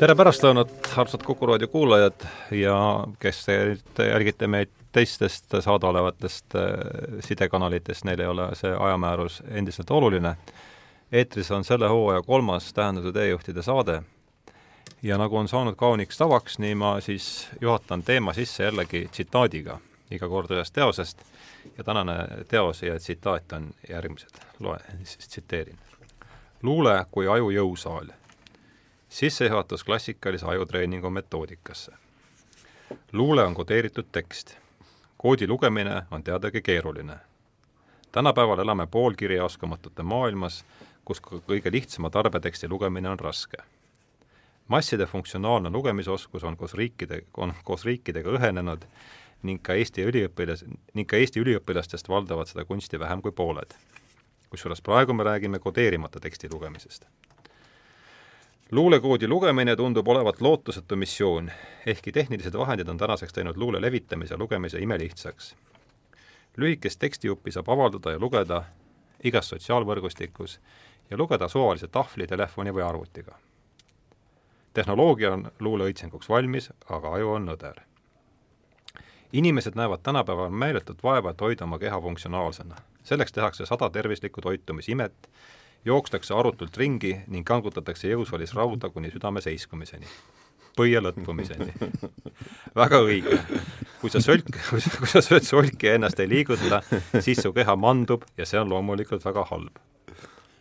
[0.00, 2.22] tere pärastlõunat, armsad Kuku raadio kuulajad
[2.56, 2.74] ja
[3.20, 6.70] kes te jälgite meid teistest saadaolevatest äh,
[7.20, 10.36] sidekanalitest, neil ei ole see ajamäärus endiselt oluline.
[11.12, 14.02] eetris on selle hooaja kolmas Tähenduse teejuhtide saade
[15.02, 19.78] ja nagu on saanud kauniks tavaks, nii ma siis juhatan teema sisse jällegi tsitaadiga
[20.10, 21.20] iga kord ühest teosest
[21.76, 22.16] ja tänane
[22.48, 25.78] teos ja tsitaat on järgmised, loen, siis tsiteerin.
[26.62, 28.19] luule kui aju jõusaal
[29.10, 31.92] sissejuhatus klassikalise ajutreeningu metoodikasse.
[33.12, 34.56] luule on kodeeritud tekst.
[35.16, 37.16] koodi lugemine on teadagi keeruline.
[38.12, 40.64] tänapäeval elame poolkirjaoskamatute maailmas,
[41.04, 43.56] kus ka kõige lihtsama tarbeteksti lugemine on raske.
[44.68, 48.86] masside funktsionaalne lugemisoskus on koos riikide, on koos riikidega õhenenud
[49.42, 53.74] ning ka Eesti üliõpilas-, ning ka Eesti üliõpilastest valdavad seda kunsti vähem kui pooled.
[54.50, 57.06] kusjuures praegu me räägime kodeerimata teksti lugemisest
[58.70, 61.50] luulekoodi lugemine tundub olevat lootusetu missioon,
[61.86, 65.56] ehkki tehnilised vahendid on tänaseks teinud luule levitamise ja lugemise imelihtsaks.
[66.56, 68.62] lühikest tekstijuppi saab avaldada ja lugeda
[69.24, 70.60] igas sotsiaalvõrgustikus
[71.10, 73.34] ja lugeda suvalise tahvli, telefoni või arvutiga.
[74.72, 77.74] tehnoloogia on luule õitsenguks valmis, aga aju on nõder.
[79.32, 82.76] inimesed näevad tänapäeval meeletut vaeva, et hoida oma keha funktsionaalsena.
[83.02, 85.28] selleks tehakse sada tervislikku toitumisimet,
[85.84, 90.06] jookstakse arutult ringi ning kangutatakse jõusaalis rauda kuni südame seiskumiseni.
[90.76, 91.72] põie lõtvumiseni.
[92.82, 93.38] väga õige.
[94.00, 94.50] kui sa sölk,
[94.98, 96.82] kui sa sööd solki ja ennast ei liiguta,
[97.20, 99.80] siis su keha mandub ja see on loomulikult väga halb.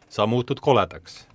[0.09, 1.26] sa muutud koledaks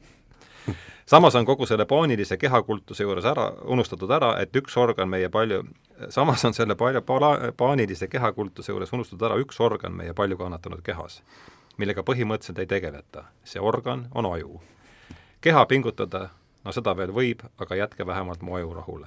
[1.07, 5.63] samas on kogu selle paanilise kehakultuse juures ära, unustatud ära, et üks organ meie palju,
[6.09, 10.83] samas on selle palju pala-, paanilise kehakultuse juures unustatud ära üks organ meie palju kannatanud
[10.83, 11.21] kehas
[11.77, 13.25] millega põhimõtteliselt ei tegeleta.
[13.45, 14.61] see organ on aju.
[15.41, 16.29] keha pingutada,
[16.65, 19.07] no seda veel võib, aga jätke vähemalt mu aju rahule.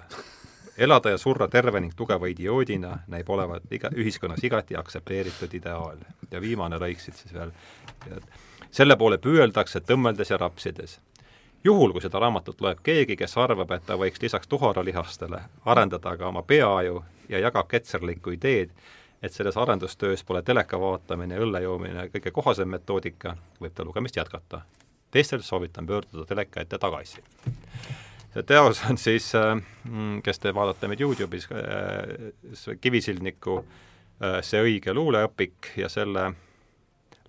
[0.77, 5.97] elada ja surra terve ning tugeva idioodina näib olevat iga, ühiskonnas igati aktsepteeritud ideaal.
[6.31, 7.51] ja viimane lõik siit siis veel,
[8.71, 10.99] selle poole püüeldakse tõmmeldes ja rapsides
[11.63, 16.29] juhul, kui seda raamatut loeb keegi, kes arvab, et ta võiks lisaks tuharalihastele arendada ka
[16.29, 18.71] oma peaaju ja jagab ketserlikku ideed,
[19.21, 24.15] et selles arendustöös pole teleka vaatamine ja õlle joomine kõige kohasem metoodika, võib ta lugemist
[24.15, 24.61] jätkata.
[25.11, 27.23] teistel soovitan pöörduda teleka ette tagasi.
[28.33, 34.61] see teos on siis, äh, mm, kes te vaatate meid Youtube'is, äh, Kivisildniku äh, See
[34.61, 36.33] õige luuleõpik ja selle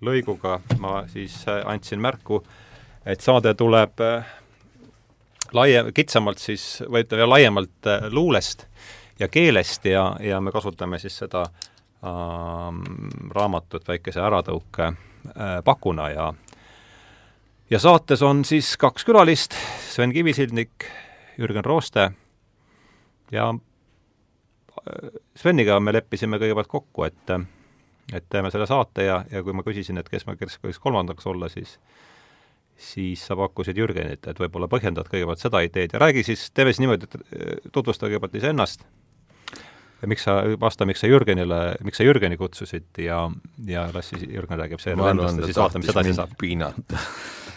[0.01, 2.43] lõiguga ma siis andsin märku,
[3.05, 3.99] et saade tuleb
[5.53, 8.65] laiem, kitsamalt siis, või ütleme laiemalt luulest
[9.19, 11.68] ja keelest ja, ja me kasutame siis seda äh,
[12.01, 16.33] raamatut väikese äratõuke äh, pakuna ja
[17.69, 19.53] ja saates on siis kaks külalist,
[19.91, 20.87] Sven Kivisildnik,
[21.37, 22.11] Jürgen Rooste
[23.31, 27.35] ja äh, Sveniga me leppisime kõigepealt kokku, et
[28.13, 31.27] et teeme selle saate ja, ja kui ma küsisin, et kes ma, kes võiks kolmandaks
[31.29, 31.77] olla, siis
[32.79, 36.79] siis sa pakkusid Jürgenit, et võib-olla põhjendad kõigepealt seda ideed ja räägi siis, teeme siis
[36.85, 38.87] niimoodi, et äh, tutvusta kõigepealt iseennast
[40.07, 43.23] miks sa, vasta, miks sa Jürgenile, miks sa Jürgeni kutsusid ja,
[43.67, 46.35] ja las siis Jürgen räägib seejärel endast ja siis vaatame, mis edasi saab.
[46.39, 46.99] piinata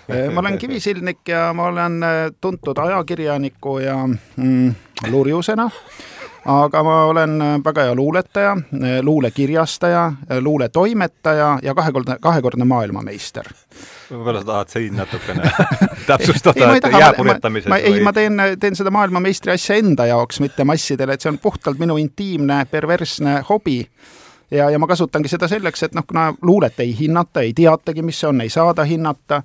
[0.08, 4.74] eh, ma olen kivisildnik ja ma olen eh, tuntud ajakirjaniku ja mm,
[5.10, 5.68] luurjusena
[6.44, 8.56] aga ma olen väga hea luuletaja,
[9.02, 13.46] luulekirjastaja, luuletoimetaja ja kahekordne, kahekordne maailmameister.
[14.10, 15.52] võib-olla sa tahad siin natukene
[16.10, 17.94] täpsustada, et jääpurjetamises ma, või?
[17.94, 21.78] ei, ma teen, teen seda maailmameistri asja enda jaoks, mitte massidele, et see on puhtalt
[21.80, 23.78] minu intiimne perversne hobi
[24.50, 28.20] ja, ja ma kasutangi seda selleks, et noh, kuna luulet ei hinnata, ei teatagi, mis
[28.20, 29.42] see on, ei saada hinnata,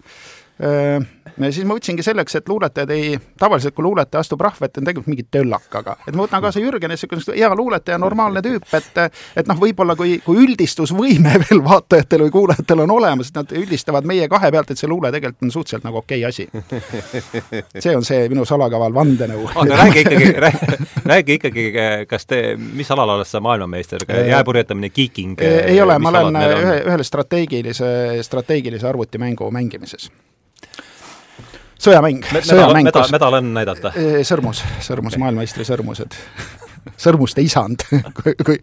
[1.51, 5.11] siis ma võtsingi selleks, et luuletajad ei, tavaliselt kui luuletaja astub rahva ette, on tegelikult
[5.11, 5.97] mingi töllakaga.
[6.07, 8.97] et ma võtan kaasa Jürgeni, niisugune hea luuletaja, normaalne tüüp, et
[9.37, 14.07] et noh, võib-olla kui, kui üldistusvõime veel vaatajatel või kuulajatel on olemas, et nad üldistavad
[14.09, 16.47] meie kahe pealt, et see luule tegelikult on suhteliselt nagu okei asi.
[17.85, 19.45] see on see minu salakaval vandenõu.
[19.55, 20.31] aga räägi ikkagi,
[21.05, 21.67] räägi ikkagi,
[22.09, 25.37] kas te, mis alal oled sa maailmameister, jääpurjetamine, kiiking?
[25.41, 30.09] ei ole, ma olen ühe, ühel strateegilise, strateegilise arvutimängu mängimises
[31.79, 32.89] sõjamäng, sõjamäng.
[32.89, 33.93] medal, medal on näidata?
[34.27, 36.17] sõrmus, sõrmus, maailmameistri sõrmused
[36.99, 37.83] sõrmuste isand
[38.17, 38.57] kui, kui,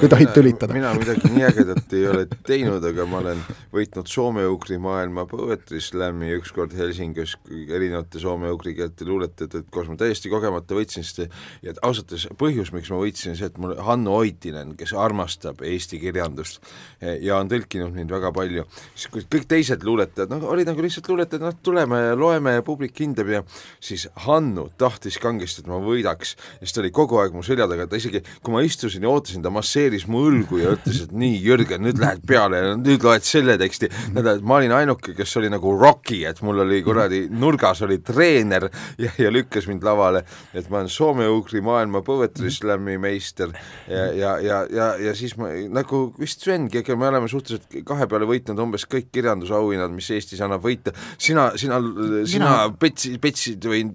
[0.00, 0.74] kui tohid tülitada.
[0.76, 3.42] mina midagi nii ägedat ei ole teinud, aga ma olen
[3.74, 10.76] võitnud soome-ugri maailma poetry slam'i ükskord Helsingis erinevate soome-ugri keelte luuletajate koos, ma täiesti kogemata
[10.76, 11.26] võitsin, sest
[11.64, 16.00] ja ausalt öeldes põhjus, miks ma võitsin, see, et mul Hanno Oitinen, kes armastab eesti
[16.02, 16.60] kirjandust
[17.00, 21.08] ja on tõlkinud mind väga palju, siis kui kõik teised luuletajad, noh, olid nagu lihtsalt
[21.10, 23.42] luuletajad, noh, tuleme ja loeme ja publik hindab ja
[23.80, 27.68] siis Hannu tahtis kangesti, et ma võidaks ja siis ta oli kogu aeg mu selja
[27.70, 31.12] taga, ta isegi, kui ma istusin ja ootasin, ta masseeris mu õlgu ja ütles, et
[31.16, 35.50] nii, Jürgen, nüüd lähed peale ja nüüd loed selle teksti, ma olin ainuke, kes oli
[35.52, 38.68] nagu Rocky, et mul oli kuradi nurgas oli treener
[39.00, 40.24] ja, ja lükkas mind lavale,
[40.56, 43.54] et ma olen soome-ugri maailma poetry slam'i meister
[43.88, 48.08] ja, ja, ja, ja, ja siis ma nagu vist Svengi, ega me oleme suhteliselt kahe
[48.10, 51.80] peale võitnud umbes kõik kirjandusauhinnad, mis Eestis annab võita, sina, sina,
[52.28, 53.86] sina petsi, petsid või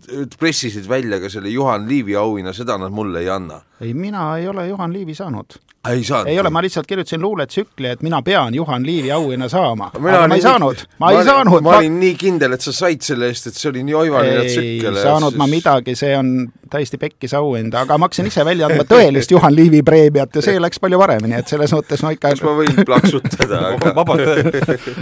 [0.42, 3.71] pressisid välja ka selle Juhan Liivi auhinna, seda nad mulle ei anna.
[3.82, 5.46] Ei, mina ei ole Juhan Liivi saanud.
[5.90, 6.28] ei saanud?
[6.28, 9.92] ei ole, ma lihtsalt kirjutasin luuletsükli, et mina pean Juhan Liivi auhinna saama.
[9.94, 11.62] aga ma ei saanud, ma, ma ei saanud.
[11.62, 14.98] ma olin nii kindel, et sa said selle eest, et see oli nii oivaline tsükkel.
[14.98, 15.38] ei saanud siis...
[15.38, 19.56] ma midagi, see on täiesti pekkis auhind, aga ma hakkasin ise välja andma tõelist Juhan
[19.56, 22.84] Liivi preemiat ja see läks palju paremini, et selles mõttes ma ikka kas ma võin
[22.86, 23.94] plaksutada aga...
[24.00, 24.22] vabalt,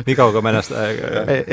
[0.06, 0.72] nii kaua kui me ennast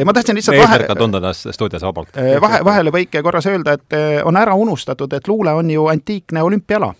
[0.06, 0.86] ma tahtsin lihtsalt vahe...
[0.94, 2.14] tunda ennast stuudios vabalt.
[2.46, 6.92] vahe, vahelepõike korras öelda, et on ära unustatud, et luule on ju antiikne olümpiala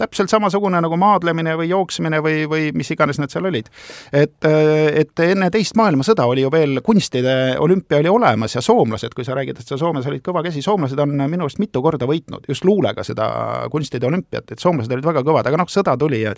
[0.00, 3.70] täpselt samasugune nagu maadlemine või jooksmine või, või mis iganes need seal olid.
[4.12, 9.26] et, et enne teist maailmasõda oli ju veel kunstide olümpia oli olemas ja soomlased, kui
[9.26, 12.48] sa räägid, et sa Soomes olid kõva käsi, soomlased on minu arust mitu korda võitnud
[12.48, 13.28] just luulega seda
[13.72, 16.34] kunstide olümpiat, et soomlased olid väga kõvad, aga noh, sõda tuli ja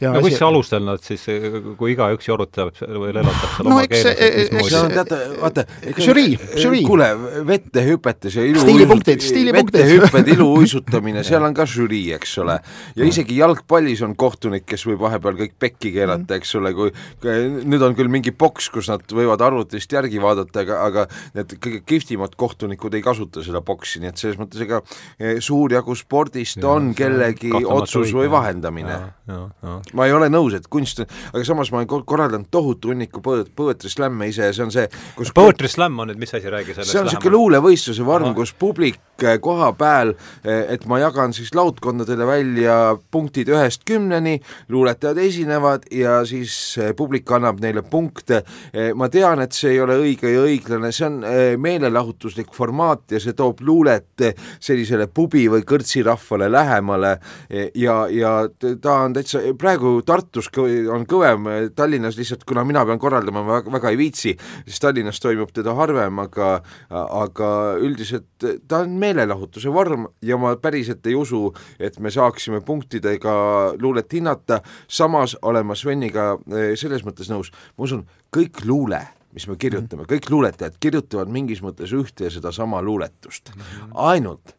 [0.00, 0.44] no kus asi...
[0.44, 1.24] alustel nad siis,
[1.78, 5.64] kui igaüks jorutab või lelatab seal no, oma keeles, et mismoodi teate, vaata,
[6.04, 6.82] žürii, žürii.
[6.86, 7.08] kuule,
[7.48, 9.80] vette hüpetes ja ilu stiilipunktid, stiilipunktid.
[9.80, 12.58] vettehüpped, iluuisutamine, seal on ka žürii, eks ole.
[12.98, 16.92] ja isegi jalgpallis on kohtunik, kes võib vahepeal kõik pekki keerata, eks ole, kui
[17.64, 21.06] nüüd on küll mingi boks, kus nad võivad arvutist järgi vaadata, aga, aga
[21.36, 24.82] need kõige kihvtimad kohtunikud ei kasuta seda boksi, nii et selles mõttes ega
[25.18, 28.98] eh, suur jagu spordist ja, on kellegi otsus või vahendamine.
[29.26, 31.02] Ja, ja, ma ei ole nõus, et kunst,
[31.32, 34.86] aga samas ma olen korraldanud tohutu hunniku poetry slam'e ise ja see on see,
[35.18, 38.52] kus poetry slam on nüüd, mis asi, räägi sellest see on niisugune luulevõistluse vorm, kus
[38.56, 42.76] publik eh, koha peal, eh, et ma jagan siis laudkondadele välja
[43.12, 44.38] punktid ühest kümneni,
[44.72, 48.42] luuletajad esinevad ja siis eh, publik annab neile punkte.
[48.96, 51.18] ma tean, et see ei ole õige ja õiglane, see on
[51.62, 54.24] meelelahutuslik formaat ja see toob luulet
[54.60, 57.12] sellisele pubi või kõrtsirahvale lähemale
[57.74, 58.32] ja, ja
[58.82, 59.75] ta on täitsa, praegu
[60.06, 60.50] Tartus
[60.92, 64.34] on kõvem, Tallinnas lihtsalt, kuna mina pean korraldama, ma väga, ei viitsi,
[64.66, 66.56] siis Tallinnas toimub teda harvem, aga
[66.90, 67.50] aga
[67.82, 73.36] üldiselt ta on meelelahutuse vorm ja ma päriselt ei usu, et me saaksime punktidega
[73.80, 79.02] luulet hinnata, samas olen ma Sveniga eh, selles mõttes nõus, ma usun, kõik luule
[79.36, 83.52] mis me kirjutame, kõik luuletajad kirjutavad mingis mõttes ühte ja sedasama luuletust.
[83.92, 84.55] ainult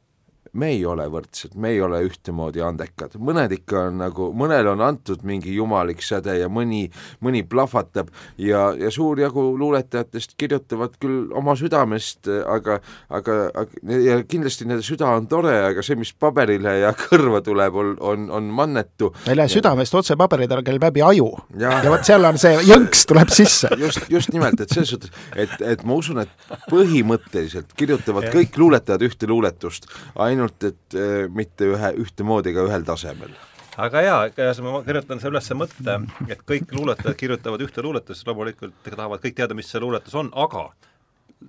[0.57, 4.81] me ei ole võrdsed, me ei ole ühtemoodi andekad, mõned ikka on nagu, mõnele on
[4.85, 6.87] antud mingi jumalik säde ja mõni,
[7.23, 8.09] mõni plahvatab
[8.41, 12.79] ja, ja suur jagu luuletajatest kirjutavad küll oma südamest, aga,
[13.13, 17.77] aga, aga ja kindlasti nende süda on tore, aga see, mis paberile ja kõrva tuleb,
[17.77, 19.11] on, on, on mannetu.
[19.27, 21.29] ei lähe südamest otse paberile, ta käib läbi aju.
[21.59, 23.71] ja, ja vot seal on see jõnks tuleb sisse.
[23.77, 29.05] just, just nimelt, et selles suhtes, et, et ma usun, et põhimõtteliselt kirjutavad kõik luuletajad
[29.07, 29.89] ühte luuletust,
[30.23, 33.35] ainult ainult et äh, mitte ühe, ühtemoodi ega ühel tasemel.
[33.77, 34.21] Aga jaa,
[34.65, 35.97] ma kirjutan selle üles mõtte,
[36.33, 40.71] et kõik luuletajad kirjutavad ühte luuletust, loomulikult tahavad kõik teada, mis see luuletus on, aga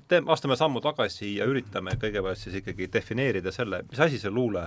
[0.09, 4.65] teeme, astume sammu tagasi ja üritame kõigepealt siis ikkagi defineerida selle, mis asi see luule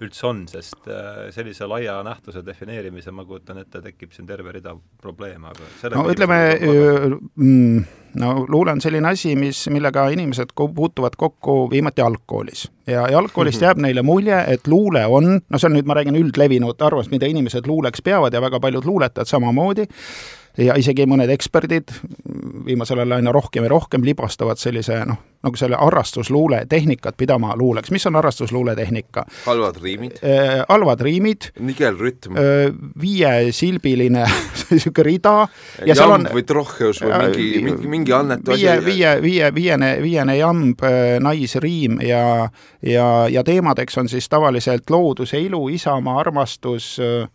[0.00, 4.72] üldse on, sest äh, sellise laia nähtuse defineerimisel ma kujutan ette, tekib siin terve rida
[5.00, 6.38] probleeme, aga no ütleme,
[7.36, 7.82] mm,
[8.22, 12.70] no luule on selline asi, mis, millega inimesed puutuvad kokku viimati algkoolis.
[12.86, 13.64] ja, ja algkoolist -hmm.
[13.64, 17.26] jääb neile mulje, et luule on, no see on nüüd, ma räägin üldlevinud arvamust, mida
[17.26, 19.86] inimesed luuleks peavad ja väga paljud luuletajad samamoodi,
[20.58, 21.92] ja isegi mõned eksperdid
[22.66, 27.90] viimasel ajal aina rohkem ja rohkem libastavad sellise noh, nagu selle harrastusluule tehnikat pidama luuleks.
[27.90, 29.24] mis on harrastusluule tehnika?
[29.46, 30.64] halvad riimid äh,.
[30.68, 31.50] halvad riimid.
[31.58, 32.74] nigel rütm äh,.
[33.00, 34.26] viiesilbiline
[34.70, 35.48] niisugune rida.
[35.86, 38.86] jamb on, või trohheus või mingi äh,, mingi, mingi annetu viie, asi.
[38.86, 42.24] viie, viie, viiene, viiene jamb äh,, naisriim ja,
[42.82, 47.28] ja, ja teemadeks on siis tavaliselt looduse ilu, isamaa, armastus äh,,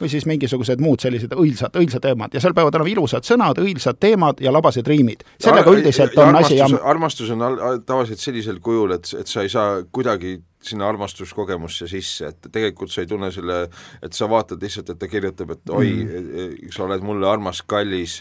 [0.00, 4.00] või siis mingisugused muud sellised õilsad, õilsad teemad ja seal peavad olema ilusad sõnad, õilsad
[4.00, 5.24] teemad ja labased riimid.
[5.40, 7.44] sellega üldiselt on armastus, asi armastus on
[7.86, 13.00] tavaliselt sellisel kujul, et, et sa ei saa kuidagi sinna armastuskogemusse sisse, et tegelikult sa
[13.00, 13.62] ei tunne selle,
[14.04, 18.18] et sa vaatad lihtsalt, et ta kirjutab, et oi mm., sa oled mulle armas, kallis,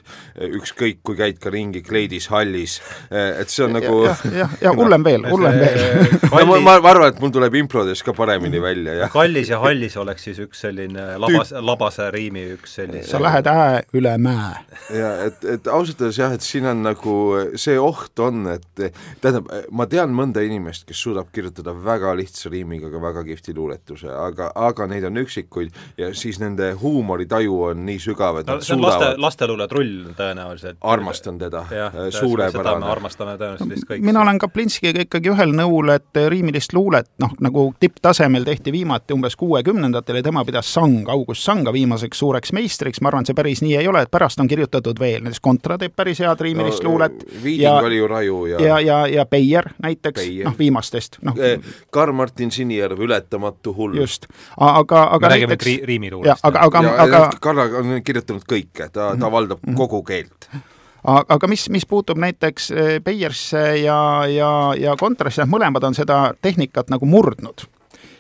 [0.48, 2.78] ükskõik kui käid ka ringi kleidis hallis,
[3.12, 5.84] et see on ja, nagu jah, jah, ja hullem veel, hullem veel.
[6.32, 9.12] ma, ma arvan, et mul tuleb improdes ka paremini välja, jah.
[9.14, 13.84] kallis ja hallis oleks siis üks selline labas, labase riimi üks selline sa lähed äe
[14.00, 14.56] üle mäe.
[14.96, 17.20] ja et, et ausalt öeldes jah, et siin on nagu
[17.60, 18.88] see oht on, et
[19.20, 23.54] tähendab, ma tean mõnda inimest, kes suudab kirjutada väga lihtsalt lihtsa riimiga ka väga kihvti
[23.56, 28.58] luuletuse, aga, aga neid on üksikuid ja siis nende huumoritaju on nii sügav, et no,
[28.58, 30.78] nad see on suudavad laste, lasteluuletrull tõenäoliselt.
[30.82, 31.66] armastan teda,
[32.14, 32.86] suurepärane.
[32.86, 34.06] armastame tõenäoliselt vist kõik.
[34.06, 39.36] mina olen Kaplinskiga ikkagi ühel nõul, et riimilist luulet, noh, nagu tipptasemel tehti viimati umbes
[39.40, 43.76] kuuekümnendatel ja tema pidas Sang, August Sanga viimaseks suureks meistriks, ma arvan, see päris nii
[43.82, 47.24] ei ole, et pärast on kirjutatud veel, näiteks Kontra teeb päris head riimilist no, luulet.
[47.44, 51.38] Viiding ja, oli ju raju ja ja, ja, ja Beier näiteks, noh, viimastest, noh.
[51.92, 53.96] Karl Martin Sinijärv, Ületamatu hull.
[54.00, 56.44] just, aga, aga me räägime ri-, riimiluulest.
[56.44, 59.80] aga, aga, aga Karl on kirjutanud kõike, ta, ta valdab mm -hmm.
[59.80, 60.50] kogu keelt
[61.04, 62.72] aga mis, mis puutub näiteks
[63.04, 67.68] Beiersse ja, ja, ja Kontrasse, mõlemad on seda tehnikat nagu murdnud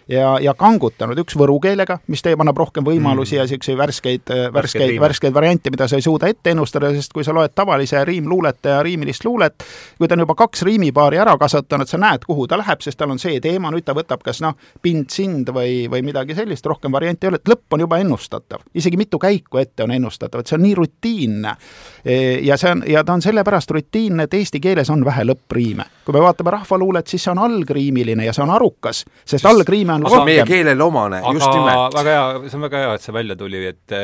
[0.10, 3.40] ja, ja kangutanud, üks võru keelega, mis teeb, annab rohkem võimalusi mm.
[3.40, 7.36] ja niisuguseid värskeid, värskeid, värskeid variante, mida sa ei suuda ette ennustada, sest kui sa
[7.36, 9.66] loed tavalise riimluulet ja riimilist luulet,
[9.98, 13.14] kui ta on juba kaks riimipaari ära kasvatanud, sa näed, kuhu ta läheb, sest tal
[13.14, 17.28] on see teema, nüüd ta võtab kas noh, pind-sind või, või midagi sellist, rohkem variante
[17.28, 18.66] ei ole, et lõpp on juba ennustatav.
[18.74, 21.56] isegi mitu käiku ette on ennustatav, et see on nii rutiinne.
[22.04, 25.86] E, ja see on, ja ta on sellepärast rutiinne, et eesti keeles on vähe lõppriime.
[26.06, 29.99] kui me vaatame rahvaluulet, siis see on algriimiline ja see on arukas, sest algriime on
[30.06, 30.26] rohkem.
[30.30, 31.96] meie keelele omane, just nimelt.
[31.96, 33.96] väga hea, see on väga hea, et see välja tuli, et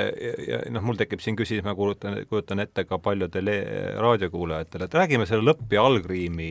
[0.74, 3.58] noh, mul tekib siin küsimus, ma kuulutan, kujutan ette ka paljudele
[4.02, 6.50] raadiokuulajatele, et räägime selle lõpp- ja algriimi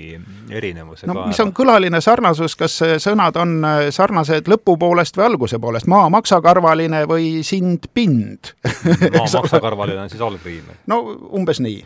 [0.51, 1.27] erinevuse no ka.
[1.33, 3.57] mis on kõlaline sarnasus, kas sõnad on
[3.95, 10.25] sarnased lõpu poolest või alguse poolest, maa maksakarvaline või sind pind maa maksakarvaline on siis
[10.25, 10.73] algriim?
[10.91, 11.03] no
[11.35, 11.83] umbes nii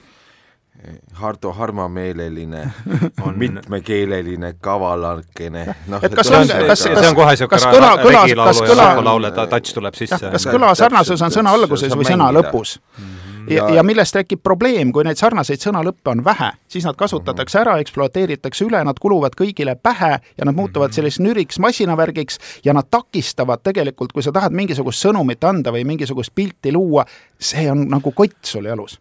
[1.13, 2.71] Hardo Harmameeleline,
[3.37, 5.75] mitmekeeleline, kavalakene.
[5.87, 7.63] noh, et kas on, kas, see on kohe niisugune
[8.05, 10.21] regilaulu ja rahvalaule touch tuleb sisse.
[10.31, 12.77] kas kõla sarnasus on sõna alguses või sõna lõpus?
[12.99, 13.17] Mhm.
[13.51, 17.75] ja, ja millest tekib probleem, kui neid sarnaseid sõnalõppe on vähe, siis nad kasutatakse ära,
[17.83, 21.01] ekspluateeritakse üle, nad kuluvad kõigile pähe ja nad muutuvad mhm.
[21.01, 26.37] selliseks nüriks masinavärgiks ja nad takistavad tegelikult, kui sa tahad mingisugust sõnumit anda või mingisugust
[26.39, 27.03] pilti luua,
[27.35, 29.01] see on nagu kott sul jalus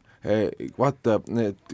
[0.78, 1.20] vaata,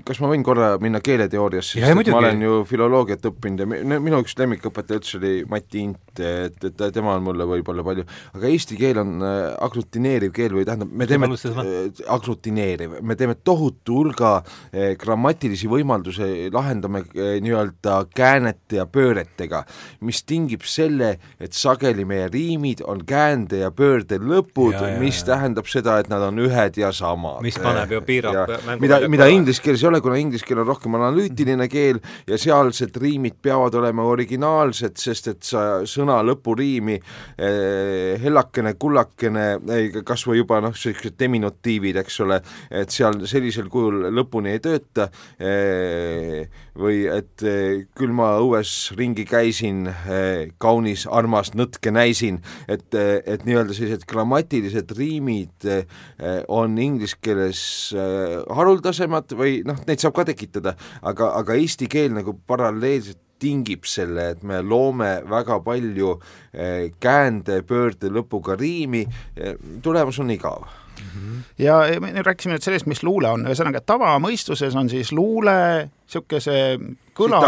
[0.05, 4.35] kas ma võin korra minna keeleteooriasse, sest ma olen ju filoloogiat õppinud ja minu üks
[4.37, 8.99] lemmikõpetaja üldse oli Mati Int, et, et tema on mulle võib-olla palju, aga eesti keel
[9.01, 14.93] on äh, aglutineeriv keel või tähendab, me teeme äh, aglutineeriv, me teeme tohutu hulga äh,
[14.99, 19.63] grammatilisi võimalusi, lahendame nii-öelda käänete ja pööretega,
[20.03, 25.33] mis tingib selle, et sageli meie riimid on käände ja pöörde lõpud, mis ja.
[25.33, 27.41] tähendab seda, et nad on ühed ja samad.
[27.45, 30.97] mis paneb ju piirab mida, mida inglise keeles ei ole, kuna inglise keel on rohkem
[30.97, 31.99] analüütiline keel
[32.29, 39.45] ja sealsed riimid peavad olema originaalsed, sest et sa sõna lõpuriimi eh, hellakene, kullakene
[39.77, 42.39] eh,, kas või juba noh, sellised diminutiivid, eks ole,
[42.71, 45.09] et seal sellisel kujul lõpuni ei tööta
[45.39, 46.43] eh,,
[46.79, 53.19] või et eh, küll ma õues ringi käisin eh,, kaunis armas nõtke näisin, et, eh,
[53.25, 55.67] et nii-öelda sellised grammatilised riimid
[56.51, 57.61] on inglise keeles
[57.93, 60.75] haruldasemad või noh, neid saab ka tekitada,
[61.05, 66.13] aga, aga eesti keel nagu paralleelselt tingib selle, et me loome väga palju
[67.03, 69.03] käände, pöörde lõpuga riimi,
[69.83, 70.63] tulemus on igav.
[71.57, 76.57] Ja me rääkisime nüüd sellest, mis luule on, ühesõnaga tavamõistuses on siis luule niisuguse
[77.17, 77.41] kõla,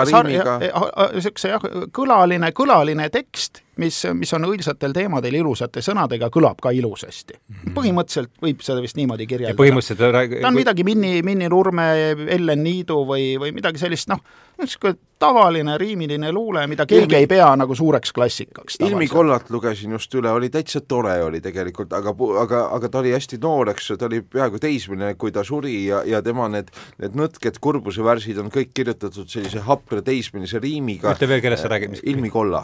[1.13, 7.35] niisuguse jah, kõlaline, kõlaline tekst, mis, mis on õilsatel teemadel ilusate sõnadega, kõlab ka ilusasti
[7.35, 7.55] mm.
[7.55, 7.75] -hmm.
[7.77, 9.57] põhimõtteliselt võib seda vist niimoodi kirjeldada.
[9.59, 10.37] põhimõtteliselt rääg...
[10.41, 11.89] ta on midagi Minni, Minni Nurme,
[12.37, 14.21] Ellen Niidu või, või midagi sellist, noh,
[14.61, 17.21] niisugune tavaline riimiline luule, mida keegi Ilmi...
[17.23, 18.77] ei pea nagu suureks klassikaks.
[18.83, 23.13] Ilmi Kollat lugesin just üle, oli täitsa tore oli tegelikult, aga, aga, aga ta oli
[23.15, 26.71] hästi noor, eks ju, ta oli peaaegu teismeline, kui ta suri ja, ja tema need,
[27.01, 31.13] need nõtked kurbuse värsid on kõik kirjutatud sellise hapra teismelise riimiga.
[31.15, 32.63] ütle veel, kellest sa räägid, mis Ilmi Kolla,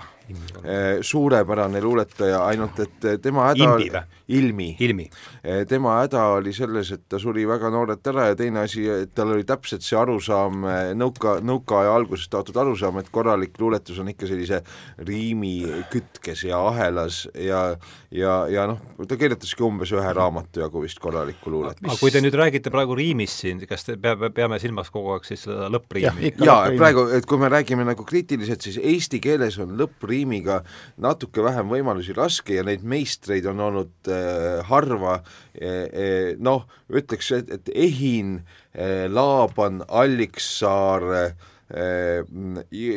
[1.06, 4.04] suurepärane luuletaja, ainult et tema häda Imbi või?
[4.32, 5.08] Ilmi, Ilmi.
[5.44, 9.14] Eh, tema häda oli selles, et ta suri väga noorelt ära ja teine asi, et
[9.18, 14.12] tal oli täpselt see arusaam, eh, nõuka, nõukaaja alguses taotud arusaam, et korralik luuletus on
[14.14, 14.62] ikka sellise
[15.08, 15.56] riimi
[15.92, 17.64] kütkes ja ahelas ja
[18.12, 21.80] ja, ja noh, ta kirjutaski umbes ühe raamatu jagu vist korralikku luulet.
[21.84, 25.28] aga kui te nüüd räägite praegu riimist siin, kas te pea, peame silmas kogu aeg
[25.28, 26.34] siis seda lõppriimi?
[26.48, 30.62] jaa, praegu, et kui me räägime nagu kriitiliselt, siis eesti keeles on lõppriimiga
[31.02, 34.21] natuke vähem võimalusi raske ja neid meistreid on olnud äh,
[34.68, 35.22] harva
[35.54, 41.34] äh,, noh, ütleks, et, et Ehin Laaban, Alliksaar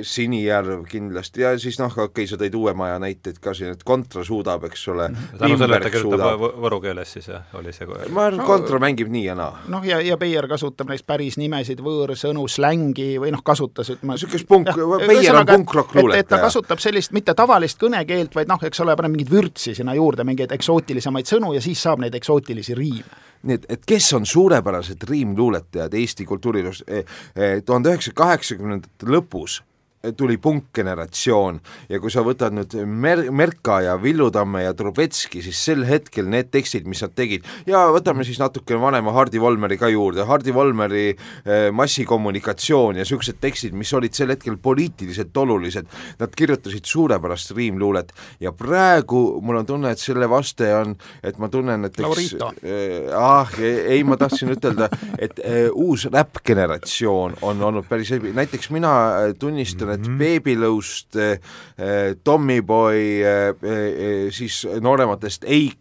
[0.03, 3.85] Sinijärv kindlasti ja siis noh, okei okay,, sa tõid Uue Maja näiteid ka siin, et
[3.87, 5.09] Kontra suudab, eks ole.
[5.13, 5.39] Mhm.
[5.39, 8.81] tänu sellele, et ta kirjutab võru keeles siis jah, oli see ma arvan no,, Kontra
[8.83, 9.61] mängib nii ja naa.
[9.71, 14.49] noh, ja, ja Beier kasutab näiteks päris nimesid, võõrsõnu, slängi või noh, kasutas ütleme niisugust
[14.51, 14.73] punk,
[15.07, 16.25] Beier on punkrock luuletaja.
[16.25, 19.95] et ta kasutab sellist mitte tavalist kõnekeelt, vaid noh, eks ole, paneb mingit vürtsi sinna
[19.95, 24.27] juurde, mingeid eksootilisemaid sõnu ja siis saab neid eksootilisi riime nii et, et kes on
[24.27, 27.05] suurepärased riimluuletajad Eesti kultuurilus eh,
[27.37, 29.61] eh, tuhande üheksasaja kaheksakümnendate lõpus
[30.17, 35.61] tuli punkgeneratsioon ja kui sa võtad nüüd Mer-, Merka ja Villu Tamme ja Trubetski, siis
[35.65, 39.89] sel hetkel need tekstid, mis nad tegid, ja võtame siis natuke vanema Hardi Volmeri ka
[39.93, 45.89] juurde, Hardi Volmeri eh, massikommunikatsioon ja niisugused tekstid, mis olid sel hetkel poliitiliselt olulised,
[46.21, 48.13] nad kirjutasid suurepärast riimluulet
[48.45, 50.95] ja praegu mul on tunne, et selle vaste on,
[51.25, 57.41] et ma tunnen, et eks eh, ah, ei, ma tahtsin ütelda, et eh, uus räppgeneratsioon
[57.47, 58.95] on olnud päris, näiteks mina
[59.39, 60.19] tunnistan, et mm.
[60.21, 61.39] Beebilõust äh,,
[62.25, 65.79] Tommyboy äh,, siis noorematest Eik,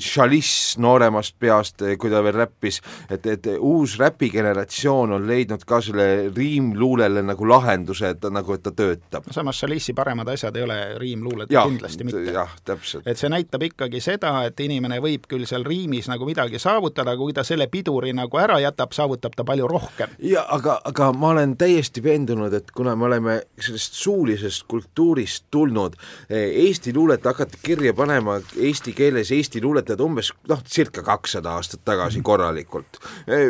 [0.00, 6.06] Chalice nooremast peast, kui ta veel räppis, et, et uus räpigeneratsioon on leidnud ka selle
[6.36, 9.28] riimluulele nagu lahenduse, et ta nagu, et ta töötab.
[9.34, 12.24] samas Chalice'i paremad asjad ei ole riimluuled ja, kindlasti mitte.
[12.32, 13.06] jah, täpselt.
[13.06, 17.22] et see näitab ikkagi seda, et inimene võib küll seal riimis nagu midagi saavutada, aga
[17.22, 20.16] kui ta selle piduri nagu ära jätab, saavutab ta palju rohkem.
[20.24, 25.96] ja aga, aga ma olen täiesti veendunud, et kuna me oleme sellest suulisest kultuurist tulnud,
[26.30, 28.38] Eesti luulet hakati kirja panema
[28.70, 32.26] eesti keeles Eesti luuletajad umbes noh, circa kakssada aastat tagasi mhm.
[32.26, 33.00] korralikult.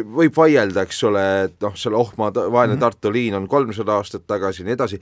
[0.05, 2.81] võib vaielda, eks ole, et noh, seal Oh ma vaene mhm.
[2.81, 5.01] Tartu liin on kolmsada aastat tagasi ja nii edasi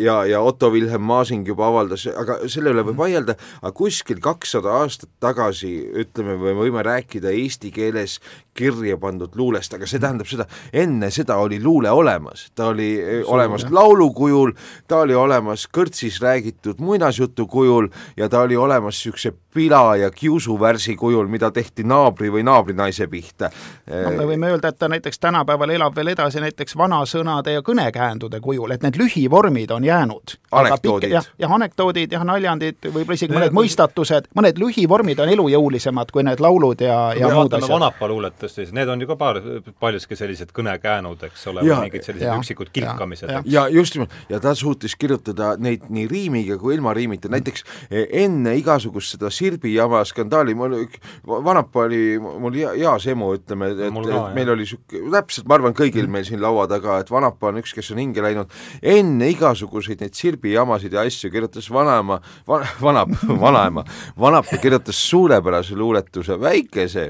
[0.00, 3.02] ja, ja Otto Wilhelm Masing juba avaldas, aga selle üle võib mhm.
[3.02, 5.72] vaielda, aga kuskil kakssada aastat tagasi
[6.04, 8.18] ütleme, me võime rääkida eesti keeles
[8.56, 13.34] kirja pandud luulest, aga see tähendab seda, enne seda oli luule olemas, ta oli Suur,
[13.36, 13.74] olemas jah.
[13.78, 14.52] laulu kujul,
[14.90, 20.96] ta oli olemas kõrtsis räägitud muinasjutu kujul ja ta oli olemas niisuguse pila ja kiusuvärsi
[20.96, 23.50] kujul, mida tehti naabri või naabrinaise pihta.
[23.86, 28.40] no me võime öelda, et ta näiteks tänapäeval elab veel edasi näiteks vanasõnade ja kõnekäändude
[28.40, 30.36] kujul, et need lühivormid on jäänud.
[30.50, 31.10] anekdoodid.
[31.10, 36.40] jah, jah, anekdoodid, jah, naljandid, võib-olla isegi mõned mõistatused, mõned lühivormid on elujõulisemad kui need
[36.40, 37.70] laulud ja, ja muud asjad.
[37.70, 39.42] vanapa luuletus siis, need on ju ka paar,
[39.80, 43.30] paljuski sellised kõnekäänud, eks ole, mingid sellised ja, üksikud kilkamised.
[43.30, 47.64] ja, ja just nimelt, ja ta suutis kirjutada neid nii riimiga kui ilma riimita, näiteks
[47.90, 50.76] eh, enne igasugust seda Sirbi jama skandaali, mul
[51.24, 55.76] vanapa oli mul heas emu, ütleme, et, et, et meil oli niisugune, täpselt, ma arvan,
[55.76, 56.16] kõigil mm.
[56.16, 58.52] meil siin laua taga, et vanapa on üks, kes on hinge läinud,
[58.94, 63.84] enne igasuguseid neid Sirbi jamasid ja asju kirjutas vanaema, vana, vanap, vanaema,
[64.20, 67.06] vanapa kirjutas suurepärase luuletuse, väikese,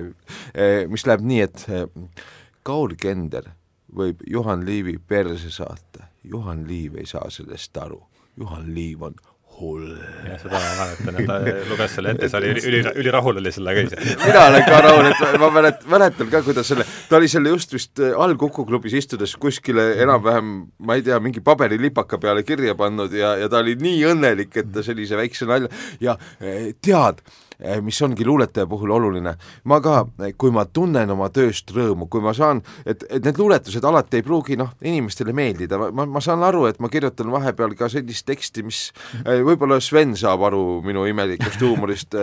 [0.55, 1.89] eh, mis läheb nii, et eh,
[2.67, 3.51] Kaur Kender
[3.97, 8.03] võib Juhan Liivi perse saata, Juhan Liiv ei saa sellest aru,
[8.39, 9.19] Juhan Liiv on
[9.61, 9.91] hull.
[10.27, 11.39] jah, seda ma mäletan, et ta
[11.71, 14.01] luges selle ette, sa oli üli, ülirahul oli sellega ise.
[14.27, 17.77] mina olen ka rahul, et ma mälet-, mäletan ka, kuidas selle, ta oli selle just
[17.77, 20.55] vist äh, all Kuku klubis istudes kuskile enam-vähem,
[20.87, 24.73] ma ei tea, mingi paberilipaka peale kirja pannud ja, ja ta oli nii õnnelik, et
[24.75, 25.71] ta sellise väikse nalja
[26.03, 27.21] ja äh, tead,
[27.85, 29.35] mis ongi luuletaja puhul oluline.
[29.65, 33.39] ma ka, eh, kui ma tunnen oma tööst rõõmu, kui ma saan, et, et need
[33.39, 37.75] luuletused alati ei pruugi noh, inimestele meeldida, ma, ma saan aru, et ma kirjutan vahepeal
[37.79, 38.81] ka sellist teksti, mis
[39.25, 42.17] eh, võib-olla Sven saab aru minu imelikust huumorist,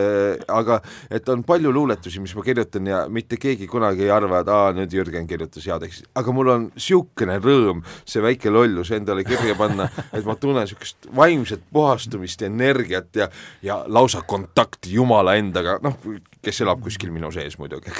[0.48, 0.80] aga
[1.14, 4.74] et on palju luuletusi, mis ma kirjutan ja mitte keegi kunagi ei arva, et aa,
[4.78, 9.56] nüüd Jürgen kirjutas hea teksti, aga mul on niisugune rõõm see väike lollus endale kirja
[9.60, 13.30] panna, et ma tunnen niisugust vaimset puhastumist ja energiat ja,
[13.64, 15.96] ja lausa kontakti Jumala Jumala endaga, noh,
[16.44, 17.92] kes elab kuskil minu sees muidugi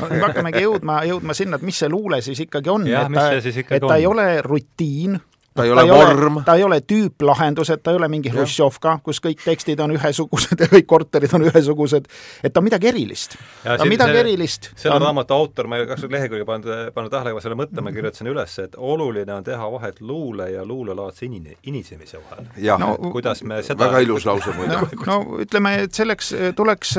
[0.00, 3.28] no, nüüd hakkamegi jõudma, jõudma sinna, et mis see luule siis ikkagi on, et ta,
[3.38, 3.94] et ta on?
[3.96, 5.18] ei ole rutiin,
[5.54, 6.42] ta ei ole vorm.
[6.44, 10.60] ta ei ole tüüplahendus, et ta ei ole mingi Hruštšovka, kus kõik tekstid on ühesugused
[10.62, 12.06] ja kõik korterid on ühesugused,
[12.44, 13.36] et ta on midagi erilist.
[13.64, 14.70] ta on midagi see, erilist.
[14.76, 15.06] selle on...
[15.08, 18.30] raamatu autor, ma ei ole kakskümmend lehekülge pannud, pannud tähele, aga selle mõtte ma kirjutasin
[18.30, 22.46] üles, et oluline on teha vahet luule ja luulelaadse inine, inisemise vahel.
[22.80, 26.94] No, kuidas me seda väga ilus lause muide no, no ütleme, et selleks tuleks,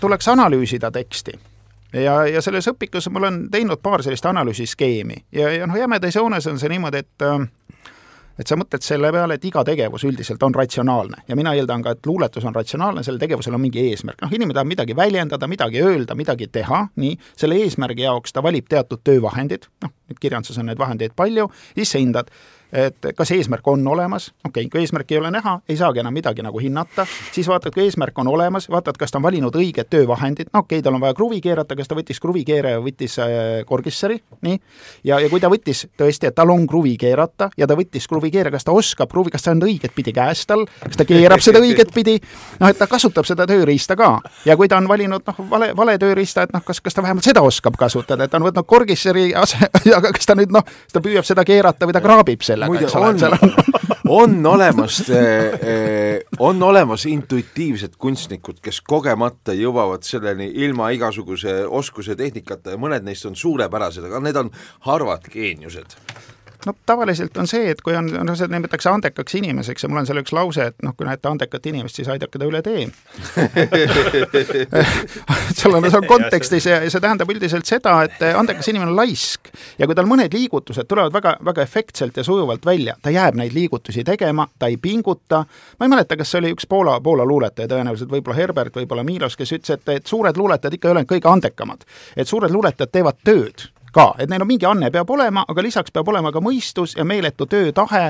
[0.00, 1.38] tuleks analüüsida teksti
[1.94, 6.46] ja, ja selles õpikus ma olen teinud paar sellist analüüsiskeemi ja, ja noh, jämedas joones
[6.50, 7.46] on see niimoodi, et äh,
[8.38, 11.22] et sa mõtled selle peale, et iga tegevus üldiselt on ratsionaalne.
[11.28, 14.56] Ja mina eeldan ka, et luuletus on ratsionaalne, sellel tegevusel on mingi eesmärk, noh, inimene
[14.58, 19.68] tahab midagi väljendada, midagi öelda, midagi teha, nii, selle eesmärgi jaoks ta valib teatud töövahendid,
[19.84, 22.30] noh, kirjanduses on neid vahendeid palju, siis sa hindad,
[22.74, 26.14] et kas eesmärk on olemas, okei okay,, kui eesmärki ei ole näha, ei saagi enam
[26.14, 29.88] midagi nagu hinnata, siis vaatad, kui eesmärk on olemas, vaatad, kas ta on valinud õiged
[29.90, 33.16] töövahendid, no okei okay,, tal on vaja kruvi keerata, kas ta võttis kruvikeere või võttis
[33.22, 34.58] äh, korgissari, nii,
[35.06, 38.50] ja, ja kui ta võttis tõesti, et tal on kruvi keerata ja ta võttis kruvikeere,
[38.54, 41.62] kas ta oskab kruvi, kas see on õiget pidi käes tal, kas ta keerab seda
[41.62, 42.18] õiget pidi,
[42.60, 44.18] noh, et ta kasutab seda tööriista ka.
[44.44, 47.26] ja kui ta on valinud noh, vale, vale tööriista, et noh, kas, kas ta vähemalt
[47.26, 49.62] seda oskab kasutada, et ta on võtnud korgissari ase,
[49.98, 53.16] aga kas ta nüüd noh, ta püüab seda keerata või ta kraabib selle muide, on,
[54.20, 62.16] on olemas, eh, eh, on olemas intuitiivsed kunstnikud, kes kogemata jõuavad selleni ilma igasuguse oskuse
[62.16, 64.52] tehnikata ja mõned neist on suurepärased, aga need on
[64.88, 65.98] harvad geeniused
[66.66, 70.08] no tavaliselt on see, et kui on, noh, seda nimetatakse andekaks inimeseks ja mul on
[70.08, 72.84] seal üks lause, et noh, kui näete andekat inimest, siis aidake ta üle tee.
[75.54, 79.50] Seal on, see on kontekstis ja see tähendab üldiselt seda, et andekas inimene on laisk
[79.78, 83.54] ja kui tal mõned liigutused tulevad väga, väga efektselt ja sujuvalt välja, ta jääb neid
[83.56, 85.44] liigutusi tegema, ta ei pinguta,
[85.78, 89.38] ma ei mäleta, kas see oli üks Poola, Poola luuletaja tõenäoliselt, võib-olla Herbert, võib-olla Milos,
[89.38, 91.86] kes ütles, et, et suured luuletajad ikka ei ole kõige andekamad.
[92.16, 95.94] et suured luuletajad teevad tööd ka, et neil on mingi anne peab olema, aga lisaks
[95.94, 98.02] peab olema ka mõistus ja meeletu töötahe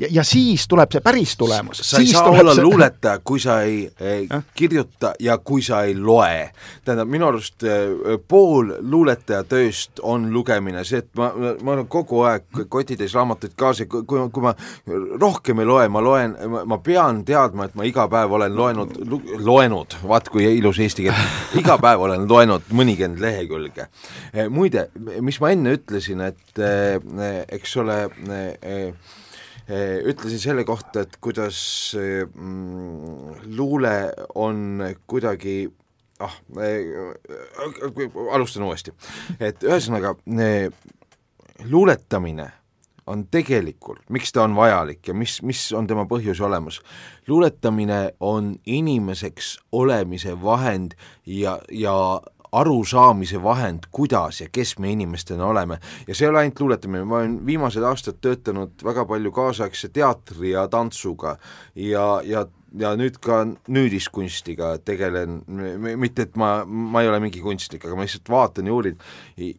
[0.00, 1.82] ja, ja siis tuleb see päris tulemus.
[1.84, 2.64] sa ei saa olla see...
[2.64, 6.50] luuletaja, kui sa ei eh, kirjuta ja kui sa ei loe.
[6.84, 11.30] tähendab, minu arust eh, pool luuletaja tööst on lugemine, see, et ma,
[11.62, 14.54] ma olen kogu aeg kotitäis raamatuid kaasa, kui, kui ma
[15.20, 18.96] rohkem ei loe, ma loen, ma pean teadma, et ma iga päev olen loenud,
[19.44, 21.24] loenud, vaat kui ilus eesti keel,
[21.60, 23.88] iga päev olen loenud mõnikümmend lehekülge.
[24.32, 24.88] Eh, muide,
[25.30, 26.98] mis ma enne ütlesin, et eh,
[27.54, 27.98] eks ole
[28.34, 28.88] eh,
[29.70, 31.60] eh, ütlesin selle kohta, et kuidas
[31.94, 33.94] mm, luule
[34.34, 35.62] on kuidagi
[36.24, 36.34] ah,
[38.34, 38.94] alustan uuesti,
[39.38, 40.16] et ühesõnaga
[41.70, 42.48] luuletamine
[43.10, 46.80] on tegelikult, miks ta on vajalik ja mis, mis on tema põhjus olemas.
[47.28, 50.94] luuletamine on inimeseks olemise vahend
[51.26, 51.94] ja, ja
[52.52, 55.78] arusaamise vahend, kuidas ja kes me inimestena oleme.
[56.06, 60.50] ja see ei ole ainult luuletamine, ma olen viimased aastad töötanud väga palju kaasaegse teatri
[60.54, 61.36] ja tantsuga
[61.74, 62.46] ja, ja
[62.78, 65.40] ja nüüd ka nüüdiskunstiga tegelen,
[65.98, 69.00] mitte et ma, ma ei ole mingi kunstnik, aga ma lihtsalt vaatan ja uurin.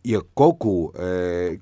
[0.08, 0.94] Ja kogu,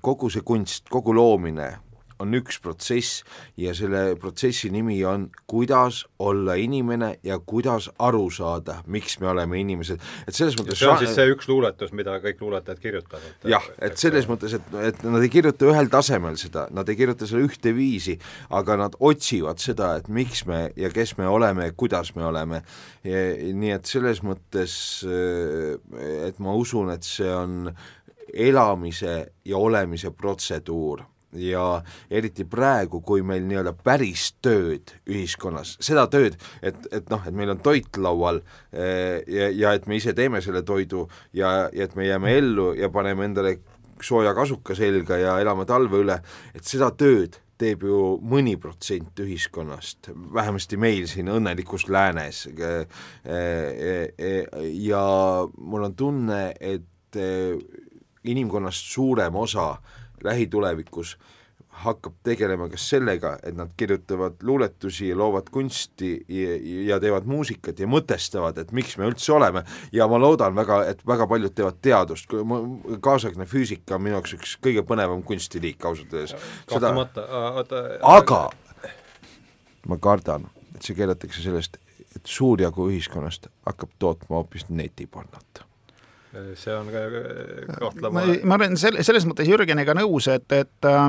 [0.05, 1.71] kogu see kunst, kogu loomine
[2.19, 3.23] on üks protsess
[3.59, 9.59] ja selle protsessi nimi on kuidas olla inimene ja kuidas aru saada, miks me oleme
[9.61, 13.47] inimesed, et selles mõttes see on siis see üks luuletus, mida kõik luuletajad kirjutavad?
[13.49, 17.29] jah, et selles mõttes, et, et nad ei kirjuta ühel tasemel seda, nad ei kirjuta
[17.29, 18.17] seda ühteviisi,
[18.59, 22.63] aga nad otsivad seda, et miks me ja kes me oleme ja kuidas me oleme.
[23.03, 24.73] nii et selles mõttes,
[26.27, 27.71] et ma usun, et see on
[28.33, 29.13] elamise
[29.45, 31.01] ja olemise protseduur
[31.37, 37.35] ja eriti praegu, kui meil nii-öelda päris tööd ühiskonnas, seda tööd, et, et noh, et
[37.35, 41.05] meil on toit laual eh, ja, ja et me ise teeme selle toidu
[41.37, 43.59] ja, ja et me jääme ellu ja paneme endale
[44.01, 46.17] sooja kasuka selga ja elame talve üle,
[46.55, 52.45] et seda tööd teeb ju mõni protsent ühiskonnast, vähemasti meil siin õnnelikus läänes.
[52.55, 52.85] Eh,
[53.27, 54.45] eh,
[54.79, 55.03] ja
[55.59, 57.19] mul on tunne, et
[58.29, 61.17] inimkonnast suurem osa äh, lähitulevikus
[61.79, 66.55] hakkab tegelema kas sellega, et nad kirjutavad luuletusi ja loovad kunsti ja,
[66.87, 69.63] ja teevad muusikat ja mõtestavad, et miks me üldse oleme.
[69.95, 72.33] Ja ma loodan väga, et väga paljud teevad teadust,
[73.05, 76.35] kaasaegne füüsika on minu jaoks üks kõige põnevam kunstiliik ausalt öeldes.
[76.67, 77.83] kahtlemata, oota
[78.17, 78.41] aga
[79.87, 81.79] ma kardan, et see keelatakse sellest,
[82.15, 85.68] et suur jagu ühiskonnast hakkab tootma hoopis netipornot
[86.55, 87.03] see on ka
[87.79, 91.07] kahtlema ma, ma olen selle, selles mõttes Jürgeniga nõus, et, et äh,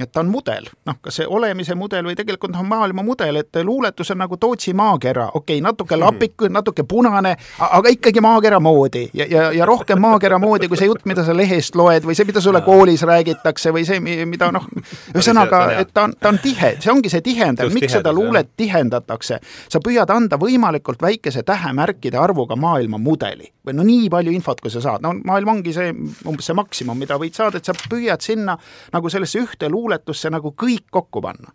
[0.00, 3.58] et ta on mudel, noh, kas see olemise mudel või tegelikult noh, maailma mudel, et
[3.64, 9.06] luuletus on nagu Tootsi maakera, okei okay,, natuke lapik, natuke punane, aga ikkagi maakera moodi.
[9.16, 12.28] Ja, ja, ja rohkem maakera moodi kui see jutt, mida sa lehest loed või see,
[12.28, 14.68] mida sulle koolis räägitakse või see, mida noh,
[15.14, 18.50] ühesõnaga, et ta on, ta on tihe, see ongi see tihendav, miks tihedus, seda luulet
[18.50, 18.54] jah.
[18.64, 19.40] tihendatakse.
[19.72, 23.52] sa püüad anda võimalikult väikese tähemärkide arvuga maailma mudeli.
[23.66, 25.90] Või no nii palju infot, kui sa saad, no maailm ongi see
[26.28, 28.54] umbes see maksimum, mida võid saada, et sa püüad sinna
[28.94, 29.85] nagu sellesse ühte luuletusse
[30.30, 31.52] nagu kõik kokku panna.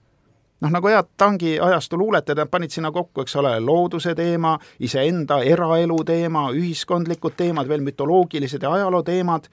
[0.61, 5.97] Noh, nagu head tangiajastu luuletajad, nad panid sinna kokku, eks ole, looduse teema, iseenda eraelu
[6.05, 9.49] teema, ühiskondlikud teemad, veel mütoloogilised ja ajaloo teemad,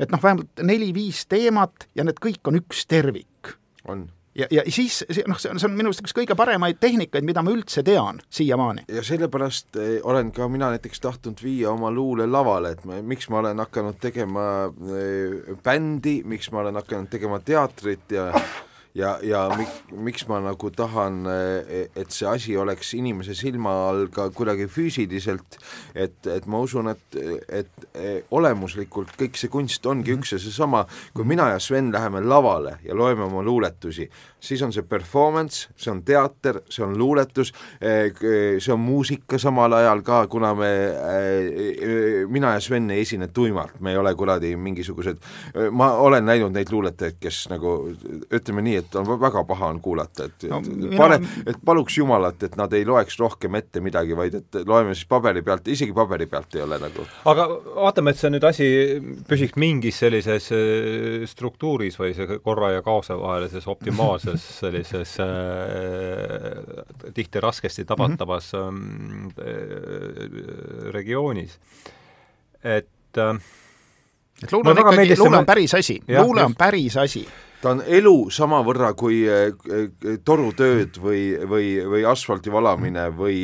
[0.00, 3.58] et noh, vähemalt neli-viis teemat ja need kõik on üks tervik.
[3.84, 7.26] on ja, ja siis noh, see on, see on minu arust üks kõige paremaid tehnikaid,
[7.26, 8.86] mida ma üldse tean siiamaani.
[8.92, 13.28] ja sellepärast eh, olen ka mina näiteks tahtnud viia oma luule lavale, et ma, miks
[13.32, 18.30] ma olen hakanud tegema äh, bändi, miks ma olen hakanud tegema teatrit ja
[18.94, 24.08] ja, ja mik, miks ma nagu tahan, eh, et see asi oleks inimese silma all
[24.12, 25.58] ka kuidagi füüsiliselt,
[25.94, 30.84] et, et ma usun, et, et eh, olemuslikult kõik see kunst ongi üks ja seesama,
[31.14, 34.08] kui mina ja Sven läheme lavale ja loeme oma luuletusi,
[34.40, 39.76] siis on see performance, see on teater, see on luuletus, eh, see on muusika samal
[39.78, 40.72] ajal ka, kuna me,
[42.30, 45.20] mina ja Sven ei esine tuimalt, me ei ole kuradi mingisugused,
[45.70, 47.74] ma olen näinud neid luuletajaid, kes nagu
[48.34, 51.98] ütleme nii, et on väga paha on kuulata, et no, et pane mina..., et paluks
[51.98, 55.94] Jumalat, et nad ei loeks rohkem ette midagi, vaid et loeme siis paberi pealt, isegi
[55.96, 57.06] paberi pealt ei ole nagu.
[57.32, 58.68] aga vaatame, et see nüüd asi
[59.28, 65.32] püsiks mingis sellises äh, struktuuris või see korra ja kaose vahelises optimaalses sellises äh,
[67.14, 70.92] tihti raskesti tabatavas mm -hmm.
[70.94, 71.58] regioonis,
[72.62, 73.34] et äh,
[74.42, 77.26] et luule on ikkagi, luule on päris asi, luule on päris asi
[77.62, 83.40] ta on elu samavõrra kui eh, eh, torutööd või, või, või asfalti valamine või,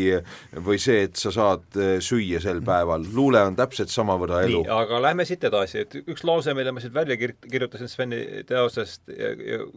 [0.66, 4.62] või see, et sa saad eh, süüa sel päeval, luule on täpselt samavõrra elu.
[4.70, 9.10] aga lähme siit edasi, et üks lause, mille ma siit välja kir-, kirjutasin Sveni teosest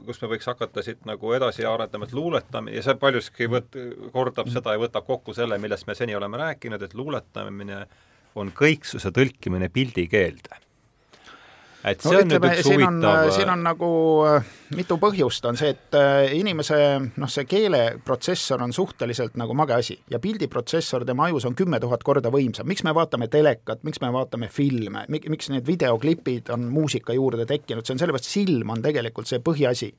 [0.05, 3.79] kus me võiks hakata siit nagu edasi arendama, et luuletamine ja see paljuski võt-,
[4.13, 7.83] kordab seda ja võtab kokku selle, millest me seni oleme rääkinud, et luuletamine
[8.37, 10.66] on kõiksuse tõlkimine pildikeelde
[11.85, 13.89] et see no, on ütleme, nüüd üks huvitav siin on nagu
[14.27, 16.77] äh, mitu põhjust, on see, et äh, inimese
[17.21, 22.03] noh, see keeleprotsessor on suhteliselt nagu mage asi ja pildiprotsessor tema ajus on kümme tuhat
[22.03, 22.67] korda võimsam.
[22.67, 27.85] miks me vaatame telekat, miks me vaatame filme, miks need videoklipid on muusika juurde tekkinud,
[27.85, 29.91] see on sellepärast, silm on tegelikult see põhiasi.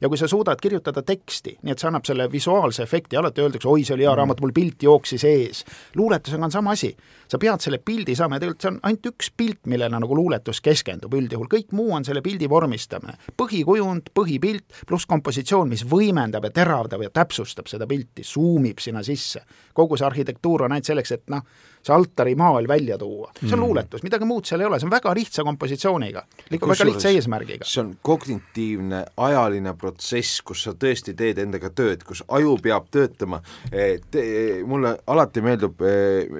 [0.00, 3.68] ja kui sa suudad kirjutada teksti, nii et see annab selle visuaalse efekti, alati öeldakse,
[3.68, 4.20] oi, see oli hea mm.
[4.22, 5.64] raamat, mul pilt jooksis ees.
[5.96, 6.94] luuletusega on sama asi.
[7.28, 10.60] sa pead selle pildi saama ja tegelikult see on ainult üks pilt, millele nagu luuletus
[10.64, 13.16] keskendub üldjuhul, kõik muu on selle pildi vormistamine.
[13.36, 19.44] põhikujund, põhipilt pluss kompositsioon, mis võimendab ja teravdab ja täpsustab seda pilti, suumib sinna sisse.
[19.74, 21.42] kogu see arhitektuur on ainult selleks, et noh,
[21.84, 23.30] see altarimaal välja tuua.
[23.40, 23.64] see on mm.
[23.66, 27.68] luuletus, midagi muud seal ei ole, see on väga lihtsa kompositsiooniga, ikka väga lihtsa eesmärgiga.
[27.68, 33.42] see on kognitiivne ajaline protsess, kus sa tõesti teed endaga tööd, kus aju peab töötama,
[34.66, 35.84] mulle alati meeldib,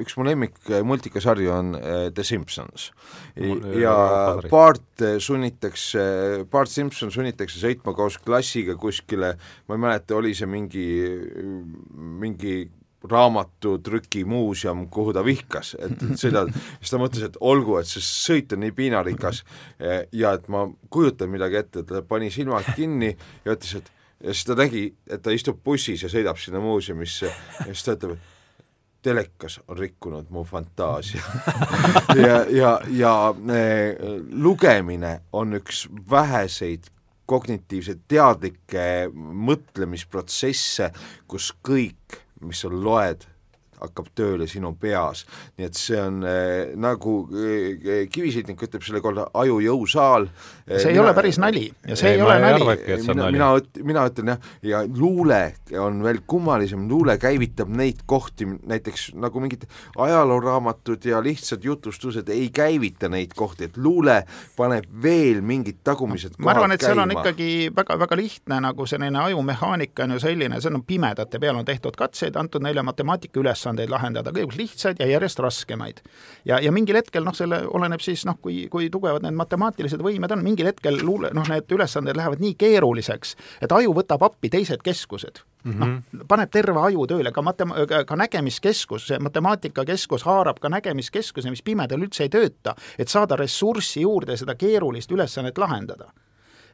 [0.05, 1.75] üks mu lemmik multikasarju on
[2.15, 2.91] The Simpsons
[3.81, 3.95] ja
[4.51, 6.05] Bart sunnitakse,
[6.51, 9.35] Bart Simpson sunnitakse sõitma koos klassiga kuskile,
[9.69, 10.87] ma ei mäleta, oli see mingi,
[11.95, 12.57] mingi
[13.11, 18.55] raamatutrükimuuseum, kuhu ta vihkas, et, et sõidad, siis ta mõtles, et olgu, et see sõit
[18.57, 19.43] on nii piinarikas
[20.13, 23.13] ja et ma kujutan midagi ette, ta pani silmad kinni
[23.45, 23.93] ja ütles, et
[24.25, 27.97] ja siis ta nägi, et ta istub bussis ja sõidab sinna muuseumisse ja siis ta
[27.99, 28.33] ütleb, et
[29.05, 31.23] telekas on rikkunud mu fantaasia.
[32.15, 33.97] Ja, ja, ja äh,
[34.31, 36.87] lugemine on üks väheseid
[37.27, 40.91] kognitiivseid teadlikke mõtlemisprotsesse,
[41.27, 43.25] kus kõik mis sa loed,
[43.85, 45.25] hakkab tööle sinu peas.
[45.59, 50.29] nii et see on äh, nagu äh, Kivisitnik ütleb selle kohta aju jõusaal.
[50.69, 52.65] see ei mina, ole päris nali ja see ei, ei ole nali.
[53.07, 53.51] mina, mina,
[53.93, 55.41] mina ütlen jah, ja luule
[55.81, 59.67] on veel kummalisem, luule käivitab neid kohti, näiteks nagu mingid
[59.99, 64.23] ajalooraamatud ja lihtsad jutustused ei käivita neid kohti, et luule
[64.57, 70.05] paneb veel mingid tagumised ma arvan, et seal on ikkagi väga-väga lihtne nagu selline ajumehaanika
[70.05, 73.91] on ju selline, see on pimedate peal on tehtud katseid, antud neile matemaatika ülesandeid, ülesandeid
[73.91, 76.01] lahendada, kõigepealt lihtsaid ja järjest raskemaid.
[76.45, 80.31] ja, ja mingil hetkel noh, selle oleneb siis noh, kui, kui tugevad need matemaatilised võimed
[80.31, 84.83] on, mingil hetkel luule, noh, need ülesanded lähevad nii keeruliseks, et aju võtab appi teised
[84.83, 86.03] keskused mm -hmm.
[86.13, 87.75] noh, paneb terve aju tööle, ka matem-,
[88.07, 94.01] ka nägemiskeskus, see matemaatikakeskus haarab ka nägemiskeskuse, mis pimedal üldse ei tööta, et saada ressurssi
[94.01, 96.13] juurde seda keerulist ülesannet lahendada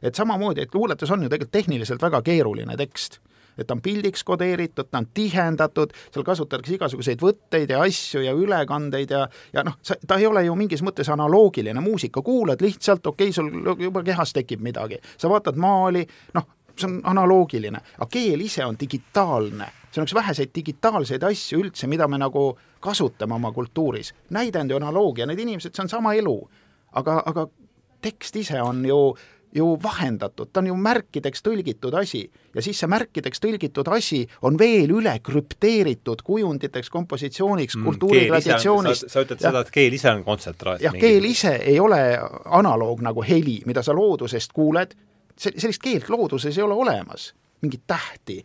[0.01, 3.19] et samamoodi, et luuletus on ju tegelikult tehniliselt väga keeruline tekst
[3.57, 8.33] et ta on pildiks kodeeritud, ta on tihendatud, seal kasutatakse igasuguseid võtteid ja asju ja
[8.37, 13.07] ülekandeid ja ja noh, sa, ta ei ole ju mingis mõttes analoogiline muusika, kuulad lihtsalt,
[13.07, 16.05] okei okay,, sul juba kehas tekib midagi, sa vaatad maali,
[16.37, 21.61] noh, see on analoogiline, aga keel ise on digitaalne, see on üks väheseid digitaalseid asju
[21.65, 24.13] üldse, mida me nagu kasutame oma kultuuris.
[24.29, 26.37] näidend ja analoogia, need inimesed, see on sama elu.
[26.91, 27.47] aga, aga
[28.01, 29.15] tekst ise on ju
[29.55, 32.21] ju vahendatud, ta on ju märkideks tõlgitud asi
[32.55, 39.09] ja siis see märkideks tõlgitud asi on veel üle krüpteeritud kujunditeks, kompositsiooniks mm,, kultuuritraditsioonist.
[39.11, 40.83] sa ütled ja, seda, et keel ise on kontsentraat?
[40.83, 41.99] jah, keel ise ei ole
[42.45, 44.95] analoog nagu heli, mida sa loodusest kuuled,
[45.35, 48.41] sellist keelt looduses ei ole olemas, mingit tähti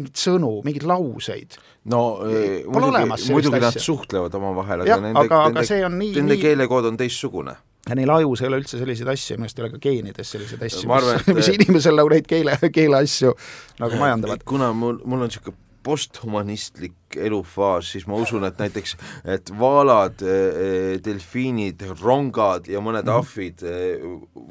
[0.00, 1.56] mingeid sõnu, mingeid lauseid.
[1.92, 6.40] no eh, muidugi, muidugi nad suhtlevad omavahel, aga nende, aga, nende, nende nii...
[6.40, 7.58] keelekood on teistsugune
[7.90, 10.62] ja neil ajus ei ole üldse selliseid asju, minu arust ei ole ka geenides selliseid
[10.68, 11.32] asju, mis, et...
[11.40, 13.34] mis inimesel nagu neid keele, keeleasju
[13.82, 14.46] nagu majandavad.
[14.46, 18.90] kuna mul, mul on niisugune posthumanistlik elufaas, siis ma usun, et näiteks,
[19.24, 23.16] et vaalad, eh, delfiinid, rongad ja mõned -hmm.
[23.16, 23.64] ahvid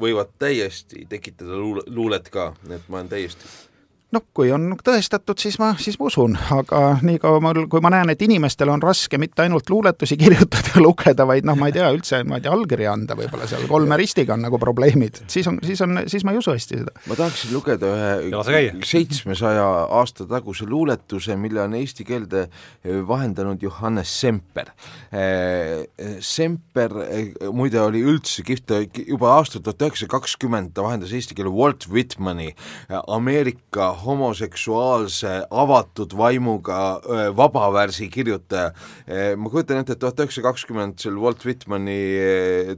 [0.02, 3.45] võivad täiesti tekitada luule, luulet ka, et ma olen täiesti
[4.15, 8.10] noh, kui on tõestatud, siis ma, siis ma usun, aga niikaua mul, kui ma näen,
[8.13, 11.89] et inimestel on raske mitte ainult luuletusi kirjutada ja lugeda, vaid noh, ma ei tea,
[11.93, 15.60] üldse, ma ei tea, allkirja anda võib-olla seal kolme ristiga on nagu probleemid, siis on,
[15.65, 16.95] siis on, siis ma ei usu hästi seda.
[17.10, 17.91] ma tahaksin lugeda
[18.26, 19.67] ühe seitsmesaja
[20.00, 22.48] aasta taguse luuletuse, mille on eesti keelde
[23.08, 24.72] vahendanud Johannes Semper.
[26.26, 26.95] Semper
[27.56, 28.74] muide oli üldse kihvt,
[29.06, 32.52] juba aastal tuhat üheksasada kakskümmend ta vahendas eesti keele Walt Whitmani
[32.89, 36.79] Ameerika homoseksuaalse avatud vaimuga
[37.35, 38.71] vabavärsi kirjutaja.
[39.38, 41.99] ma kujutan ette, et tuhat üheksasada kakskümmend sel Walt Whitmani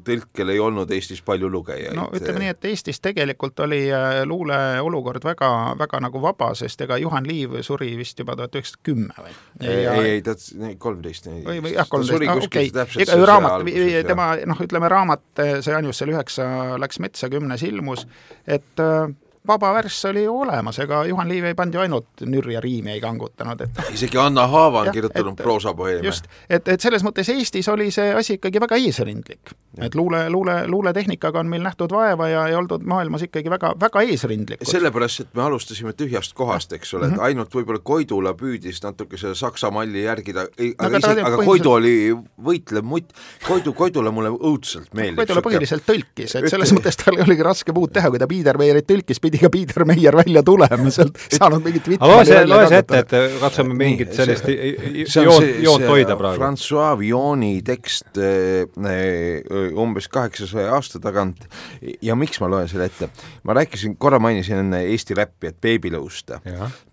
[0.05, 1.95] tõlkel ei olnud Eestis palju lugejaid.
[1.97, 3.83] no ütleme nii, et Eestis tegelikult oli
[4.25, 8.85] luule olukord väga, väga nagu vaba, sest ega Juhan Liiv suri vist juba tuhat üheksasada
[8.89, 9.35] kümme või?
[9.61, 10.35] ei, ei, ta
[10.81, 11.27] kolmteist.
[11.31, 13.67] või, või jah, kolmteist, no okei okay., ega raamat,
[14.07, 15.25] tema noh, ütleme raamat,
[15.63, 16.47] see Anjus seal üheksa
[16.81, 18.07] läks metsa, kümnes ilmus,
[18.47, 18.81] et
[19.47, 23.01] vaba värss oli ju olemas, ega Juhan Liiv ei pannud ju ainult nürja riimi ei
[23.01, 26.05] kangutanud, et isegi Anna Haava on kirjutanud proosapoeeme.
[26.05, 29.53] just, et, et selles mõttes Eestis oli see asi ikkagi väga eesrindlik.
[29.81, 34.01] et luule, luule, luuletehnikaga on meil nähtud vaeva ja, ja oldud maailmas ikkagi väga, väga
[34.01, 34.67] eesrindlikud.
[34.67, 37.23] sellepärast, et me alustasime tühjast kohast, eks ole, et mm -hmm.
[37.31, 40.45] ainult võib-olla Koidula püüdis natuke selle saksa malli järgida,
[40.77, 41.95] aga, aga, aga Koidu oli
[42.43, 43.13] võitlev mutt,
[43.47, 45.23] Koidu, Koidule mulle õudselt meeldib.
[45.23, 49.19] Koidula põhiliselt tõlkis, et selles mõttes tal oligi raske muud teha, kui ta Biedermeierit tõlkis,
[49.31, 53.37] pidi ka Peter Meier välja tulema, sealt saanud mingit loe see, loe see ette, et
[53.39, 54.49] katsume mingit sellist
[55.15, 56.41] joont, joont hoida praegu.
[56.41, 61.47] Francois Vioni tekst eh, eh, umbes kaheksasaja aasta tagant
[62.03, 63.09] ja miks ma loen selle ette?
[63.47, 66.35] ma rääkisin, korra mainisin enne Eesti räppi, et Babylõust.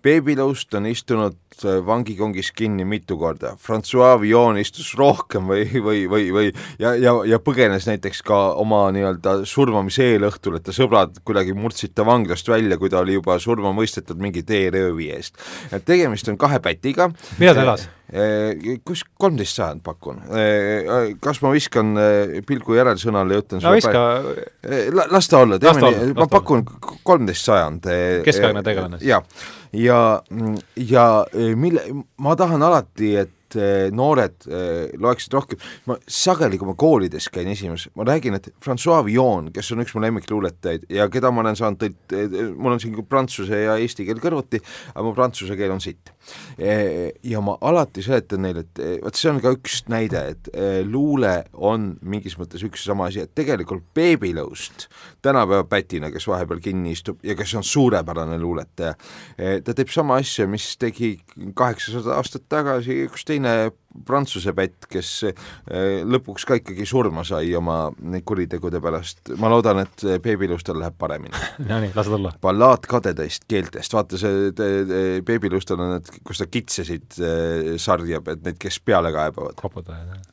[0.05, 6.29] Babylõust on istunud eh, vangikongis kinni mitu korda, Francois Vion istus rohkem või, või, või,
[6.35, 6.47] või
[6.79, 11.95] ja, ja, ja põgenes näiteks ka oma nii-öelda surmamise eelõhtul, et ta sõbrad kuidagi murdsid
[11.95, 15.37] ta vangla vanglast välja, kui ta oli juba surma mõistetud mingi teeröövi eest.
[15.71, 17.09] et tegemist on kahe pätiga.
[17.39, 17.87] millal ta elas?
[18.09, 20.23] Eh, kus kolmteist sajand pakun.
[21.21, 21.93] Kas ma viskan
[22.47, 24.01] pilgu järelsõnale ja ütlen no viska
[24.97, 26.65] la, las ta olla, teeme nii, ma pakun
[27.05, 27.85] kolmteist sajand.
[28.25, 29.01] keskaegne tegelane.
[29.05, 29.21] ja,
[29.73, 30.21] ja,
[30.75, 31.03] ja
[31.55, 31.83] mille,
[32.17, 34.45] ma tahan alati, et et noored
[35.01, 39.71] loeksid rohkem, ma sageli, kui ma koolides käin esimeses, ma räägin, et Francois Villon, kes
[39.73, 41.87] on üks mu lemmikluuletajaid ja keda ma olen saanud
[42.57, 44.61] mul on siin prantsuse ja eesti keel kõrvuti,
[44.93, 46.13] aga mu prantsuse keel on sitt.
[47.23, 50.49] Ja ma alati seletan neile, et vot see on ka üks näide, et
[50.87, 54.87] luule on mingis mõttes üks ja sama asi, et tegelikult Babylõust,
[55.25, 58.95] tänapäeva pätina, kes vahepeal kinni istub ja kes on suurepärane luuletaja,
[59.37, 61.15] ta teeb sama asja, mis tegi
[61.55, 63.71] kaheksasada aastat tagasi üks teine
[64.05, 65.11] prantsuse pätt, kes
[66.09, 67.89] lõpuks ka ikkagi surma sai oma
[68.25, 71.45] kuritegude pärast, ma loodan, et Babylõustel läheb paremini.
[71.69, 72.33] no nii, lase tulla.
[72.41, 77.21] ballaad kadedest keeltest, vaata see Babylõustel on need, kus ta kitsesid
[77.81, 79.57] sarjab, et neid, kes peale kaebavad.
[79.59, 80.27] koputajad, jah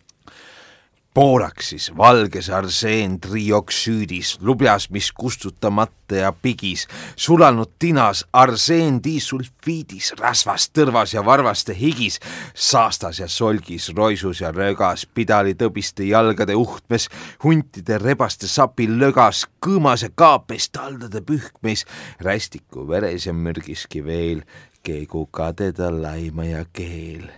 [1.17, 6.83] Booraksis, valges arseen trioksüüdis, lubjas, mis kustutamata ja pigis,
[7.17, 12.21] sulanud tinas arseen disulfiidis, rasvas, tõrvas ja varvaste higis,
[12.53, 17.09] saastas ja solgis, roisus ja rögas, pidalitõbiste jalgade uhtmes,
[17.47, 21.87] huntide rebaste sapil lögas, kõõmas ja kaapes taldade pühkmeis,
[22.21, 24.45] rästiku veres ja mürgiski veel,
[24.85, 27.33] keegu kadeda laima ja keel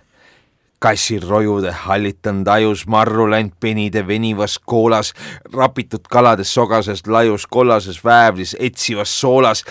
[0.79, 5.13] kassirojude hallitanud ajus, marru läinud penide venivas koolas,
[5.53, 9.65] rapitud kalades sogases laius kollases väävlis, etsivas soolas,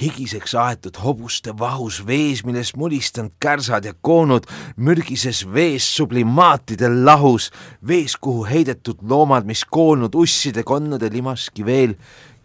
[0.00, 7.50] higiseks aetud hobuste vahus vees, milles mulistanud kärsad ja koonud, mürgises vees sublimaatide lahus,
[7.86, 11.98] vees, kuhu heidetud loomad, mis koolnud usside konnade limaski veel,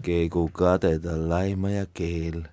[0.03, 2.43] keegu kadeda laimaja keel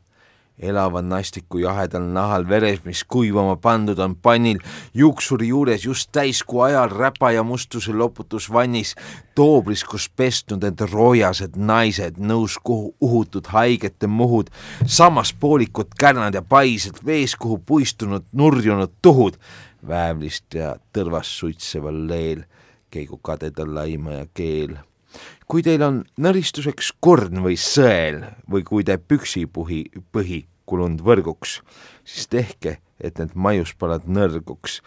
[0.60, 4.60] elava nastiku jahedal nahal veres, mis kuivama pandud on pannil,
[4.94, 8.94] juuksuri juures just täiskuu ajal räpa ja mustuse loputusvannis,
[9.34, 14.52] toobris, kus pestnud end roojased naised, nõus kuhu uhutud haigete muhud,
[14.84, 19.40] sammaspoolikud kärnad ja paised vees, kuhu puistunud nurjunud tuhud,
[19.86, 22.44] väävlist ja tõrvast suitseval leel,
[22.90, 24.76] keigu kadeda laima ja keel.
[25.50, 29.82] Kui teil on nõristuseks korn või sõel või kui te püksipuhi,
[30.14, 31.60] põhi kulunud võrguks,
[32.04, 34.80] siis tehke, et need maiuspalad nõrguks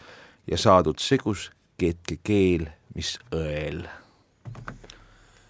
[0.49, 3.83] ja saadud segus keetke keel, mis õel.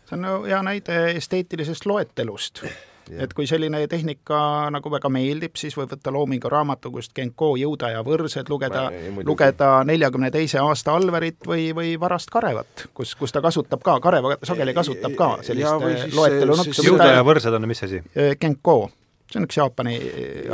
[0.08, 2.64] see on hea näide esteetilisest loetelust
[3.12, 4.38] et kui selline tehnika
[4.74, 8.86] nagu väga meeldib, siis võib võtta loomingu raamatu, kust Genko Jõuda ja võrsed lugeda,
[9.26, 14.38] lugeda neljakümne teise aasta Alverit või, või Varast Karevat, kus, kus ta kasutab ka, Kareva
[14.44, 16.88] sageli kasutab ka sellist loetelu nuppu.
[16.88, 18.04] Jõuda ja võrsed on mis asi?
[18.40, 18.78] Genko
[19.34, 19.96] see on üks Jaapani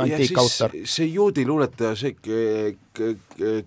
[0.00, 0.74] antiikautor.
[0.88, 2.14] see juudi luuletaja, see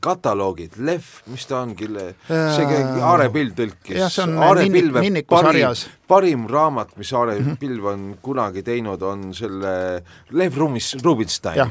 [0.03, 1.87] kataloogid, Lev, mis ta ongi,
[2.27, 3.97] see Aare Pild tõlkis.
[4.01, 5.85] jah, see on Aare Pilve sarjas.
[6.09, 7.59] parim raamat, mis Aare mm -hmm.
[7.61, 11.69] Pilv on kunagi teinud, on selle Lev Rumis, Rubinstein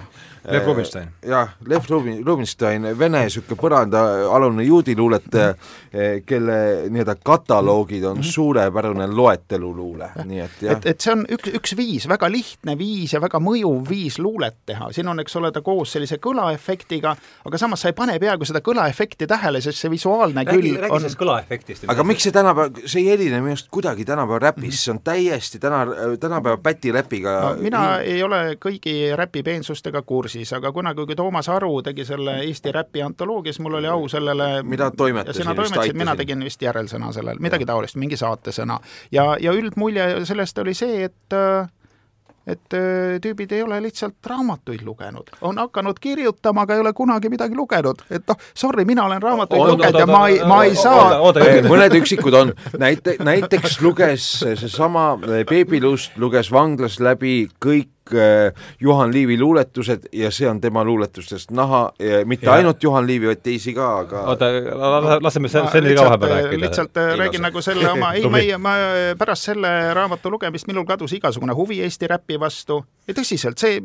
[0.50, 1.08] Lev Rubinstein.
[1.26, 5.52] jah, Lev Rubin, Rubinstein, vene niisugune põrandaalune juudi luuletaja,
[5.94, 6.56] eh, kelle
[6.90, 8.32] nii-öelda kataloogid on mm -hmm.
[8.32, 10.72] suurepärane loeteluluule, nii et jah.
[10.72, 14.56] et, et see on üks, üks viis, väga lihtne viis ja väga mõjuv viis luulet
[14.66, 17.14] teha, siin on, eks ole, ta koos sellise kõlaefektiga,
[17.46, 20.92] aga samas sa ei pane peaaegu seda kõlaefekti tähele, sest see visuaalne räägi, küll räägi
[20.92, 21.86] on sellest kõlaefektist.
[21.86, 24.84] aga miks see tänapäeval, see ei erine minu arust kuidagi tänapäeva räpist mm, -hmm.
[24.84, 25.86] see on täiesti täna,
[26.20, 31.82] tänapäeva pätiräpiga no, mina ei ole kõigi räpipeensustega kursis kursis, aga kunagi, kui Toomas Aru
[31.82, 36.16] tegi selle Eesti räpi antoloogia, siis mul oli au sellele mida toimetasin, sina toimetasid, mina
[36.16, 38.80] tegin vist järelsõna sellel, midagi taolist, mingi saatesõna.
[39.12, 41.40] ja, ja üldmulje sellest oli see, et
[42.42, 42.74] et
[43.22, 48.02] tüübid ei ole lihtsalt raamatuid lugenud, on hakanud kirjutama, aga ei ole kunagi midagi lugenud,
[48.10, 51.20] et noh, sorry, mina olen raamatuid lugenud ja ma ei, ma ei saa.
[51.68, 55.12] mõned üksikud on, näite, näiteks luges seesama
[55.48, 58.01] Beebilust luges vanglas läbi kõik Äh,
[58.80, 61.84] Juhan Liivi luuletused ja see on tema luuletustest naha,
[62.24, 62.52] mitte ja.
[62.58, 64.48] ainult Juhan Liivi, vaid teisi ka, aga oota,
[65.20, 66.60] laseme Svenni ka vahepeal rääkida.
[66.64, 68.74] lihtsalt äh, räägin nagu selle oma, ei, ma ei, ma
[69.18, 73.80] pärast selle raamatu lugemist minul kadus igasugune huvi Eesti räpi vastu ja tõsiselt, see,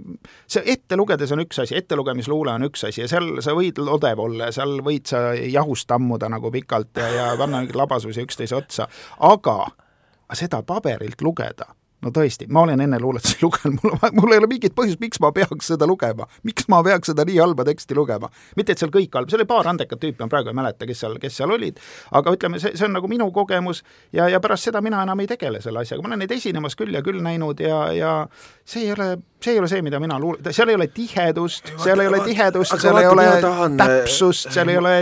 [0.48, 4.22] see ette lugedes on üks asi, ettelugemisluule on üks asi ja seal sa võid odev
[4.28, 8.58] olla ja seal võid sa jahust ammuda nagu pikalt ja, ja panna mingeid labasusi üksteise
[8.58, 8.88] otsa,
[9.20, 9.60] aga
[10.36, 11.72] seda paberilt lugeda
[12.06, 15.32] no tõesti, ma olen enne luuletusi lugenud, mul, mul ei ole mingit põhjust, miks ma
[15.36, 16.28] peaks seda lugema.
[16.48, 18.30] miks ma peaks seda nii halba teksti lugema?
[18.60, 21.02] mitte, et seal kõik halb, seal oli paar andekat tüüpi, ma praegu ei mäleta, kes
[21.04, 21.82] seal, kes seal olid,
[22.20, 23.84] aga ütleme, see, see on nagu minu kogemus
[24.16, 26.94] ja, ja pärast seda mina enam ei tegele selle asjaga, ma olen neid esinemas küll
[26.94, 28.14] ja küll näinud ja, ja
[28.66, 29.12] see ei ole,
[29.44, 32.78] see ei ole see, mida mina luul-, seal ei ole tihedust, seal ei ole tihedust,
[32.82, 33.30] seal ei ole
[33.82, 34.98] täpsust, seal ei ole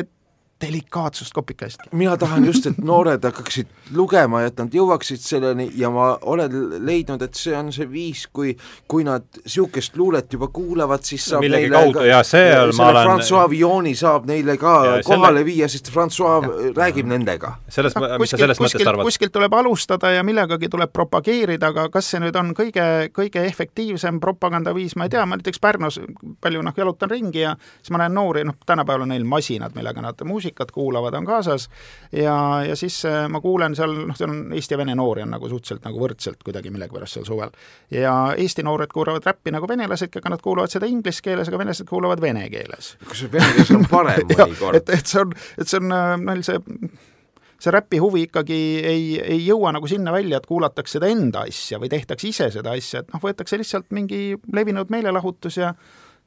[0.62, 1.80] delikaatsust kopikast.
[1.92, 6.54] mina tahan just, et noored hakkaksid lugema ja et nad jõuaksid selleni ja ma olen
[6.86, 8.54] leidnud, et see on see viis, kui
[8.88, 13.10] kui nad niisugust luulet juba kuulavad, siis saab Millegi kaudu, ja see on, ma olen
[13.10, 15.46] Francois Villoni saab neile ka ja, kohale selle...
[15.50, 16.72] viia, sest Francois ja.
[16.78, 17.52] räägib nendega.
[17.68, 19.10] selles mis sa sellest mõttest arvad?
[19.10, 24.24] kuskilt tuleb alustada ja millegagi tuleb propageerida, aga kas see nüüd on kõige, kõige efektiivsem
[24.24, 26.00] propagandaviis, ma ei tea, ma näiteks Pärnus
[26.42, 30.02] palju noh, jalutan ringi ja siis ma näen noori, noh, tänapäeval on neil masinad, millega
[30.02, 31.70] nad muusikat muusikat kuulavad, on kaasas
[32.12, 35.34] ja, ja siis äh, ma kuulen seal, noh, seal on eesti ja vene noori on
[35.34, 37.50] nagu suhteliselt nagu võrdselt kuidagi millegipärast seal suvel.
[37.92, 41.88] ja Eesti noored kuulavad räppi nagu venelasedki, aga nad kuulavad seda inglise keeles, aga venelased
[41.90, 42.96] kuulavad vene keeles.
[43.08, 44.78] kas see vene keeles on parem mõnikord?
[44.78, 46.62] et, et see on, et see on äh, neil see
[47.66, 51.80] see räpi huvi ikkagi ei, ei jõua nagu sinna välja, et kuulatakse seda enda asja
[51.82, 55.72] või tehtakse ise seda asja, et noh, võetakse lihtsalt mingi levinud meelelahutus ja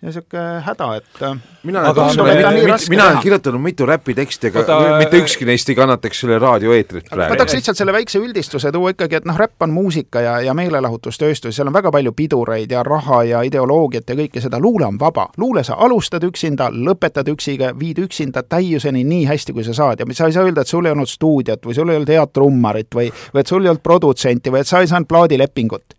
[0.03, 5.18] ja niisugune häda, et äh, mina olen, mina olen kirjutanud mitu räpiteksti, aga Oda, mitte
[5.18, 7.34] ükski neist ei kannataks selle raadioeetrit praegu.
[7.34, 10.55] ma tahaks lihtsalt selle väikse üldistuse tuua ikkagi, et noh, räpp on muusika ja, ja
[10.55, 15.03] meelelahutustööstus, seal on väga palju pidureid ja raha ja ideoloogiat ja kõike seda, luule on
[15.03, 15.26] vaba.
[15.36, 20.07] luule sa alustad üksinda, lõpetad üksiga, viid üksinda täiuseni nii hästi, kui sa saad ja
[20.14, 22.94] sa ei saa öelda, et sul ei olnud stuudiot või sul ei olnud head trummarit
[22.94, 25.97] või, või et sul ei olnud produtsenti või et sa ei saanud plaadilepingut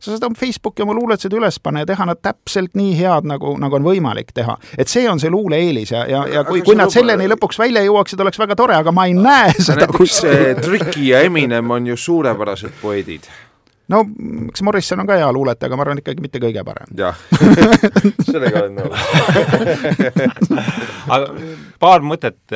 [0.00, 3.54] sa saad oma Facebooki oma luuletused üles panna ja teha nad täpselt nii head, nagu,
[3.60, 4.56] nagu on võimalik teha.
[4.78, 7.84] et see on see luule eelis ja, ja, ja kui, kui nad selleni lõpuks välja
[7.84, 10.56] jõuaksid, oleks väga tore, aga ma ei näe seda kuskil.
[10.60, 13.28] Tricky ja Eminem on ju suurepärased poeedid
[13.90, 14.02] no
[14.48, 16.92] eks Morrison on ka hea luuletaja, aga ma arvan ikkagi mitte kõige parem.
[16.98, 17.18] jah.
[18.30, 18.98] Sellega olen nõus.
[21.14, 21.32] Aga
[21.82, 22.54] paar mõtet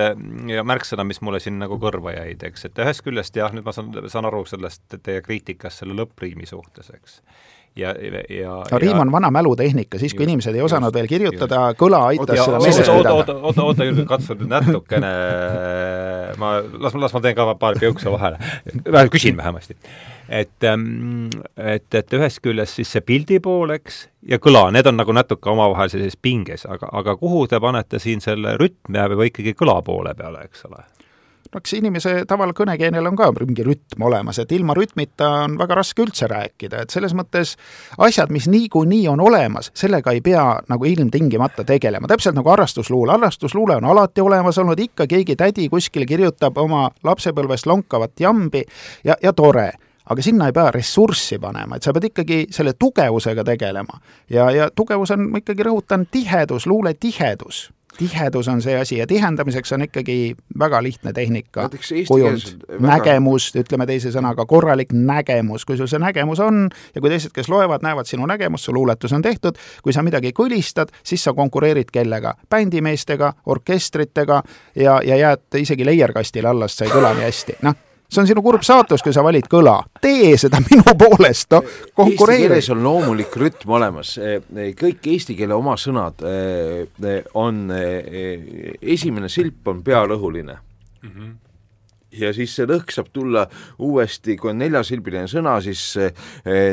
[0.50, 3.74] ja märksõna, mis mulle siin nagu kõrva jäid, eks, et ühest küljest jah, nüüd ma
[3.74, 7.20] saan, saan aru sellest teie kriitikast selle lõppriimi suhtes, eks.
[7.74, 7.90] Ja,
[8.30, 11.62] ja no riim on vana mälutehnika, siis kui just, inimesed ei osanud just, veel kirjutada,
[11.74, 13.14] kõla aitas oot, seda meeles pidada.
[13.18, 15.10] oota, oota, oota, Jürgen, katsu nüüd natukene,
[16.40, 16.52] ma,
[16.84, 18.38] las, las ma teen ka paar piukse vahele,
[19.10, 19.74] küsin vähemasti
[20.28, 24.98] et, ähm, et, et ühest küljest siis see pildi pool, eks, ja kõla, need on
[25.00, 29.30] nagu natuke omavahel sellises pinges, aga, aga kuhu te panete siin selle rütm jääb juba
[29.30, 30.84] ikkagi kõla poole peale, eks ole?
[31.54, 35.78] no eks inimese taval kõnekeenel on ka mingi rütm olemas, et ilma rütmita on väga
[35.78, 37.54] raske üldse rääkida, et selles mõttes
[38.02, 43.78] asjad, mis niikuinii on olemas, sellega ei pea nagu ilmtingimata tegelema, täpselt nagu arrastusluule, arrastusluule
[43.78, 48.64] on alati olemas olnud, ikka keegi tädi kuskil kirjutab oma lapsepõlvest lonkavat jambi
[49.04, 49.70] ja, ja tore
[50.10, 54.00] aga sinna ei pea ressurssi panema, et sa pead ikkagi selle tugevusega tegelema.
[54.30, 59.06] ja, ja tugevus on, ma ikkagi rõhutan, tihedus, luule tihedus tihedus on see asi ja
[59.06, 61.68] tihendamiseks on ikkagi väga lihtne tehnika,
[62.08, 67.30] kujund, nägemus, ütleme teise sõnaga, korralik nägemus, kui sul see nägemus on ja kui teised,
[67.34, 71.36] kes loevad, näevad sinu nägemust, su luuletus on tehtud, kui sa midagi kõlistad, siis sa
[71.38, 72.34] konkureerid kellega?
[72.50, 74.42] bändimeestega, orkestritega
[74.74, 77.82] ja, ja jääd isegi leierkastile alla, sest sa ei kõla nii hästi, noh
[78.14, 79.76] see on sinu kurb saatus, kui sa valid kõla.
[80.02, 82.44] tee seda minu poolest, noh, konkureeri.
[82.44, 89.30] Eesti keeles on loomulik rütm olemas, e, e, kõik eesti keele omasõnad e, on, esimene
[89.32, 91.10] silp on pearõhuline mm.
[91.10, 91.32] -hmm
[92.14, 93.40] ja siis see lõhk saab tulla
[93.82, 95.96] uuesti, kui on neljasilbiline sõna, siis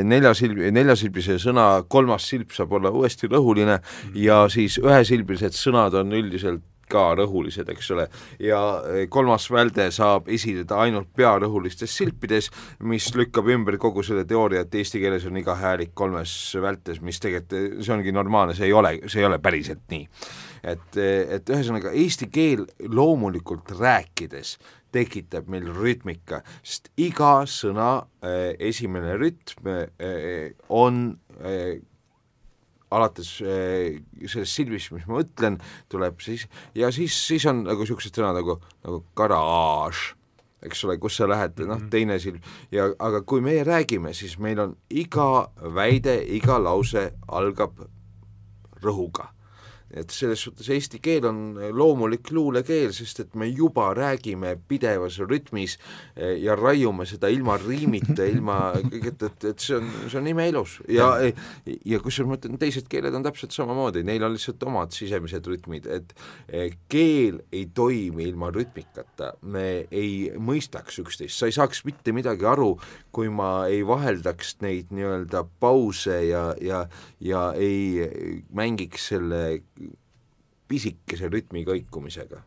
[0.06, 4.20] neljasilb, neljasilbilise sõna kolmas silp saab olla uuesti rõhuline mm -hmm.
[4.22, 6.62] ja siis ühesilbilised sõnad on üldiselt
[6.92, 8.06] ka rõhulised, eks ole,
[8.42, 12.50] ja eh, kolmas välde saab esineda ainult pearõhulistes silpides,
[12.88, 17.20] mis lükkab ümber kogu selle teooria, et eesti keeles on iga häälik kolmes vältes, mis
[17.22, 20.06] tegelikult, see ongi normaalne, see ei ole, see ei ole päriselt nii.
[20.62, 20.98] et,
[21.36, 24.56] et ühesõnaga, eesti keel loomulikult rääkides
[24.92, 28.04] tekitab meil rütmika, sest iga sõna
[28.60, 29.70] esimene rütm
[30.68, 31.00] on
[32.92, 35.58] alates äh, sellest silmist, mis ma mõtlen,
[35.92, 36.46] tuleb siis
[36.78, 40.12] ja siis, siis on nagu niisugused sõnad nagu, nagu garaaž,
[40.62, 41.90] eks ole, kus sa lähed, noh, mhm.
[41.92, 42.42] teine silm
[42.74, 47.84] ja aga kui meie räägime, siis meil on iga väide, iga lause algab
[48.82, 49.32] rõhuga
[49.92, 51.40] et selles suhtes eesti keel on
[51.76, 55.76] loomulik luulekeel, sest et me juba räägime pidevas rütmis
[56.16, 58.58] eh, ja raiume seda ilma riimita, ilma
[58.92, 60.78] kõigeta, et, et see on, see on imeilus.
[60.92, 61.10] Ja,
[61.66, 65.88] ja kusjuures ma ütlen, teised keeled on täpselt samamoodi, neil on lihtsalt omad sisemised rütmid,
[65.92, 66.16] et
[66.48, 72.48] eh, keel ei toimi ilma rütmikata, me ei mõistaks üksteist, sa ei saaks mitte midagi
[72.48, 72.74] aru,
[73.12, 76.86] kui ma ei vaheldaks neid nii-öelda pause ja, ja,
[77.20, 79.42] ja ei mängiks selle
[80.72, 82.40] pisikese rütmi kõikumisega.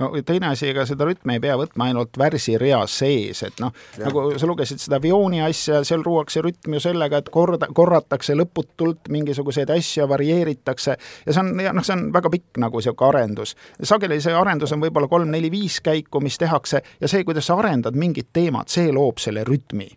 [0.00, 3.70] No teine asi, ega seda rütmi ei pea võtma ainult värsirea sees, et noh,
[4.00, 9.10] nagu sa lugesid seda Vioni asja, seal luuakse rütm ju sellega, et korda, korratakse lõputult
[9.12, 13.54] mingisuguseid asju, varieeritakse ja see on, noh, see on väga pikk nagu niisugune arendus.
[13.92, 18.32] sageli see arendus on võib-olla kolm-neli-viis käiku, mis tehakse ja see, kuidas sa arendad mingit
[18.32, 19.88] teemat, see loob selle rütmi.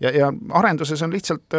[0.00, 1.58] Ja, ja arenduses on lihtsalt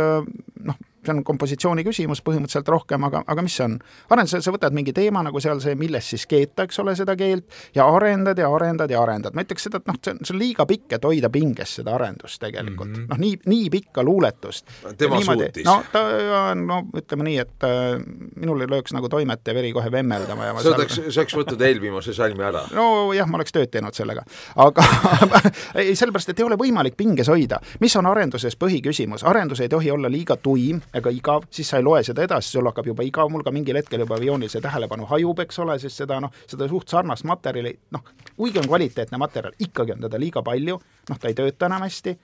[0.64, 3.78] noh, see on kompositsiooni küsimus põhimõtteliselt rohkem, aga, aga mis see on?
[4.10, 7.48] arendusel sa võtad mingi teema, nagu seal see, milles siis keeta, eks ole, seda keelt,
[7.76, 9.36] ja arendad ja arendad ja arendad.
[9.36, 11.96] ma ütleks seda, et noh, see on, see on liiga pikk, et hoida pinges seda
[11.96, 12.96] arendust tegelikult mm.
[13.04, 13.08] -hmm.
[13.14, 14.68] noh, nii, nii pikka luuletust.
[14.98, 15.66] tema niimoodi, suutis.
[15.66, 16.04] no ta
[16.52, 18.00] on, no ütleme nii, et äh,
[18.36, 21.66] minul ei lööks nagu toimet ja veri kohe vemmeldama ja sa oleks, sa oleks võtnud
[21.70, 22.66] eelviimase salmi ära?
[22.76, 24.26] nojah, ma oleks tööd teinud sellega.
[24.56, 24.86] aga
[25.80, 27.62] ei, sellepärast, et ei ole võimalik pinges hoida.
[27.80, 29.26] mis on arenduses põhiküsimus?
[29.28, 32.68] arendus ei tohi olla liiga tuim, ega igav, siis sa ei loe seda edasi, sul
[32.70, 36.04] hakkab juba igav, mul ka mingil hetkel juba vioonil see tähelepanu hajub, eks ole, sest
[36.04, 40.44] seda noh, seda suht sarnast materjali, noh, kuigi on kvaliteetne materjal, ikkagi on teda liiga
[40.46, 40.80] palju,
[41.10, 42.16] noh, ta ei tööta enam hästi.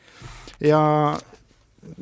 [0.66, 0.82] Ja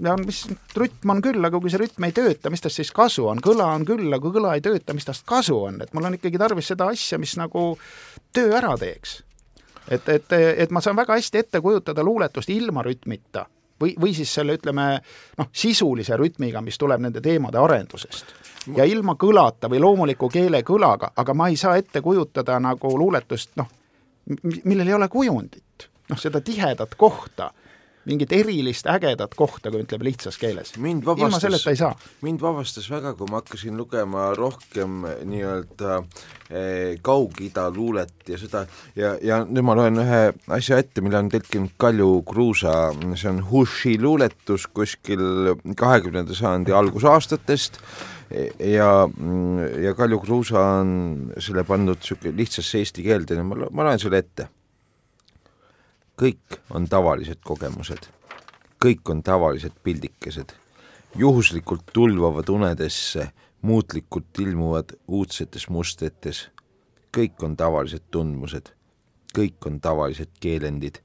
[0.03, 0.45] ja mis
[0.77, 3.67] rütm on küll, aga kui see rütm ei tööta, mis tast siis kasu on, kõla
[3.75, 6.39] on küll, aga kui kõla ei tööta, mis tast kasu on, et mul on ikkagi
[6.39, 7.73] tarvis seda asja, mis nagu
[8.35, 9.17] töö ära teeks.
[9.91, 13.43] et, et, et ma saan väga hästi ette kujutada luuletust ilma rütmita
[13.83, 14.87] või, või siis selle, ütleme
[15.37, 18.33] noh, sisulise rütmiga, mis tuleb nende teemade arendusest.
[18.75, 23.67] ja ilma kõlata või loomuliku keelekõlaga, aga ma ei saa ette kujutada nagu luuletust noh,
[24.63, 27.51] millel ei ole kujundit, noh, seda tihedat kohta
[28.09, 30.75] mingit erilist ägedat kohta, kui ütleme lihtsas keeles.
[30.77, 31.91] mind ilma vabastas selleta ei saa.
[32.21, 35.99] mind vabastas väga, kui ma hakkasin lugema rohkem nii-öelda
[36.49, 38.65] eh, Kaug-Ida luulet ja seda
[38.99, 40.23] ja, ja nüüd ma loen ühe
[40.57, 42.75] asja ette, mille on tõlkinud Kalju Kruusa,
[43.15, 47.79] see on Hushi luuletus kuskil kahekümnenda sajandi algusaastatest
[48.59, 48.89] ja,
[49.83, 50.91] ja Kalju Kruusa on
[51.39, 53.55] selle pannud niisugune lihtsasse eesti keelde ma
[53.87, 54.49] loen selle ette.
[56.19, 58.05] Kõik on tavalised kogemused,
[58.77, 60.53] kõik on tavalised pildikesed,
[61.17, 66.47] juhuslikult tulvavad unedesse, muutlikult ilmuvad uudsetes mustrites,
[67.13, 68.69] kõik on tavalised tundmused,
[69.33, 70.99] kõik on tavalised keelendid,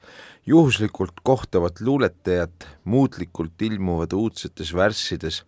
[0.46, 5.44] juhuslikult kohtavad luuletajat, muutlikult ilmuvad uudsetes värssides.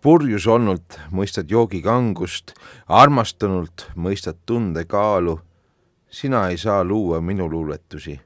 [0.00, 2.54] Purjus olnult mõistad joogi kangust,
[2.88, 5.40] armastunult mõistad tunde kaalu.
[6.10, 8.20] sina ei saa luua minu luuletusi,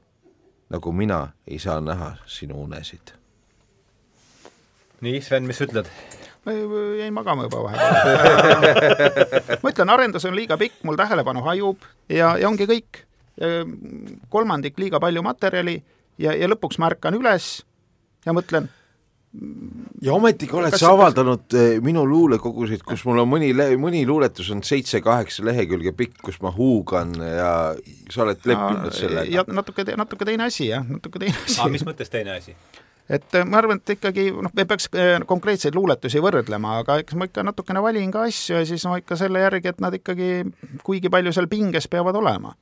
[0.69, 3.13] nagu mina ei saa näha sinu unesid.
[5.01, 5.89] nii, Sven, mis ütled?
[6.45, 6.53] ma
[6.99, 8.61] jäin magama juba vahepeal
[9.63, 13.03] ma ütlen, arendus on liiga pikk, mul tähelepanu hajub ja, ja ongi kõik.
[14.29, 15.75] kolmandik liiga palju materjali
[16.17, 17.65] ja, ja lõpuks ma ärkan üles
[18.25, 18.69] ja mõtlen
[20.01, 24.63] ja ometigi oled sa avaldanud eh, minu luulekogusid, kus mul on mõni, mõni luuletus on
[24.65, 27.51] seitse-kaheksa lehekülge pikk, kus ma huugan ja
[28.13, 29.27] sa oled leppinud sellega.
[29.31, 31.59] ja natuke, natuke teine asi jah, natuke teine asi.
[31.61, 32.55] aga mis mõttes teine asi?
[33.09, 37.17] et eh, ma arvan, et ikkagi noh, me peaks eh, konkreetseid luuletusi võrdlema, aga eks
[37.19, 40.31] ma ikka natukene valin ka asju ja siis ma ikka selle järgi, et nad ikkagi
[40.83, 42.55] kuigi palju seal pinges peavad olema.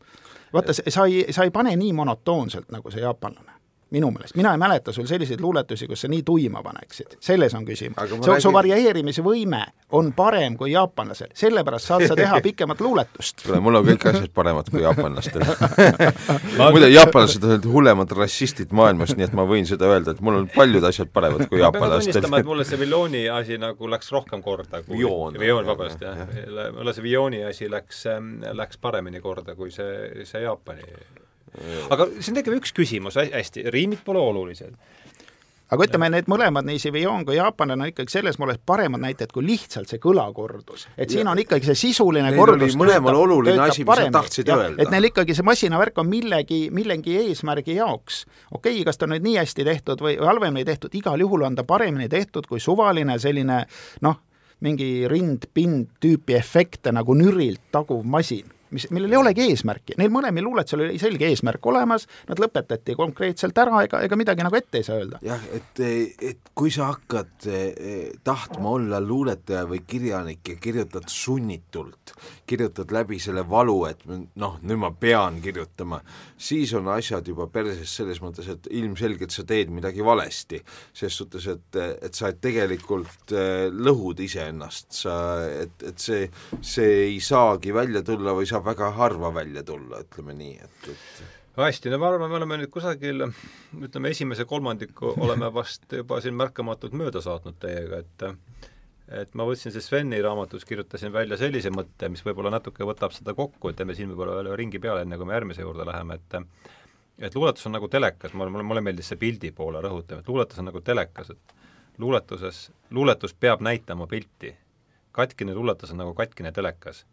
[0.53, 3.52] vaata, sa ei, sa ei pane nii monotoonselt, nagu see jaapanlane
[3.93, 7.65] minu meelest, mina ei mäleta sul selliseid luuletusi, kus sa nii tuima paneksid, selles on
[7.65, 7.97] küsimus.
[8.09, 9.61] su räägin..., su varieerimisvõime
[9.93, 13.45] on parem kui jaapanlasel, sellepärast saad sa teha pikemat luuletust.
[13.45, 15.45] kuule, mul on kõik asjad paremad kui jaapanlastel
[16.73, 20.49] muide, jaapanlased on hullemad rassistid maailmas, nii et ma võin seda öelda, et mul on
[20.55, 22.17] paljud asjad paremad kui jaapanlastel.
[22.17, 25.37] tunnistama, et mulle see Villooni asi nagu läks rohkem korda kui Vioon.
[25.39, 26.25] Vioon, vabandust, jah.
[26.73, 28.07] mulle see Viooni asi läks,
[28.57, 30.89] läks paremini korda kui see, see Jaapani
[31.93, 34.73] aga siin tekib üks küsimus, hästi, riimid pole olulised
[35.73, 39.45] aga ütleme, need mõlemad, nii Sivion kui jaapanlane on ikkagi selles mõttes paremad näited kui
[39.45, 40.85] lihtsalt see kõlakordus.
[40.97, 44.57] et siin on ikkagi see sisuline Neil kordus mõlemal oluline asi, mis sa tahtsid ja,
[44.59, 44.83] öelda.
[44.83, 48.25] et neil ikkagi see masinavärk on millegi, millegi eesmärgi jaoks.
[48.51, 51.57] okei okay,, kas ta nüüd nii hästi tehtud või, või halvemini tehtud, igal juhul on
[51.57, 53.63] ta paremini tehtud kui suvaline selline
[54.05, 54.19] noh,
[54.63, 60.47] mingi rind-pind tüüpi efekte nagu nürilt taguv masin mis, millel ei olegi eesmärki, neil mõlemil
[60.47, 64.87] luuletusel oli selge eesmärk olemas, nad lõpetati konkreetselt ära, ega, ega midagi nagu ette ei
[64.87, 65.21] saa öelda.
[65.25, 65.81] jah, et,
[66.31, 72.15] et kui sa hakkad eh, tahtma olla luuletaja või kirjanik ja kirjutad sunnitult,
[72.49, 76.01] kirjutad läbi selle valu, et noh, nüüd ma pean kirjutama,
[76.37, 80.61] siis on asjad juba perses selles mõttes, et ilmselgelt sa teed midagi valesti.
[80.93, 85.15] ses suhtes, et, et sa tegelikult eh, lõhud iseennast, sa,
[85.63, 86.27] et, et see,
[86.61, 91.61] see ei saagi välja tulla või sa väga harva välja tulla, ütleme nii, et, et
[91.61, 96.37] hästi, no ma arvan, me oleme nüüd kusagil ütleme, esimese kolmandiku oleme vast juba siin
[96.39, 98.29] märkamatult mööda saatnud teiega, et
[99.13, 103.35] et ma võtsin see Sveni raamatus, kirjutasin välja sellise mõtte, mis võib-olla natuke võtab seda
[103.37, 106.39] kokku, et teeme siin võib-olla veel ringi peale, enne kui me järgmise juurde läheme, et
[107.27, 110.59] et luuletus on nagu telekas, mulle, mulle, mulle meeldis see pildi poole rõhutamine, et luuletus
[110.59, 111.53] on nagu telekas, et
[112.01, 114.55] luuletuses, luuletus peab näitama pilti.
[115.11, 117.05] katkine luuletus on nagu katkine telekas.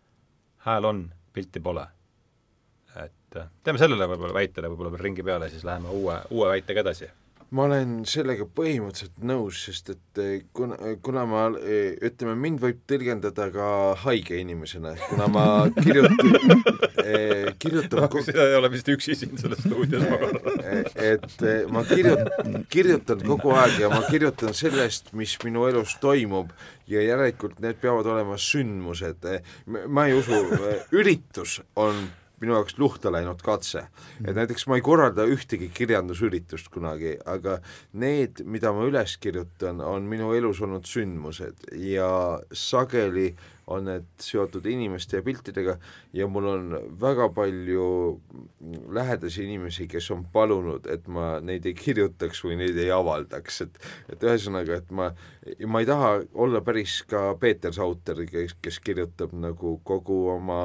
[0.57, 1.87] hääl on, pilti pole.
[3.05, 6.83] et äh, teeme sellele võib-olla väitele võib-olla veel ringi peale, siis läheme uue, uue väitega
[6.83, 7.11] edasi
[7.57, 12.85] ma olen sellega põhimõtteliselt nõus, sest et eh, kuna, kuna ma, eh, ütleme, mind võib
[12.91, 13.71] tõlgendada ka
[14.05, 15.45] haige inimesena, kuna ma
[15.75, 16.37] kirjutan
[17.05, 20.63] eh, kirjutan no, sina ei ole vist üksi siin selles stuudios, ma kardan.
[20.95, 21.45] et
[21.75, 26.55] ma kirjutan, kirjutan kogu aeg ja ma kirjutan sellest, mis minu elus toimub
[26.91, 29.27] ja järelikult need peavad olema sündmused.
[29.89, 30.39] ma ei usu,
[30.95, 32.07] üritus on
[32.41, 33.87] minu jaoks luhta läinud katse.
[34.25, 37.61] et näiteks ma ei korralda ühtegi kirjandusüritust kunagi, aga
[37.93, 43.35] need, mida ma üles kirjutan, on minu elus olnud sündmused ja sageli
[43.71, 45.77] on need seotud inimeste ja piltidega
[46.17, 47.87] ja mul on väga palju
[48.93, 53.79] lähedasi inimesi, kes on palunud, et ma neid ei kirjutaks või neid ei avaldaks, et
[54.11, 55.11] et ühesõnaga, et ma,
[55.67, 60.61] ma ei taha olla päris ka Peeter Sauter, kes, kes kirjutab nagu kogu oma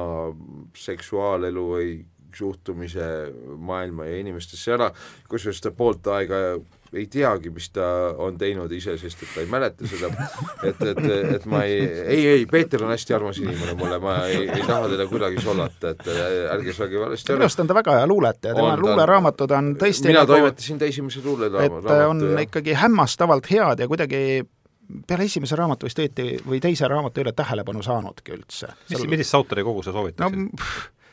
[0.76, 1.90] seksuaalelu või
[2.36, 4.90] suhtumise maailma ja inimestesse ära,
[5.30, 6.40] kusjuures ta poolt aega
[6.94, 7.86] ei teagi, mis ta
[8.22, 10.10] on teinud ise, sest et ta ei mäleta seda,
[10.66, 11.00] et, et,
[11.36, 14.90] et ma ei, ei, ei, Peeter on hästi armas inimene mulle, ma ei, ei taha
[14.92, 16.10] teda kuidagi solvata, et
[16.56, 17.40] ärge saage valesti aru.
[17.40, 20.90] minu arust on ta väga hea luuletaja, tema luuleraamatud on tõesti mina nagu, toimetasin ta
[20.90, 21.88] esimese luuleraamatu.
[21.88, 22.44] et on ja.
[22.48, 24.22] ikkagi hämmastavalt head ja kuidagi
[25.06, 28.70] peale esimese raamatu vist õieti või teise raamatu ei ole tähelepanu saanudki üldse.
[28.90, 30.66] mis, millist autori kogu sa soovitaksid no,?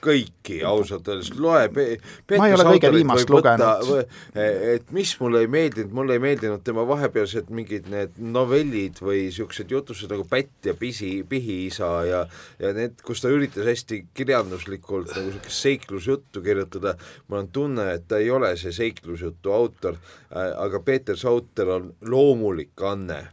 [0.04, 1.68] Kõiki ausalt öeldes, loe.
[1.74, 3.94] Pe-, ma ei ole kõige viimast lugenud.
[4.36, 9.72] et mis mulle ei meeldinud, mulle ei meeldinud tema vahepealsed mingid need novellid või niisugused
[9.72, 12.24] jutused nagu Pätt ja Pisi, Pihiisa ja
[12.60, 16.96] ja need, kus ta üritas hästi kirjanduslikult nagu niisugust seiklusjuttu kirjutada,
[17.28, 19.98] mul on tunne, et ta ei ole see seiklusjutu autor,
[20.34, 23.24] aga Peeter Sauter on loomulik anne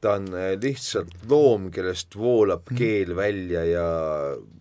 [0.00, 0.30] ta on
[0.62, 2.78] lihtsalt loom, kellest voolab mhm.
[2.78, 3.88] keel välja ja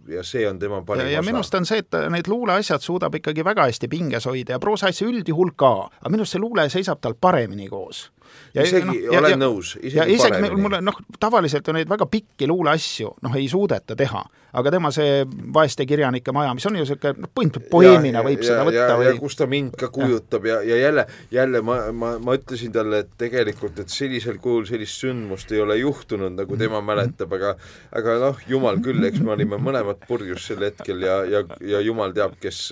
[0.10, 3.16] ja see on tema parim ja, ja minu arust on see, et neid luuleasjad suudab
[3.20, 7.02] ikkagi väga hästi pinges hoida ja proosaasja üldjuhul ka, aga minu arust see luule seisab
[7.04, 8.08] tal paremini koos
[8.54, 11.90] ja isegi no, ja, olen ja, nõus, isegi ja isegi mulle noh, tavaliselt ju neid
[11.90, 14.22] väga pikki luuleasju noh, ei suudeta teha,
[14.60, 15.24] aga tema see
[15.54, 18.98] vaeste kirjanike maja, mis on ju niisugune noh, põhimõtteliselt poeemina võib ja, seda võtta ja,
[19.00, 22.74] või ja kus ta mind ka kujutab ja, ja, jälle, jälle ma, ma, ma ütlesin
[22.76, 27.56] talle, et tegelikult, et sellisel kujul sellist sündmust ei ole juhtunud, nagu tema mäletab, aga
[27.96, 32.16] aga noh, jumal küll, eks me olime mõlemad purjus sel hetkel ja, ja, ja jumal
[32.16, 32.64] teab, kes,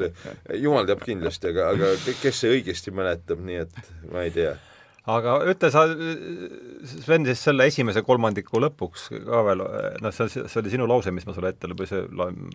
[0.58, 4.56] jumal teab kindlasti, aga, aga kes see õigesti mäletab, nii et ma ei tea
[5.08, 5.84] aga ütle sa,
[6.88, 9.64] Sven, siis selle esimese kolmandiku lõpuks ka veel,
[10.04, 12.04] noh, see, see oli sinu lause, mis ma sulle ette, või see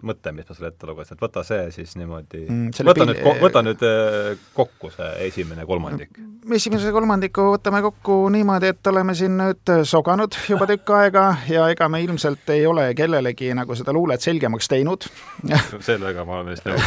[0.05, 3.64] mõte, mis ma sulle ette lugesin, et võta see siis niimoodi mm,, võta nüüd, võta
[3.64, 6.20] nüüd äh, kokku see esimene kolmandik.
[6.59, 11.88] esimese kolmandiku võtame kokku niimoodi, et oleme siin nüüd soganud juba tükk aega ja ega
[11.92, 15.09] me ilmselt ei ole kellelegi nagu seda luulet selgemaks teinud
[15.88, 16.86] sellega ma olen vist nõus,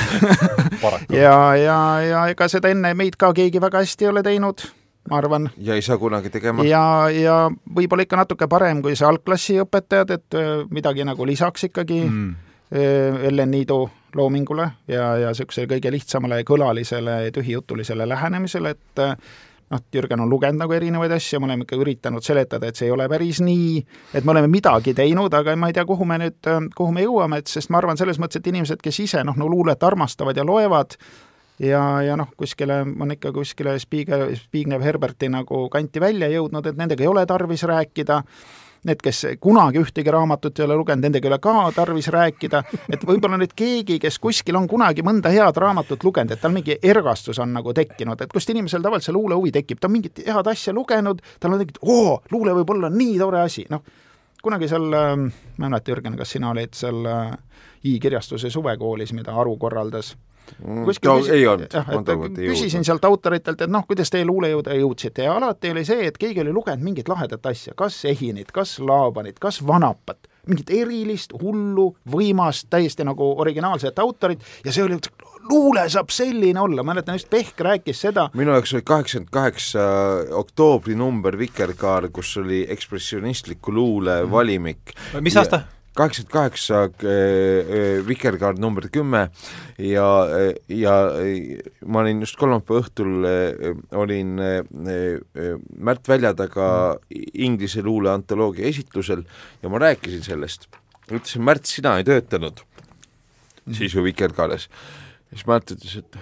[0.81, 1.17] paraku.
[1.17, 4.67] ja, ja, ja ega seda enne meid ka keegi väga hästi ei ole teinud
[5.09, 5.49] ma arvan.
[5.57, 6.63] ja ei saa kunagi tegema.
[6.65, 7.35] ja, ja
[7.77, 12.33] võib-olla ikka natuke parem kui see algklassi õpetajad, et äh, midagi nagu lisaks ikkagi mm.
[12.75, 13.83] Äh, Ellen Niidu
[14.17, 19.13] loomingule ja, ja niisugusele kõige lihtsamale kõlalisele tühijutulisele lähenemisele, et äh,
[19.69, 22.93] noh, Jürgen on lugenud nagu erinevaid asju, me oleme ikka üritanud seletada, et see ei
[22.95, 23.83] ole päris nii,
[24.17, 27.41] et me oleme midagi teinud, aga ma ei tea, kuhu me nüüd, kuhu me jõuame,
[27.41, 30.45] et sest ma arvan selles mõttes, et inimesed, kes ise noh, no luulet armastavad ja
[30.45, 30.97] loevad,
[31.59, 36.77] ja, ja noh, kuskile on ikka kuskile Spiegel, Zbigniew Herberti nagu kanti välja jõudnud, et
[36.77, 38.21] nendega ei ole tarvis rääkida,
[38.85, 42.61] need, kes kunagi ühtegi raamatut ei ole lugenud, nendega ei ole ka tarvis rääkida,
[42.93, 46.77] et võib-olla nüüd keegi, kes kuskil on kunagi mõnda head raamatut lugenud, et tal mingi
[46.83, 50.51] ergastus on nagu tekkinud, et kust inimesel tavaliselt see luulehuvi tekib, ta on mingit head
[50.51, 53.81] asja lugenud, tal on tekkinud, oo, luule võib olla nii tore asi, noh,
[54.45, 55.27] kunagi seal, ähm,
[55.57, 57.33] ma ei mäleta, Jürgen, kas sina olid seal äh,
[57.85, 60.13] I kirjastuse suvekoolis, mida Aru korraldas
[60.85, 61.73] kuskil no, ei olnud.
[61.73, 66.07] jah, et küsisin sealt autoritelt, et noh, kuidas teie luulejõude jõudsite ja alati oli see,
[66.09, 71.33] et keegi oli lugenud mingit lahedat asja, kas Ehinit, kas Laabanit, kas Vanapat, mingit erilist,
[71.41, 74.99] hullu, võimast, täiesti nagu originaalset autorit ja see oli,
[75.49, 78.29] luule saab selline olla, mäletan just Pehk rääkis seda.
[78.33, 79.85] minu jaoks oli kaheksakümmend kaheksa
[80.41, 84.93] oktoobri number Vikerkaar, kus oli ekspressionistliku luule valimik.
[85.21, 85.65] mis aasta?
[85.95, 89.29] Kaheksakümmend kaheksa äh, äh, Vikerkaart number kümme
[89.77, 90.09] ja,
[90.69, 90.95] ja
[91.85, 93.27] ma olin just kolmapäeva õhtul,
[93.95, 94.35] olin
[95.77, 96.67] Märt Väljataga
[97.33, 99.25] inglise luule antoloogia esitlusel
[99.63, 100.69] ja ma rääkisin sellest.
[101.09, 102.63] ütlesin, Märt, sina ei töötanud
[103.73, 104.69] siis ju Vikerkaares.
[105.29, 106.17] siis Märt ütles, et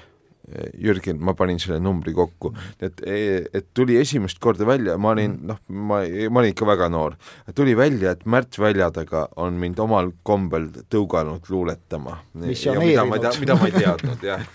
[0.75, 2.49] Jürgen, ma panin selle numbri kokku,
[2.83, 7.15] et, et tuli esimest korda välja, ma olin noh, ma, ma olin ikka väga noor,
[7.55, 12.17] tuli välja, et Märt Väljataga on mind omal kombel tõuganud luuletama.
[12.33, 14.43] mida ma, mida ma ei teadnud, jah.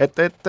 [0.00, 0.48] Et, et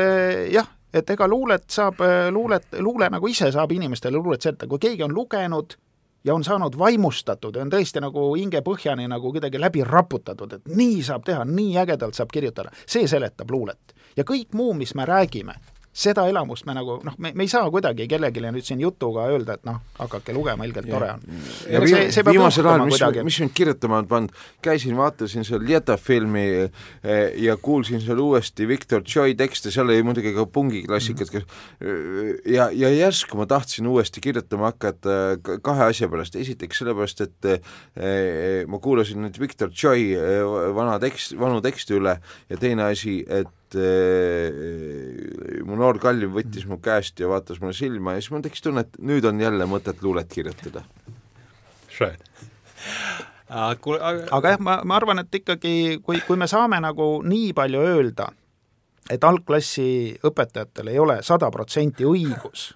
[0.54, 1.98] jah, et ega luulet saab,
[2.32, 5.76] luulet, luule nagu ise saab inimestele luulet seletada, kui keegi on lugenud
[6.24, 11.04] ja on saanud vaimustatud ja on tõesti nagu hingepõhjani nagu kuidagi läbi raputatud, et nii
[11.04, 15.56] saab teha, nii ägedalt saab kirjutada, see seletab luulet ja kõik muu, mis me räägime,
[15.94, 19.60] seda elamust me nagu noh, me, me ei saa kuidagi kellelegi nüüd siin jutuga öelda,
[19.60, 21.22] et noh, hakake lugema, ilgelt tore on.
[21.70, 25.98] ja see, see viimasel ajal, mis, mis mind kirjutama on pannud, käisin, vaatasin seal Lieta
[26.02, 31.46] filmi eh, ja kuulsin seal uuesti Victor Joy tekste, seal oli muidugi ka pungiklassikat mm,
[31.86, 32.52] -hmm.
[32.56, 38.66] ja, ja järsku ma tahtsin uuesti kirjutama hakata kahe asja pärast, esiteks sellepärast, et eh,
[38.68, 40.42] ma kuulasin nüüd Victor Joy eh,
[40.74, 42.18] vana tekst, vanu tekste üle
[42.50, 48.16] ja teine asi, et et mu noor kallim võttis mu käest ja vaatas mulle silma
[48.16, 50.84] ja siis mul tekkis tunne, et nüüd on jälle mõtet luulet kirjutada.
[54.32, 58.30] aga jah, ma, ma arvan, et ikkagi kui, kui me saame nagu nii palju öelda,
[59.12, 62.72] et algklassi õpetajatel ei ole sada protsenti õigus.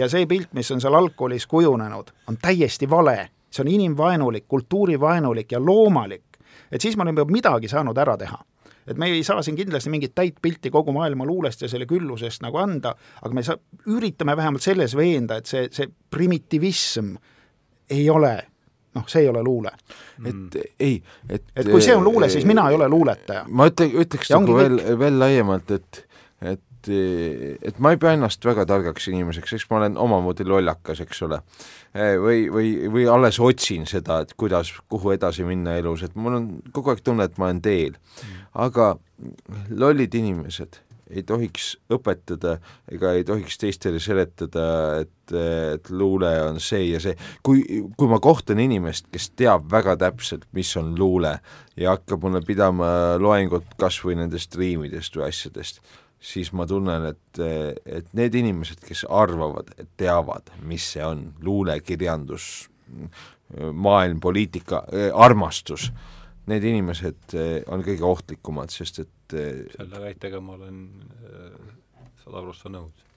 [0.00, 3.30] ja see pilt, mis on seal algkoolis kujunenud, on täiesti vale.
[3.52, 6.24] see on inimvaenulik, kultuurivaenulik ja loomalik.
[6.72, 8.40] et siis me oleme midagi saanud ära teha
[8.86, 12.42] et me ei saa siin kindlasti mingit täit pilti kogu maailma luulest ja selle küllusest
[12.44, 13.60] nagu anda, aga me saa-,
[13.92, 17.14] üritame vähemalt selles veenda, et see, see primitivism
[17.92, 18.34] ei ole
[18.96, 19.72] noh, see ei ole luule.
[20.24, 20.50] et mm.
[20.80, 23.46] ei, et et kui see on luule, siis mina ei ole luuletaja.
[23.48, 26.04] ma ütle, ütleks nagu veel, veel laiemalt, et,
[26.40, 31.22] et et ma ei pea ennast väga targaks inimeseks, eks ma olen omamoodi lollakas, eks
[31.22, 31.38] ole.
[31.94, 36.48] või, või, või alles otsin seda, et kuidas, kuhu edasi minna elus, et mul on
[36.74, 38.96] kogu aeg tunne, et ma olen teel mm aga
[39.70, 40.80] lollid inimesed
[41.12, 42.56] ei tohiks õpetada
[42.92, 44.66] ega ei tohiks teistele seletada,
[45.02, 47.16] et, et luule on see ja see.
[47.44, 47.64] kui,
[47.98, 51.34] kui ma kohtan inimest, kes teab väga täpselt, mis on luule
[51.76, 55.82] ja hakkab mulle pidama loengut kas või nendest riimidest või asjadest,
[56.22, 57.42] siis ma tunnen, et,
[57.84, 62.68] et need inimesed, kes arvavad, et teavad, mis see on, luule, kirjandus,
[63.72, 65.90] maailm, poliitika, armastus
[66.50, 70.84] need inimesed eh, on kõige ohtlikumad, sest et eh, selle väitega ma olen
[71.22, 71.72] eh,
[72.24, 73.08] sada prossa nõus.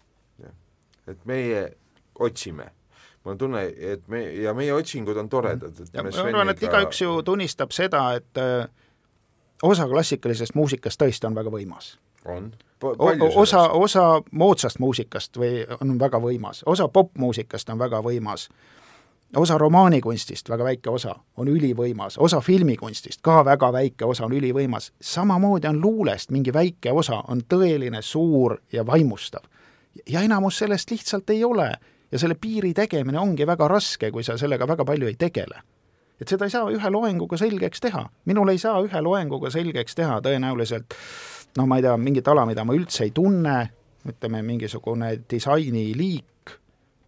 [1.06, 1.68] et meie
[2.18, 2.72] otsime
[3.26, 6.64] mul on tunne, et me, ja meie otsingud on toredad, et ja ma arvan, et
[6.64, 8.66] igaüks ju tunnistab seda, et öö,
[9.66, 11.96] osa klassikalisest muusikast tõesti on väga võimas.
[12.26, 12.52] on.
[13.36, 18.50] osa, osa moodsast muusikast või on väga võimas, osa popmuusikast on väga võimas
[19.36, 24.92] osa romaanikunstist, väga väike osa, on ülivõimas, osa filmikunstist, ka väga väike osa on ülivõimas,
[25.02, 29.44] samamoodi on luulest mingi väike osa, on tõeline, suur ja vaimustav.
[30.10, 31.72] ja enamus sellest lihtsalt ei ole.
[32.12, 35.62] ja selle piiri tegemine ongi väga raske, kui sa sellega väga palju ei tegele.
[36.22, 38.10] et seda ei saa ühe loenguga selgeks teha.
[38.26, 40.94] minul ei saa ühe loenguga selgeks teha tõenäoliselt
[41.58, 43.70] no ma ei tea, mingit ala, mida ma üldse ei tunne,
[44.06, 46.52] ütleme, mingisugune disainiliik,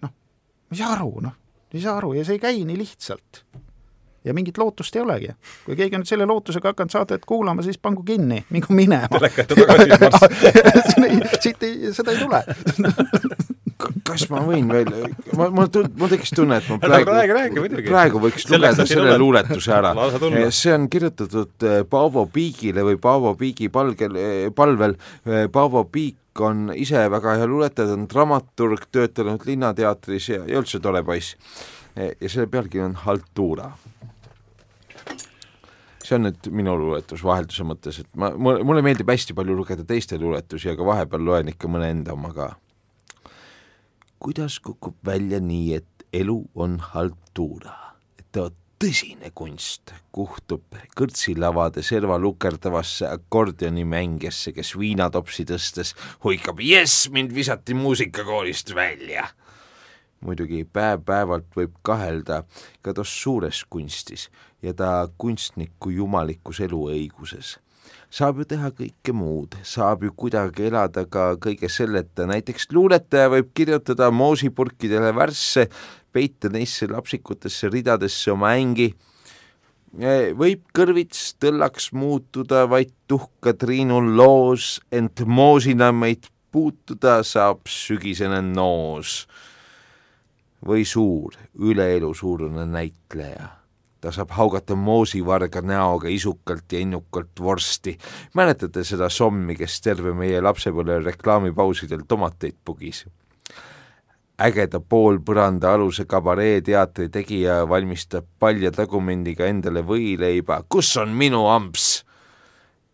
[0.01, 1.46] noh, ma ei saa aru, noh
[1.78, 3.32] ei saa aru ja see ei käi nii lihtsalt.
[4.28, 5.30] ja mingit lootust ei olegi.
[5.65, 9.21] kui keegi on nüüd selle lootusega hakanud saadet kuulama, siis pangu kinni, mingu minema.
[11.43, 12.43] siit ei, seda ei tule
[14.07, 14.89] kas ma võin veel,
[15.38, 19.17] ma, mul tund-, mul tekkis tunne, et ma praegu, räägi, räägi, praegu võiks lugeda selle
[19.21, 19.93] luuletuse ära.
[20.49, 24.97] see on kirjutatud eh, Paavo Piigile või Paavo Piigi palgel, eh, palvel,
[25.28, 30.61] eh, Paavo Piik on ise väga hea luuletaja, ta on dramaturg, töötanud Linnateatris ja, ja
[30.61, 31.35] üldse tore poiss.
[31.97, 33.71] ja selle pealkiri on Haltuura.
[36.07, 40.19] see on nüüd minu luuletus vahelduse mõttes, et ma, mulle, meeldib hästi palju lugeda teiste
[40.19, 42.53] luuletusi, aga vahepeal loen ikka mõne enda oma ka.
[44.19, 47.75] kuidas kukub välja nii, et elu on haltuura,
[48.19, 57.34] et vot tõsine kunst kuhtub kõrtsilavade serva lukerdavasse akordionimängijesse, kes viinatopsi tõstes huikab jess, mind
[57.34, 59.28] visati muusikakoolist välja.
[60.21, 62.43] muidugi päev-päevalt võib kahelda
[62.82, 64.30] ka tos suures kunstis
[64.61, 67.57] ja ta kunstniku jumalikus eluõiguses
[68.09, 73.51] saab ju teha kõike muud, saab ju kuidagi elada ka kõige selleta, näiteks luuletaja võib
[73.53, 75.67] kirjutada moosipurkidele värsse,
[76.18, 78.89] peita neisse lapsikutesse ridadesse oma ängi,
[80.38, 89.28] võib kõrvits tõllaks muutuda vaid tuhka triinul loos, ent moosina meid puutuda saab sügisene noos.
[90.68, 93.45] või suur, üleelu suurune näitleja
[94.01, 97.97] ta saab haugata moosivarga näoga isukalt ja innukalt vorsti.
[98.34, 103.05] mäletate seda sommi, kes terve meie lapsepõlve reklaamipausidel tomateid pugis?
[104.38, 112.03] Ägeda poolpõranda aluse kabareeteatri tegija valmistab palja tagumendiga endale võileiba, kus on minu amps?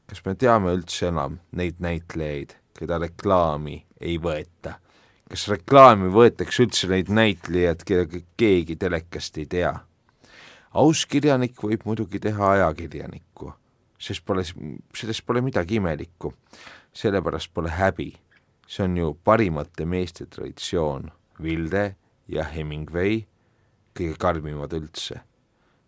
[0.08, 4.78] kas me teame üldse enam neid näitlejaid, keda reklaami ei võeta?
[5.28, 9.74] kas reklaami võetakse üldse neid näitlejaid, keda keegi telekast ei tea?
[10.80, 13.50] aus kirjanik võib muidugi teha ajakirjanikku,
[14.00, 14.46] sest pole,
[14.96, 16.32] sellest pole midagi imelikku.
[16.94, 18.14] sellepärast pole häbi,
[18.68, 21.12] see on ju parimate meeste traditsioon
[21.44, 21.96] Vilde
[22.28, 23.24] ja Hemingway,
[23.98, 25.22] kõige karmimad üldse.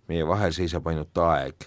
[0.05, 1.65] meie vahel seisab ainult aeg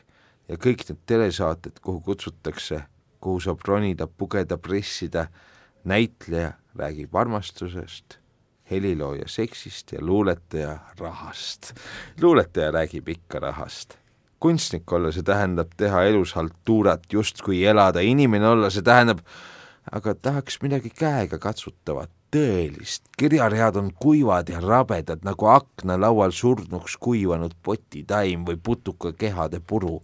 [0.49, 2.85] ja kõik need telesaated, kuhu kutsutakse,
[3.21, 5.27] kuhu saab ronida, pugeda, pressida,
[5.85, 8.21] näitleja räägib armastusest,
[8.71, 11.75] helilooja seksist ja luuletaja rahast.
[12.21, 13.99] luuletaja räägib ikka rahast.
[14.39, 19.25] kunstnik olla, see tähendab teha elus haltuurat, justkui elada, inimene olla, see tähendab
[19.93, 27.55] aga tahaks midagi käega katsutavat tõelist, kirjaread on kuivad ja rabedad nagu aknalaual surnuks kuivanud
[27.63, 30.03] potitaim või putukakehade puru.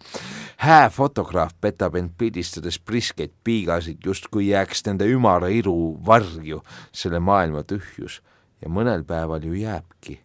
[0.56, 6.62] hää fotograaf petab end pildistades priskeid piigasid, justkui jääks nende ümara iru varju.
[6.92, 8.22] Selle maailma tühjus.
[8.62, 10.20] Ja mõnel päeval ju jääbki.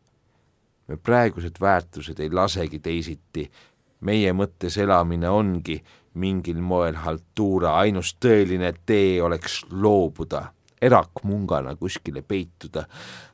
[0.88, 3.52] me praegused väärtused ei lasegi teisiti,
[4.00, 5.84] meie mõttes elamine ongi
[6.14, 12.86] mingil moel haltuura, ainus tõeline tee oleks loobuda erakmungana kuskile peituda,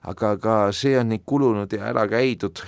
[0.10, 2.64] aga ka see on nii kulunud ja ära käidud.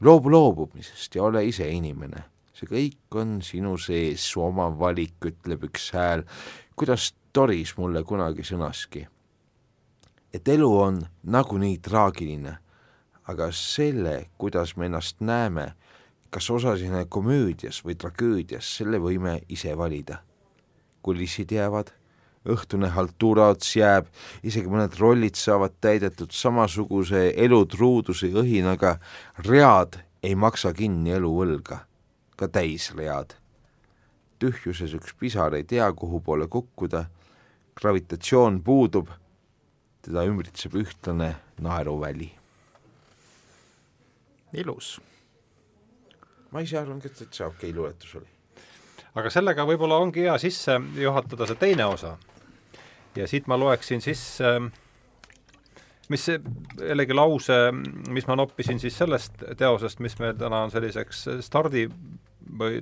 [0.00, 2.24] loobu loobumisest ja ole ise inimene.
[2.54, 6.22] see kõik on sinu sees, su oma valik, ütleb üks hääl,
[6.76, 9.06] kuidas Doris mulle kunagi sõnaski.
[10.32, 12.58] et elu on nagunii traagiline,
[13.24, 15.74] aga selle, kuidas me ennast näeme,
[16.30, 20.22] kas osasime komöödias või tragöödias, selle võime ise valida.
[21.02, 22.03] kulissid jäävad
[22.44, 24.08] õhtune haltuuraots jääb,
[24.44, 28.98] isegi mõned rollid saavad täidetud samasuguse elutruuduse õhinaga,
[29.46, 31.84] read ei maksa kinni eluvõlga,
[32.36, 33.36] ka täisread.
[34.38, 37.06] tühjuses üks pisar ei tea, kuhu poole kukkuda,
[37.74, 39.08] gravitatsioon puudub,
[40.02, 42.32] teda ümbritseb ühtlane naeruväli.
[44.52, 45.00] ilus.
[46.50, 48.28] ma ise arvan, et täitsa okei okay luuletus oli.
[49.14, 52.16] Aga sellega võib-olla ongi hea sisse juhatada see teine osa
[53.16, 54.56] ja siit ma loeksin sisse
[56.12, 56.40] mis see,
[56.80, 57.58] jällegi lause,
[58.12, 61.86] mis ma noppisin siis sellest teosest, mis meil täna on selliseks stardi
[62.58, 62.80] või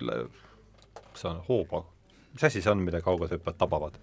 [1.14, 1.84] see on hooba,
[2.34, 4.00] mis asi see on, mida kaugushüppajad tabavad?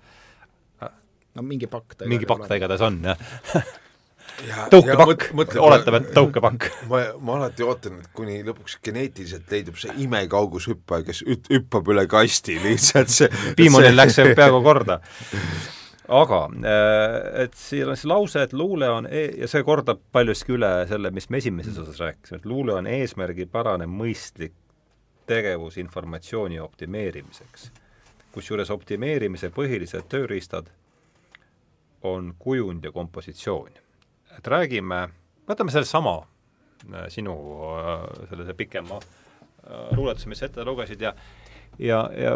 [1.36, 3.67] no mingi pakk ta mingi pakk ta igatahes on, jah
[4.71, 5.25] tõukepakk,
[5.59, 6.67] oletame, et tõukepakk.
[6.89, 12.05] ma, ma alati ootan, et kuni lõpuks geneetiliselt leidub see imekaugushüppaja, kes üt-, hüppab üle
[12.09, 13.99] kasti lihtsalt see Piimonil see...
[13.99, 14.99] läks see peaaegu korda
[16.10, 20.55] aga äh, et siin on see lause, et luule on e ja see kordab paljuski
[20.57, 24.55] üle selle, mis me esimeses osas rääkisime, et luule on eesmärgipärane mõistlik
[25.30, 27.72] tegevus informatsiooni optimeerimiseks.
[28.34, 30.70] kusjuures optimeerimise põhilised tööriistad
[32.01, 33.70] on kujund ja kompositsioon.
[34.38, 35.10] et räägime,
[35.47, 36.18] võtame sellesama
[36.93, 37.36] äh, sinu
[37.78, 38.99] äh, sellise pikema
[39.95, 41.14] luuletuse, mis sa ette lugesid ja
[41.80, 42.36] ja, ja,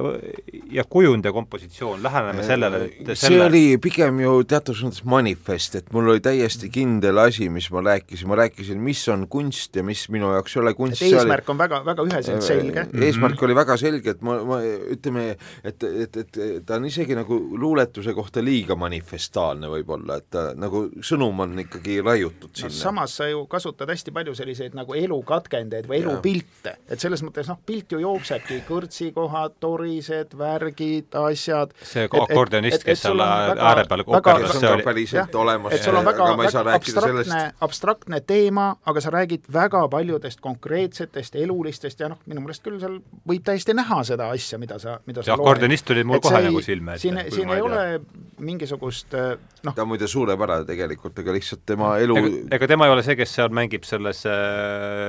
[0.71, 3.15] ja kujund ja kompositsioon, läheneme sellele, et selle...
[3.15, 7.83] see oli pigem ju teatud mõttes manifest, et mul oli täiesti kindel asi, mis ma
[7.85, 11.01] rääkisin, ma rääkisin, mis on kunst ja mis minu jaoks ei ole kunst.
[11.01, 11.53] eesmärk oli...
[11.53, 12.87] on väga, väga üheselt selge.
[12.93, 13.45] eesmärk mm -hmm.
[13.45, 18.13] oli väga selge, et ma, ma ütleme, et, et, et ta on isegi nagu luuletuse
[18.13, 22.79] kohta liiga manifestaalne võib-olla, et ta nagu sõnum on ikkagi raiutud sinna no,.
[22.79, 27.59] samas sa ju kasutad hästi palju selliseid nagu elukatkendeid või elupilte, et selles mõttes noh,
[27.65, 31.73] pilt ju jooksebki kõrtsi kohal, kohad, torised, värgid, asjad.
[31.84, 36.65] see akordionist, kes seal ääre peal operdas, see oli päriselt olemas, aga ma ei saa
[36.67, 37.61] rääkida sellest.
[37.65, 42.99] abstraktne teema, aga sa räägid väga paljudest konkreetsetest elulistest ja noh, minu meelest küll seal
[43.29, 46.97] võib täiesti näha seda asja, mida sa, mida see akordionist tuli mul kohe nagu silme
[46.97, 47.07] ette.
[47.07, 47.84] siin, siin ei ole
[48.43, 49.17] mingisugust
[49.63, 53.05] noh ta on muide suurepärane tegelikult, aga lihtsalt tema elu ega, ega tema ei ole
[53.05, 54.23] see, kes seal mängib selles,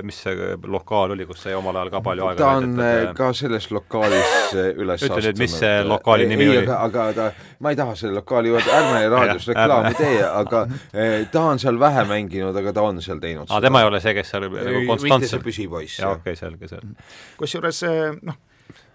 [0.06, 3.32] mis see lokaal oli, kus sai omal ajal ka palju aega ta on veedetud, ka
[3.36, 6.62] selles lokaalis lokaalis üles ütle nüüd, mis see lokaali nimi ei, oli?
[6.64, 10.62] aga, aga ta, ma ei taha selle lokaali juurde, ärme raadios reklaami tee, aga
[10.92, 14.00] eh, ta on seal vähe mänginud, aga ta on seal teinud aa, tema ei ole
[14.04, 15.98] see, kes seal nagu konstantselt püsipoiss.
[16.00, 17.10] jaa, okei okay,, selge, selge.
[17.40, 18.40] kusjuures eh, noh,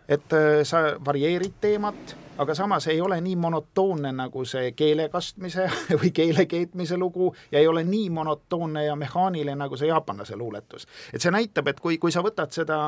[0.10, 5.66] et sa varieerid teemat, aga samas ei ole nii monotoonne nagu see keele kastmise
[6.02, 10.88] või keele keetmise lugu ja ei ole nii monotoonne ja mehaaniline nagu see jaapanlase luuletus.
[11.14, 12.80] et see näitab, et kui, kui sa võtad seda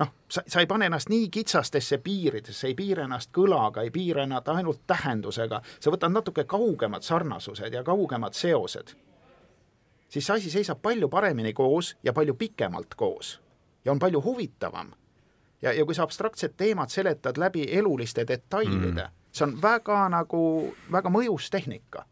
[0.00, 4.24] noh, sa, sa ei pane ennast nii kitsastesse piiridesse, ei piira ennast kõlaga, ei piira
[4.24, 8.96] ennast ainult tähendusega, sa võtad natuke kaugemad sarnasused ja kaugemad seosed,
[10.08, 13.38] siis see asi seisab palju paremini koos ja palju pikemalt koos
[13.84, 14.94] ja on palju huvitavam
[15.64, 20.42] ja, ja kui sa abstraktsed teemad seletad läbi eluliste detailide mm., see on väga nagu,
[20.92, 22.04] väga mõjus tehnika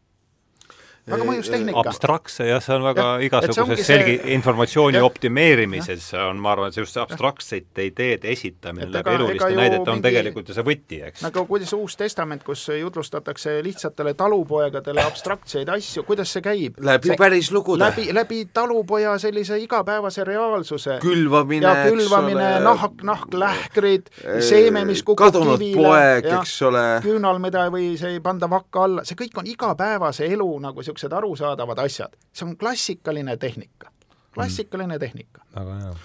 [1.09, 1.81] väga mõjus tehnika.
[1.83, 4.33] abstraktse jah, see on väga ja, igasuguses selge see...
[4.37, 6.27] informatsiooni ja, optimeerimises ja.
[6.29, 10.05] on, ma arvan, et just see abstraktsete ideede esitamine läbi eluliste näidete on mingi...
[10.07, 11.25] tegelikult ju see võti, eks.
[11.25, 16.79] nagu kuidas Uus Testament, kus jutlustatakse lihtsatele talupoegadele abstraktseid asju, kuidas see käib?
[16.79, 17.83] läbi see, päris lugude.
[17.83, 20.97] läbi, läbi talupoja sellise igapäevase reaalsuse.
[21.03, 24.07] külvamine, ja külvamine, nahk, nahklähkrid,
[24.39, 25.83] seeme, mis kukub kadunud kivile.
[25.83, 26.87] poeg, eks ole.
[27.03, 30.92] küünal, mida või see ei panda vakka alla, see kõik on igapäevase elu nagu see
[30.93, 33.91] niisugused arusaadavad asjad, see on klassikaline tehnika,
[34.33, 35.45] klassikaline tehnika.
[35.55, 35.95] väga hea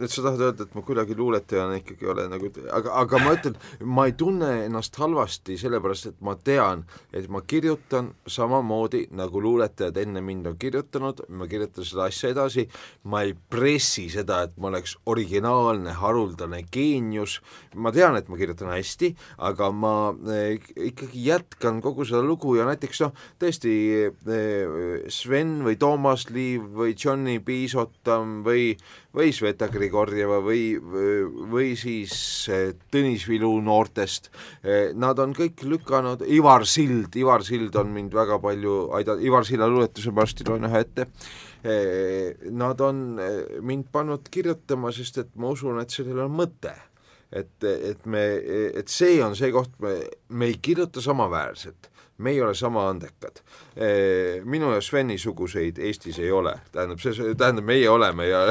[0.00, 3.58] et sa tahad öelda, et ma kuidagi luuletajana ikkagi olen nagu, aga, aga ma ütlen,
[3.86, 6.82] ma ei tunne ennast halvasti sellepärast, et ma tean,
[7.14, 12.66] et ma kirjutan samamoodi, nagu luuletajad enne mind on kirjutanud, ma kirjutan seda asja edasi,
[13.10, 17.38] ma ei pressi seda, et ma oleks originaalne, haruldane geenius,
[17.78, 19.12] ma tean, et ma kirjutan hästi,
[19.46, 19.94] aga ma
[20.34, 20.58] eh,
[20.90, 23.76] ikkagi jätkan kogu seda lugu ja näiteks noh, tõesti
[24.10, 28.72] eh, Sven või Toomas Liiv või Johnny Piisotam või
[29.14, 30.74] või Sveta Grigorjeva või,
[31.50, 32.14] või siis
[32.50, 34.30] eh, Tõnis Vilu noortest,
[34.62, 39.46] eh, nad on kõik lükanud, Ivar Sild, Ivar Sild on mind väga palju aidanud, Ivar
[39.46, 41.06] Silla luuletuse ma varsti loen ühe ette,
[41.62, 43.04] eh, nad on
[43.62, 46.74] mind pannud kirjutama, sest et ma usun, et sellel on mõte.
[47.34, 48.20] Et, et me,
[48.78, 49.96] et see on see koht, me,
[50.38, 51.88] me ei kirjuta samaväärselt
[52.18, 53.40] me ei ole sama andekad.
[54.44, 58.46] Minu ja Sveni suguseid Eestis ei ole, tähendab, see, tähendab, meie oleme ja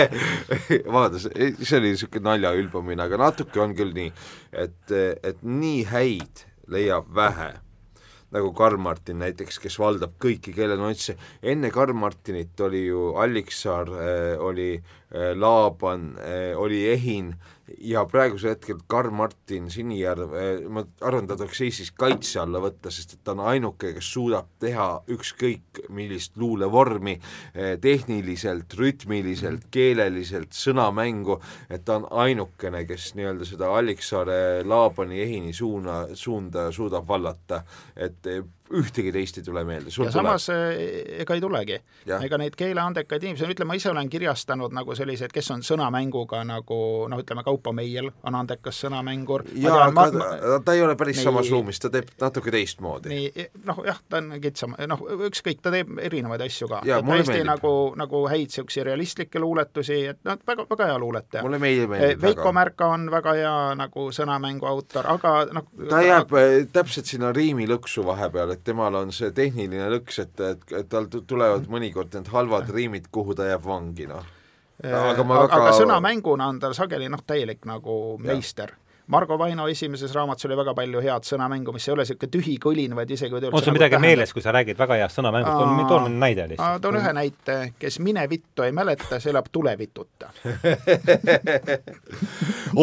[0.96, 4.10] vaadake, see oli niisugune nalja ülbamine, aga natuke on küll nii,
[4.52, 7.54] et, et nii häid leiab vähe.
[8.34, 11.14] Nagu Karl Martin näiteks, kes valdab kõiki keelenüansse,
[11.46, 13.92] enne Karl Martinit oli ju Alliksaar,
[14.42, 14.72] oli
[15.38, 16.16] Laaban,
[16.58, 17.30] oli Ehin
[17.78, 22.92] ja praegusel hetkel Karl Martin Sinijärv, eh, ma arvan, ta tuleks Eestis kaitse alla võtta,
[22.92, 30.52] sest et ta on ainuke, kes suudab teha ükskõik millist luulevormi eh, tehniliselt, rütmiliselt, keeleliselt,
[30.56, 31.38] sõnamängu,
[31.70, 34.38] et ta on ainukene, kes nii-öelda seda Alliksaare,
[34.68, 37.64] Laabani, Ehini suuna, suunda suudab vallata,
[37.96, 38.44] et eh,
[38.80, 39.92] ühtegi teist ei tule meelde.
[40.04, 41.20] ja samas tuleb?
[41.24, 41.78] ega ei tulegi.
[42.20, 46.78] ega neid keeleandekaid inimesi, ütleme, ma ise olen kirjastanud nagu selliseid, kes on sõnamänguga nagu
[47.10, 49.46] noh, ütleme, Kaupo Meiel on andekas sõnamängur.
[49.54, 53.12] jaa, aga ma, ma, ta ei ole päris nii, samas ruumis, ta teeb natuke teistmoodi.
[53.12, 56.82] nii, noh jah, ta on kitsam, noh ükskõik, ta teeb erinevaid asju ka.
[56.84, 61.44] hästi nagu, nagu häid niisuguseid realistlikke luuletusi, et noh, väga, väga hea luuletaja.
[61.46, 62.52] mulle meeldib, meeldib Veiko väga.
[62.60, 67.32] Märka on väga hea nagu sõnamängu autor, aga noh ta jääb ta, äh, täpselt sinna
[67.34, 72.30] riimilõksu vahepeal, et temal on see tehniline lõks, et, et, et tal tulevad mõnikord need
[72.32, 74.24] halvad riimid, kuhu ta jääb vangi, noh.
[74.84, 75.50] aga, väga...
[75.58, 78.74] aga sõnamänguna on tal sageli noh, täielik nagu meister
[79.06, 82.94] Margo Vaino esimeses raamatus oli väga palju head sõnamängu, mis ei ole niisugune tühi kõlin,
[82.96, 84.04] vaid isegi on sul nagu midagi tähendab...
[84.06, 86.80] meeles, kui sa räägid väga heast sõnamängust, toon, toon mõne näide lihtsalt.
[86.84, 90.30] toon ühe näite, kes minevittu ei mäleta, see elab tulevituta.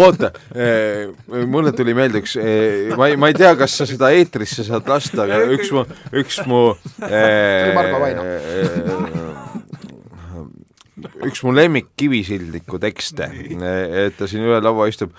[0.02, 1.10] Oota eh,,
[1.50, 4.86] mulle tuli meelde üks eh,, ma ei, ma ei tea, kas sa seda eetrisse saad
[4.94, 5.88] lasta, aga üks mu,
[6.22, 6.68] üks mu
[7.10, 8.30] eh, Margo Vaino.
[8.30, 9.61] eh,
[11.28, 15.14] üks mu lemmik Kivisildniku tekste, et ta siin üle laua istub,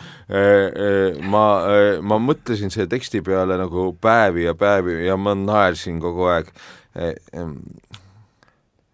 [1.32, 1.44] ma,
[2.02, 6.52] ma mõtlesin selle teksti peale nagu päevi ja päevi ja ma naersin kogu aeg.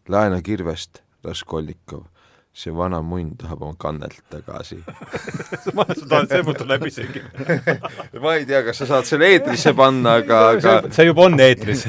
[0.09, 2.07] laena kirvest, Raskolnikov
[2.59, 4.81] see vana munn tahab oma kannelt tagasi.
[5.77, 7.23] Ma tahan, see mul tuleb isegi.
[8.23, 11.85] Ma ei tea, kas sa saad selle eetrisse panna, aga, aga see juba on eetris.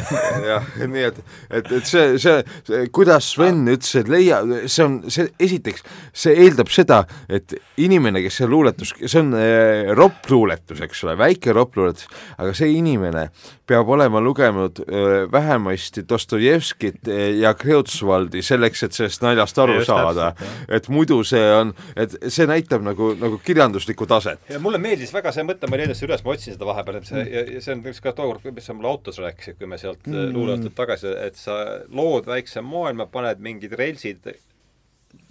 [0.45, 4.99] Jah, nii et, et, et see, see, see, kuidas Sven ütles, et leia, see on,
[5.09, 11.05] see esiteks, see eeldab seda, et inimene, kes see luuletus, see on äh, roppluuletus, eks
[11.07, 12.05] ole, väike roppluuletus,
[12.37, 13.29] aga see inimene
[13.69, 19.89] peab olema lugenud äh, vähemasti Dostojevskit äh, ja Kreutzwaldi selleks, et sellest naljast aru Just
[19.89, 20.31] saada
[20.67, 24.41] et muidu see on, et see näitab nagu, nagu kirjanduslikku taset.
[24.49, 27.09] ja mulle meeldis väga see mõte, ma leian selle üles, ma otsin seda vahepeal, et
[27.09, 27.33] see mm.
[27.33, 30.05] ja, ja see on üks ka tookord, mis sa mulle autos rääkisid, kui me sealt
[30.09, 30.29] mm.
[30.35, 34.31] luuleõhtult tagasi, et sa lood väikse maailma, paned mingid relsid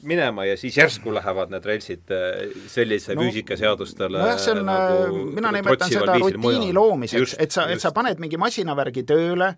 [0.02, 5.00] minema ja siis järsku lähevad need relsid äh, sellise no, füüsikaseadustele nojah, see on nagu,
[5.06, 9.52] äh, mina nimetan seda rutiini loomiseks, et sa, et sa paned mingi masinavärgi tööle,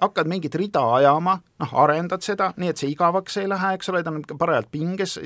[0.00, 4.02] hakkad mingit rida ajama, noh, arendad seda, nii et see igavaks ei lähe, eks ole,
[4.02, 5.18] ta on parajalt pinges,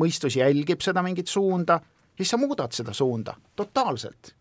[0.00, 1.80] mõistus jälgib seda mingit suunda,
[2.16, 4.34] siis sa muudad seda suunda totaalselt.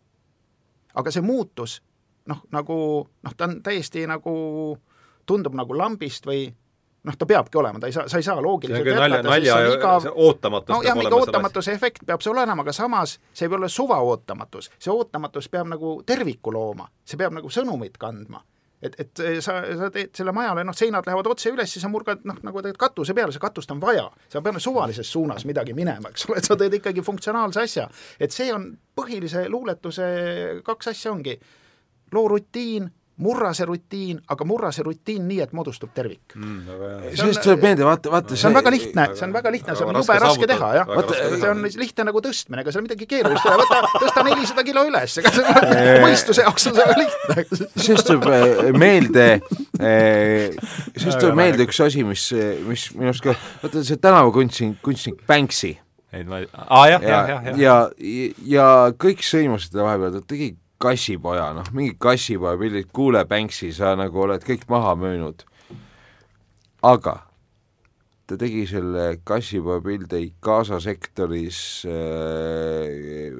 [0.97, 1.81] aga see muutus,
[2.25, 2.77] noh, nagu
[3.23, 4.31] noh, ta on täiesti nagu,
[5.25, 6.47] tundub nagu lambist või
[7.03, 10.09] noh, ta peabki olema, ta ei saa, sa ei saa loogiliselt jätkata, see on igav
[10.15, 13.69] ootamatus no jah, mingi ootamatuse efekt peab seal olema, aga samas see ei pea olla
[13.71, 14.71] suvaootamatus.
[14.79, 18.41] see ootamatus peab nagu terviku looma, see peab nagu sõnumit kandma
[18.81, 22.25] et, et sa, sa teed selle majale, noh, seinad lähevad otse üles, siis sa murgad
[22.29, 24.05] noh, nagu teed katuse peale, seda katust on vaja.
[24.29, 27.87] sa pead suvalises suunas midagi minema, eks ole, et sa teed ikkagi funktsionaalse asja.
[28.19, 30.07] et see on põhilise luuletuse
[30.65, 31.37] kaks asja ongi,
[32.13, 32.89] loo rutiin
[33.23, 37.15] murra see rutiin, aga murra see rutiin nii, et moodustub tervik mm,.
[37.17, 39.97] sellest tuleb meelde, vaata, vaata see, on väga lihtne, see on väga lihtne, see on
[39.97, 40.91] jube raske teha, jah.
[40.91, 44.65] vaata, see on lihtne nagu tõstmine, ega seal midagi keerulist ei ole, võta, tõsta nelisada
[44.67, 47.47] kilo üles, ega see mõistuse jaoks on see väga lihtne.
[47.87, 49.27] sellest tuleb eh, meelde,
[49.81, 50.61] eh,
[50.93, 52.29] sellest tuleb meelde üks asi, mis,
[52.69, 55.73] mis minu arust ka, vaata see tänavakunstnik, kunstnik Banksy
[56.13, 57.59] ei ma ei, aa jah, jah, jah, jah.
[57.59, 63.23] ja, ja, ja kõik sõimasid teda vahepeal, ta tegi kassipoja, noh, mingid kassipoja pildid, kuule,
[63.25, 65.45] Banksy, sa nagu oled kõik maha müünud.
[66.83, 67.26] aga
[68.27, 73.31] ta tegi selle kassipoja pildi Gaza sektoris äh,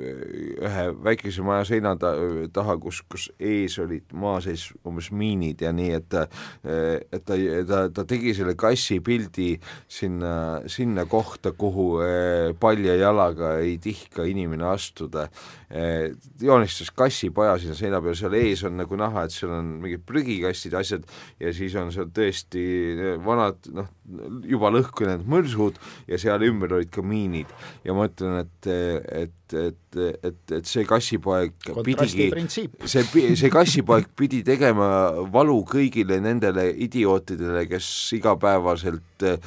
[0.64, 2.14] ühe väikese maja seina ta,
[2.56, 6.24] taha, kus, kus ees olid maa sees umbes miinid ja nii, et ta,
[6.64, 7.36] et ta,
[7.68, 9.50] ta, ta tegi selle kassi pildi
[9.92, 15.28] sinna, sinna kohta, kuhu äh, palja jalaga ei tihka inimene astuda
[15.68, 16.16] äh,.
[16.40, 20.80] joonistas kassipoja sinna seina peale, seal ees on nagu näha, et seal on mingid prügikastid,
[20.80, 21.04] asjad
[21.44, 22.64] ja siis on seal tõesti
[23.28, 23.92] vanad noh,
[24.48, 27.52] juba lõhkunud mõrsud ja seal ümber olid ka miinid.
[27.86, 28.70] ja ma ütlen, et,
[29.24, 31.54] et, et, et, et see kassipoeg
[31.86, 33.04] pidigi, see,
[33.40, 34.90] see kassipoeg pidi tegema
[35.34, 37.88] valu kõigile nendele idiootidele, kes
[38.18, 39.38] igapäevaselt äh,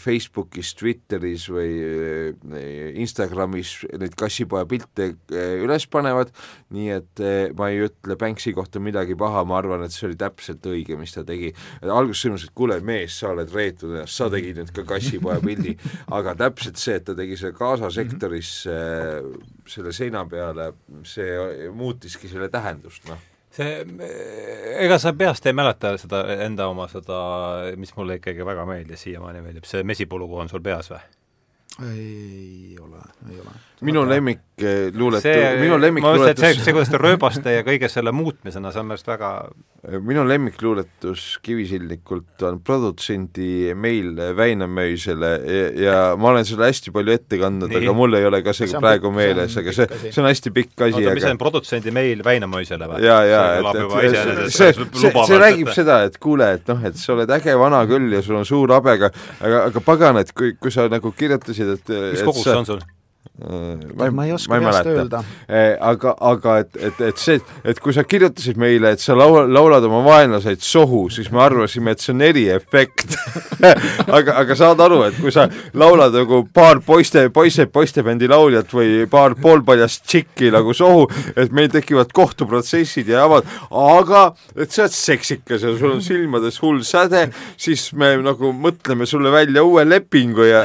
[0.00, 6.32] Facebookis, Twitteris või äh, Instagramis neid kassipoja pilte äh, üles panevad,
[6.74, 10.18] nii et äh, ma ei ütle Banksy kohta midagi paha, ma arvan, et see oli
[10.20, 11.52] täpselt õige, mis ta tegi.
[11.82, 15.76] alguses sõimas, et kuule, mees, sa oled reetud ennast, sa tegid nüüd ka kassipoja pildi,
[16.16, 19.22] aga täpselt see, et ta tegi selle Gaza sektoris äh,
[19.68, 20.72] selle seina peale,
[21.06, 23.24] see muutiski selle tähendust, noh
[23.56, 23.76] see,
[24.84, 27.18] ega sa peast ei mäleta seda enda oma seda,
[27.80, 31.00] mis mulle ikkagi väga meeldis, siiamaani meeldib, see mesipulugu on sul peas või?
[31.82, 33.54] Ei ole, ei ole.
[33.84, 34.40] minu lemmik
[34.96, 35.28] luuletus,
[35.60, 38.96] minu lemmik luuletus see, see, kuidas ta rööbaste ja kõige selle muutmisena, see on minu
[38.96, 39.32] arust väga
[40.02, 47.38] minu lemmikluuletus Kivisildnikult on produtsendi meil Väinamöisele ja, ja ma olen selle hästi palju ette
[47.38, 50.30] kandnud, aga mul ei ole ka see, see praegu pikk, meeles, aga see, see on
[50.30, 50.96] hästi pikk asi.
[50.96, 53.04] oota, mis see on, produtsendi meil Väinamöisele või?
[53.04, 55.78] jaa, jaa, et, et see, see, see, see räägib et...
[55.78, 58.72] seda, et kuule, et noh, et sa oled äge vana küll ja sul on suur
[58.74, 59.12] habe, aga
[59.44, 62.80] aga, aga pagan, et kui, kui sa nagu kirjutasid, et mis kogus see on sul?
[63.36, 65.20] Ma, ma ei oska peast öelda.
[65.84, 69.84] aga, aga et, et, et see, et kui sa kirjutasid meile, et sa laul-, laulad
[69.84, 73.16] oma vaenlaseid sohu, siis me arvasime, et see on eriefekt
[74.16, 75.46] aga, aga saad aru, et kui sa
[75.76, 81.04] laulad nagu paar poiste, poisse, poistebändi lauljat või paar poolpaljast tšikki nagu sohu,
[81.36, 86.60] et meil tekivad kohtuprotsessid ja javad, aga et sa oled seksikas ja sul on silmades
[86.64, 87.26] hull säde,
[87.60, 90.64] siis me nagu mõtleme sulle välja uue lepingu ja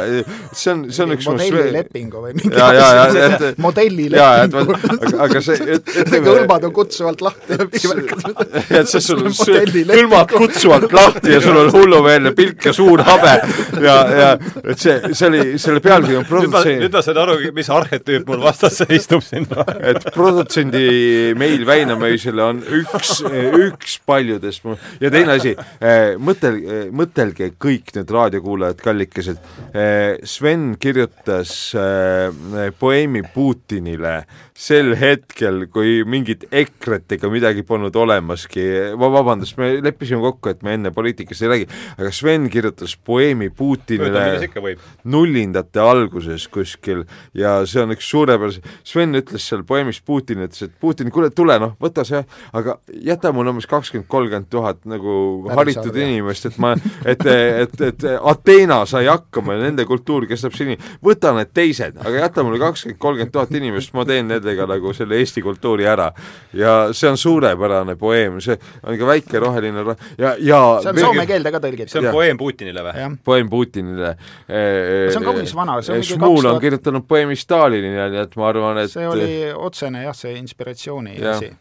[0.55, 4.75] see on, see on üks modellilepingu või mingi ja, ja, ja, et modellilepingu.
[4.77, 10.35] aga, aga see, et, et kõlbad on kutsuvalt lahti ja et see sul on kõlbad
[10.35, 13.37] kutsuvalt lahti ja sul on hullumeelne pilk ja suur habe.
[13.81, 14.29] Ja, ja
[14.63, 18.41] et see, see oli, selle pealkiri on produtsendi nüüd ma sain aru, mis arhetüüp mul
[18.43, 19.47] vastas istub siin
[19.91, 24.65] et produtsendi meil Väinamöisele on üks, üks paljudest
[25.01, 26.61] ja teine asi, eh, mõtel-,
[26.95, 29.41] mõtelge kõik need raadiokuulajad, kallikesed,
[29.73, 31.53] eh, Sven kirjutas
[32.79, 34.21] poeemi Putinile
[34.61, 38.63] sel hetkel, kui mingit EKRE-t ega midagi polnud olemaski,
[38.99, 41.67] vabandust, me leppisime kokku, et me enne poliitikast ei räägi,
[41.97, 44.25] aga Sven kirjutas poeemi Putinile
[45.09, 47.05] nullindate alguses kuskil
[47.37, 51.57] ja see on üks suurepärase, Sven ütles seal poeemis Putinile, ütles, et Putin, kuule, tule
[51.61, 52.21] noh, võta see,
[52.57, 55.15] aga jäta mulle umbes kakskümmend, kolmkümmend tuhat nagu
[55.47, 60.29] Päris haritud inimest, et ma, et, et, et, et Ateena sai hakkama ja nende kultuur
[60.29, 64.67] kestab seni, võta need teised, aga jäta mulle kakskümmend, kolmkümmend tuhat inimest, ma teen nendega
[64.69, 66.11] nagu selle Eesti kultuuri ära.
[66.53, 71.01] ja see on suurepärane poeem, see on ka väike roheline ro ja, ja see on
[71.05, 71.93] soome keelde ka tõlgitud.
[71.93, 72.13] see on ja.
[72.15, 73.07] poeem Putinile või?
[73.23, 74.13] poeem Putinile
[74.47, 74.61] e,.
[75.09, 78.47] see on kaunis vana, see on mingi Šmuul on kirjutanud poeemi Stalinile, nii et ma
[78.51, 81.35] arvan, et see oli otsene jah, see inspiratsiooni ja.
[81.35, 81.51] asi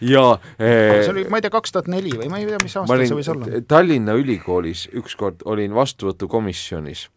[0.00, 2.76] ja eh, see oli, ma ei tea, kaks tuhat neli või ma ei tea, mis
[2.78, 3.62] aastal see võis olla.
[3.68, 7.08] Tallinna Ülikoolis ükskord olin vastuvõtukomisjonis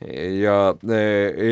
[0.00, 0.74] ja,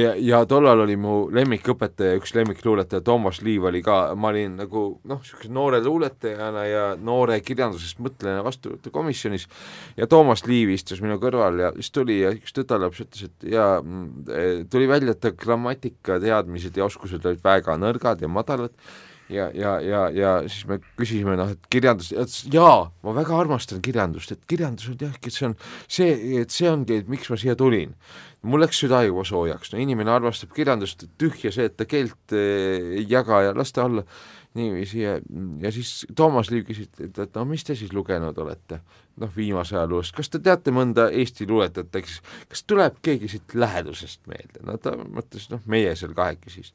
[0.01, 4.83] ja, ja tollal oli mu lemmikõpetaja, üks lemmikluuletaja, Toomas Liiv oli ka, ma olin nagu
[5.03, 9.49] noh, niisuguse noore luuletajana ja noore kirjandusest mõtlejana vastuvõtukomisjonis
[9.99, 13.67] ja Toomas Liiv istus minu kõrval ja siis tuli ja üks tütarlaps ütles, et ja
[13.83, 18.79] mm, tuli välja, et ta grammatikateadmised ja oskused olid väga nõrgad ja madalad.
[19.27, 22.13] Ja, ja, ja, ja siis me küsisime noh, et kirjandus,
[22.53, 25.57] jaa, ma väga armastan kirjandust, et kirjandus on jah, et see on
[25.89, 26.13] see,
[26.43, 27.97] et see ongi, et miks ma siia tulin.
[28.47, 33.03] Mul läks süda juba soojaks, no inimene armastab kirjandust, tühja see, et ta keelt ei
[33.03, 34.05] eh, jaga ja las ta olla
[34.57, 35.17] niiviisi ja,
[35.61, 38.81] ja siis Toomas Liiv küsis, et, et no mis te siis lugenud olete?
[39.17, 42.19] noh, viimase aja luulest, kas te teate mõnda Eesti luuletajat, eks,
[42.51, 44.61] kas tuleb keegi siit lähedusest meelde?
[44.67, 46.75] no ta mõtles, noh, meie seal kahekesi siis.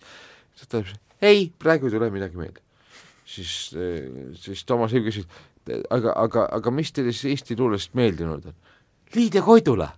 [0.67, 2.65] ta ütles, ei, praegu ei tule midagi meelde.
[3.25, 4.09] siis, eh,
[4.41, 5.29] siis Toomas Hiiv küsis,
[5.89, 8.61] aga, aga, aga mis teile siis Eesti luulest meeldinud on?
[9.15, 9.89] Liidia Koidula.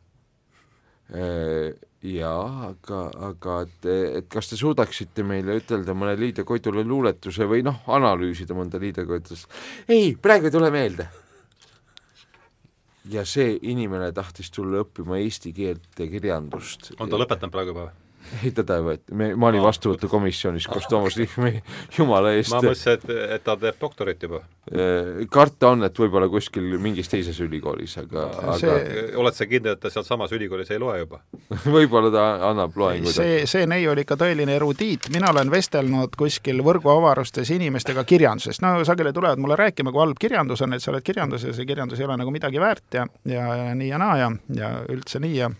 [1.11, 1.73] Eh,
[2.07, 3.87] jaa, aga, aga et,
[4.19, 9.05] et kas te suudaksite meile ütelda mõne Liidia Koidula luuletuse või noh, analüüsida mõnda Liidia
[9.07, 9.51] Koidulast?
[9.91, 11.09] ei, praegu ei tule meelde.
[13.11, 16.93] ja see inimene tahtis tulla õppima eesti keelt ja kirjandust.
[16.99, 18.02] on ta lõpetanud praegu juba või?
[18.43, 21.61] Ei, teda ei võeta, me, ma olin vastuvõtukomisjonis koos Toomas Rihmi,
[21.97, 22.53] jumala eest.
[22.53, 24.41] ma mõtlesin, et, et ta teeb doktorit juba.
[25.33, 28.27] Karta on, et võib-olla kuskil mingis teises ülikoolis, aga,
[28.61, 28.71] see...
[28.71, 31.19] aga oled sa kindel, et ta sealsamas ülikoolis ei loe juba
[31.75, 33.13] võib-olla ta annab loenguid.
[33.15, 38.75] see, see neiu oli ikka tõeline erudiit, mina olen vestelnud kuskil võrguavarustes inimestega kirjandusest, no
[38.87, 42.07] sageli tulevad mulle rääkima, kui halb kirjandus on, et sa oled kirjanduses ja kirjandus ei
[42.07, 45.51] ole nagu midagi väärt ja, ja, ja nii ja naa ja, ja üldse nii ja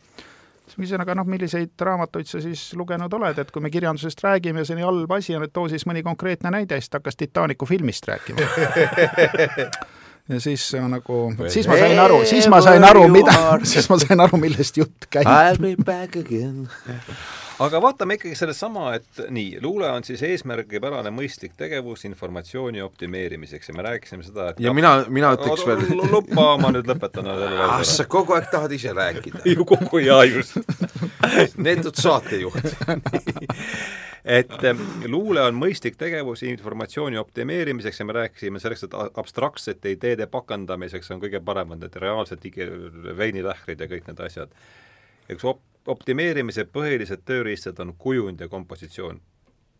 [0.79, 4.77] ühesõnaga noh, milliseid raamatuid sa siis lugenud oled, et kui me kirjandusest räägime ja see
[4.79, 8.07] nii halb asi on, et too siis mõni konkreetne näide, siis ta hakkas Titanicu filmist
[8.09, 8.47] rääkima.
[10.29, 13.33] Ja siis nagu, siis ma sain aru, siis ma sain aru, mida,
[13.73, 15.27] siis ma sain aru, millest jutt käib.
[15.27, 16.69] I will be back again
[17.61, 23.75] aga vaatame ikkagi sellesama, et nii, luule on siis eesmärgipärane mõistlik tegevus informatsiooni optimeerimiseks ja
[23.77, 28.07] me rääkisime seda, et ja mina, mina ütleks veel luba, ma nüüd lõpetan ah, sa
[28.09, 29.43] kogu aeg tahad ise rääkida.
[29.53, 30.57] ju kogu jaa, just
[31.65, 32.71] neetud saatejuht
[34.37, 34.55] et
[35.11, 41.21] luule on mõistlik tegevus informatsiooni optimeerimiseks ja me rääkisime sellest, et abstraktsete ideede pakendamiseks on
[41.23, 42.47] kõige paremad need reaalsed
[43.19, 44.57] veinilährid ja kõik need asjad.
[45.29, 49.21] eks op-, optimeerimise põhilised tööriistad on kujund ja kompositsioon.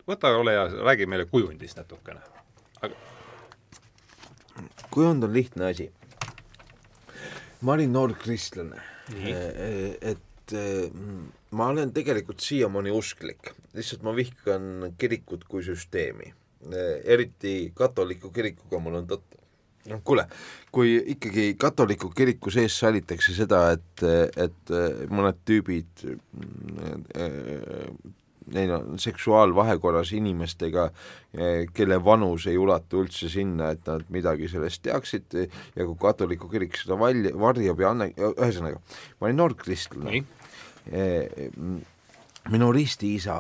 [0.08, 2.20] võta, ole hea, räägi meile kujundist natukene.
[2.82, 2.96] aga
[4.92, 5.92] kujund on lihtne asi.
[7.62, 8.82] ma olin noor kristlane.
[9.14, 10.90] E, e, et e,
[11.52, 16.34] ma olen tegelikult siiamaani usklik, lihtsalt ma vihkan kirikut kui süsteemi.
[17.04, 19.43] eriti katoliku kirikuga mul on tõtt
[19.92, 20.26] noh, kuule,
[20.74, 24.04] kui ikkagi katoliku kiriku sees salitakse seda, et,
[24.40, 24.76] et
[25.12, 26.06] mõned tüübid
[28.54, 30.90] neil on seksuaalvahekorras inimestega,
[31.76, 36.78] kelle vanus ei ulatu üldse sinna, et nad midagi sellest teaksid ja kui katoliku kirik
[36.80, 38.82] seda valj-, varjab ja anna-, ühesõnaga,
[39.20, 40.26] ma olin noor kristlane
[42.52, 43.38] minu ristiisa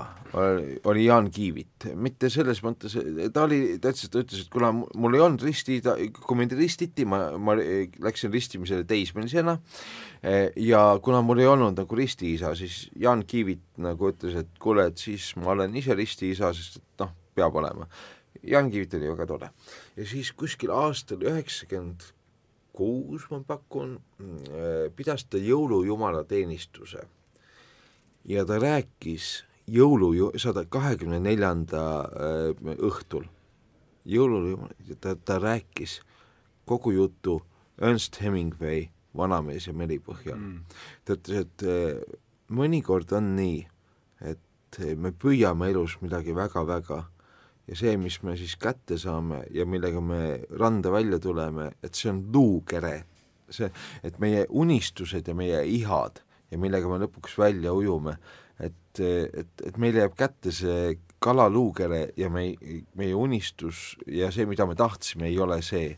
[0.83, 2.95] oli Jaan Kiivit, mitte selles mõttes,
[3.33, 5.77] ta oli, ta ütles, ta ütles, et kuna mul ei olnud risti,
[6.15, 9.57] kui mind ristiti, ma, ma läksin ristimisele teismelisena
[10.57, 14.97] ja kuna mul ei olnud nagu ristiisa, siis Jaan Kiivit nagu ütles, et kuule, et
[14.97, 17.89] siis ma olen ise ristiisa, sest et noh, peab olema.
[18.41, 19.53] Jaan Kiivit oli väga tore.
[19.97, 22.09] ja siis kuskil aastal üheksakümmend
[22.73, 23.99] kuus, ma pakun,
[24.97, 27.05] pidas ta jõulujumala teenistuse
[28.25, 33.27] ja ta rääkis jõulu, sada kahekümne neljanda äh, õhtul,
[34.05, 34.57] jõulul,
[34.99, 35.99] ta, ta rääkis
[36.67, 37.41] kogu jutu
[37.81, 38.87] Ernst Hemingway
[39.17, 40.77] Vanamees ja meri põhjal mm..
[41.05, 42.19] ta ütles, et äh,
[42.53, 43.63] mõnikord on nii,
[44.29, 47.03] et me püüame elus midagi väga-väga
[47.67, 52.11] ja see, mis me siis kätte saame ja millega me randa välja tuleme, et see
[52.11, 53.03] on luukere.
[53.53, 53.69] see,
[54.03, 56.22] et meie unistused ja meie ihad
[56.53, 58.15] ja millega me lõpuks välja ujume,
[58.61, 60.93] et, et, et meile jääb kätte see
[61.23, 62.51] kalaluukere ja me,
[62.99, 65.93] meie unistus ja see, mida me tahtsime, ei ole see.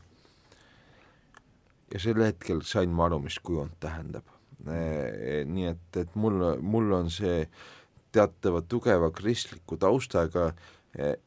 [1.93, 4.31] ja sel hetkel sain ma aru, mis kujund tähendab.
[4.65, 7.43] nii et, et mul, mul on see
[8.15, 10.53] teatava tugeva kristliku taustaga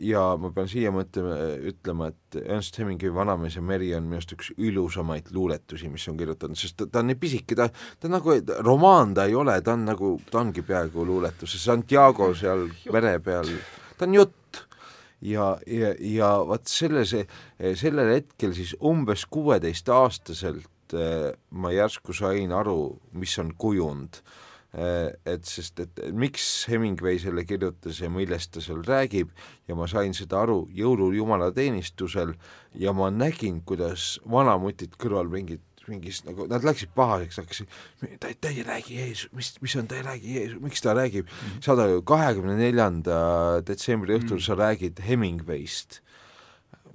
[0.00, 1.36] ja ma pean siia mõtlema,
[1.68, 6.16] ütlema, et Ernst Hemingway Vanamees ja meri on minu arust üks ilusamaid luuletusi, mis on
[6.20, 7.68] kirjutatud, sest ta, ta on nii pisike, ta,
[8.00, 12.30] ta nagu, romaan ta ei ole, ta on nagu, ta ongi peaaegu luuletus, see Santiago
[12.38, 13.52] seal mere peal,
[13.98, 14.34] ta on jutt.
[15.18, 17.24] Ja, ja, ja vot selle, see,
[17.74, 24.20] sellel hetkel siis umbes kuueteistaastaselt eh, ma järsku sain aru, mis on kujund
[24.72, 29.30] et sest, et miks Hemingway selle kirjutas ja millest ta seal räägib
[29.68, 32.34] ja ma sain seda aru jõulul jumalateenistusel
[32.76, 37.76] ja ma nägin, kuidas vanamutid kõrval mingid mingis nagu, nad läksid pahaseks, hakkasid,
[38.20, 41.24] ta, ta ei räägi Jeesus, mis, mis on, ta ei räägi Jeesus, miks ta räägib
[41.24, 41.62] mm, -hmm.
[41.64, 43.18] saad aru, kahekümne neljanda
[43.64, 44.46] detsembri õhtul mm -hmm.
[44.46, 46.02] sa räägid Hemingway'st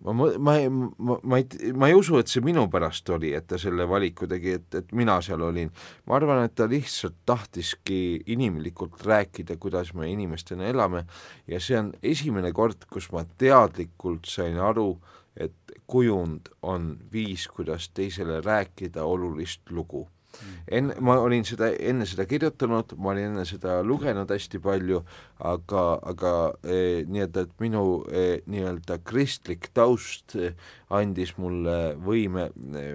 [0.04, 0.56] ma, ma,
[0.98, 4.28] ma, ma ei, ma ei usu, et see minu pärast oli, et ta selle valiku
[4.30, 5.72] tegi, et, et mina seal olin.
[6.08, 11.06] ma arvan, et ta lihtsalt tahtiski inimlikult rääkida, kuidas me inimestena elame.
[11.48, 14.98] Ja see on esimene kord, kus ma teadlikult sain aru,
[15.36, 15.56] et
[15.90, 20.08] kujund on viis, kuidas teisele rääkida olulist lugu.
[20.72, 25.04] Enne, ma olin seda, enne seda kirjutanud, ma olin enne seda lugenud hästi palju,
[25.44, 26.34] aga, aga
[26.64, 30.56] eh, nii-öelda, et minu eh, nii-öelda kristlik taust eh,
[30.94, 32.50] andis mulle võime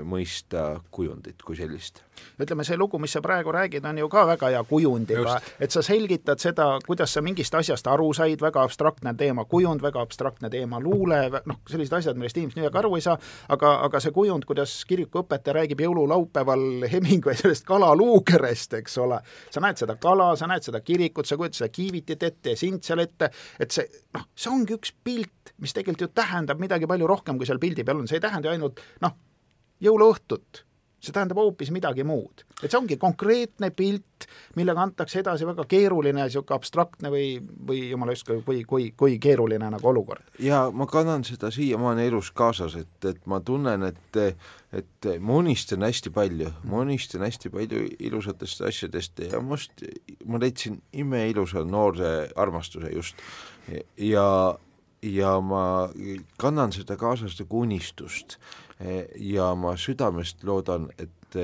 [0.06, 2.04] mõista kujundit kui sellist.
[2.38, 5.82] Ütleme, see lugu, mis sa praegu räägid, on ju ka väga hea kujundiga, et sa
[5.82, 10.78] selgitad seda, kuidas sa mingist asjast aru said, väga abstraktne teema kujund, väga abstraktne teema
[10.82, 11.20] luule,
[11.50, 13.18] noh, sellised asjad, millest inimesed midagi aru ei saa,
[13.54, 19.20] aga, aga see kujund, kuidas kirikuõpetaja räägib jõululaupäeval Hemingway sellest kalaluukerest, eks ole,
[19.50, 22.84] sa näed seda kala, sa näed seda kirikut, sa kujutad seda kiivitit ette ja sind
[22.86, 27.08] seal ette, et see, noh, see ongi üks pilt, mis tegelikult ju tähendab midagi palju
[27.10, 29.16] rohkem, kui seal pildi peal on, see ei tähenda ju ainult noh,
[29.84, 30.64] jõuluõhtut
[30.98, 32.44] see tähendab hoopis midagi muud.
[32.62, 34.26] et see ongi konkreetne pilt,
[34.58, 39.70] millega antakse edasi väga keeruline, niisugune abstraktne või, või jumala ükskõik, kui, kui, kui keeruline
[39.70, 40.26] nagu olukord.
[40.42, 44.22] ja ma kannan seda siiamaani elus kaasas, et, et ma tunnen, et
[44.68, 49.84] et ma unistan hästi palju, ma unistan hästi palju ilusatest asjadest ja must,
[50.28, 53.22] ma leidsin imeilusa noore armastuse just
[53.96, 54.58] ja
[55.02, 55.88] ja ma
[56.36, 58.36] kannan seda kaasas nagu unistust
[59.16, 61.36] ja ma südamest loodan, et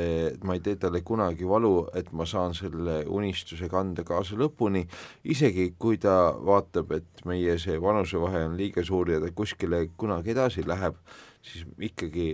[0.45, 4.85] ma ei tee talle kunagi valu, et ma saan selle unistuse kanda kaasa lõpuni,
[5.25, 10.33] isegi kui ta vaatab, et meie see vanusevahe on liiga suur ja ta kuskile kunagi
[10.33, 10.97] edasi läheb,
[11.43, 12.31] siis ikkagi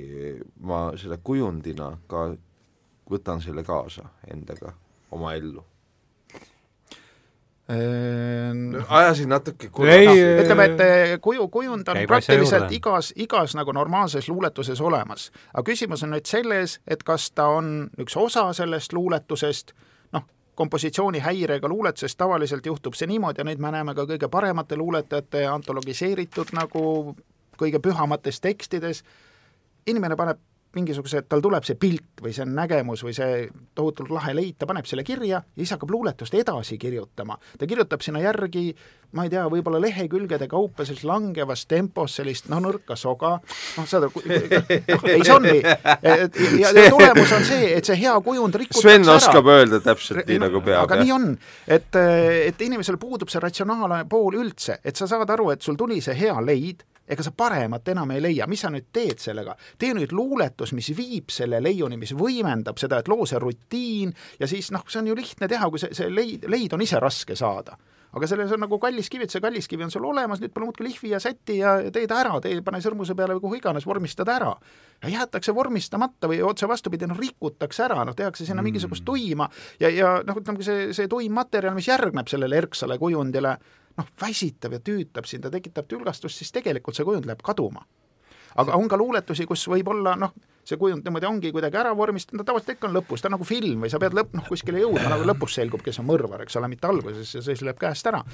[0.61, 2.29] ma selle kujundina ka
[3.11, 4.77] võtan selle kaasa endaga
[5.11, 5.70] oma ellu
[8.89, 10.09] ajasin natuke ei,
[10.43, 15.31] ütleme, et eh, kuju, kujund on praktiliselt igas, igas nagu normaalses luuletuses olemas.
[15.55, 19.73] aga küsimus on nüüd selles, et kas ta on üks osa sellest luuletusest,
[20.13, 20.27] noh,
[20.59, 26.55] kompositsioonihäirega luuletusest tavaliselt juhtub see niimoodi ja nüüd me näeme ka kõige paremate luuletajate antologiseeritud
[26.59, 27.15] nagu
[27.61, 29.05] kõige pühamates tekstides,
[29.87, 30.41] inimene paneb
[30.77, 33.43] mingisuguse, tal tuleb see pilt või see nägemus või see
[33.75, 37.39] tohutult lahe leid, ta paneb selle kirja ja siis hakkab luuletust edasi kirjutama.
[37.59, 38.69] ta kirjutab sinna järgi,
[39.17, 43.33] ma ei tea, võib-olla lehekülgede kaupa sellises langevas tempos sellist noh, nõrka soga,
[43.77, 45.65] noh, saad aru, noh, ei see on nii.
[46.61, 49.19] ja, ja tulemus on see, et see hea kujund rikutakse Sven ära.
[49.19, 50.85] oskab öelda täpselt nii, nagu peab.
[50.87, 51.29] aga nii on,
[51.67, 51.99] et,
[52.47, 56.15] et inimesel puudub see ratsionaalne pool üldse, et sa saad aru, et sul tuli see
[56.15, 59.57] hea leid, ega sa paremat enam ei leia, mis sa nüüd teed sellega?
[59.78, 64.49] tee nüüd luuletus, mis viib selle leiuni, mis võimendab seda, et loo see rutiin ja
[64.51, 67.37] siis noh, see on ju lihtne teha, kui see, see leid, leid on ise raske
[67.39, 67.78] saada
[68.12, 71.12] aga selles on nagu kalliskivi, et see kalliskivi on sul olemas, nüüd pane muudkui lihvi
[71.12, 74.37] ja säti ja tee ta ära, tee, pane sõrmuse peale või kuhu iganes, vormista ta
[74.39, 74.55] ära.
[75.03, 78.66] ja jäetakse vormistamata või otse vastupidi, noh rikutakse ära, noh tehakse sinna mm.
[78.66, 79.49] mingisugust tuima
[79.81, 83.57] ja, ja noh, ütleme see, see tuim materjal, mis järgneb sellele erksale kujundile,
[83.99, 87.87] noh, väsitab ja tüütab sind ja tekitab tülgastust, siis tegelikult see kujund läheb kaduma.
[88.61, 90.33] aga on ka luuletusi, kus võib-olla noh,
[90.67, 93.85] see kujund niimoodi ongi kuidagi ära vormistatud, tavaliselt ikka on lõpus, ta on nagu film
[93.85, 96.71] või sa pead lõpp, noh kuskile jõudma, nagu lõpus selgub, kes on mõrvar, eks ole,
[96.73, 98.25] mitte alguses ja siis läheb käest ära.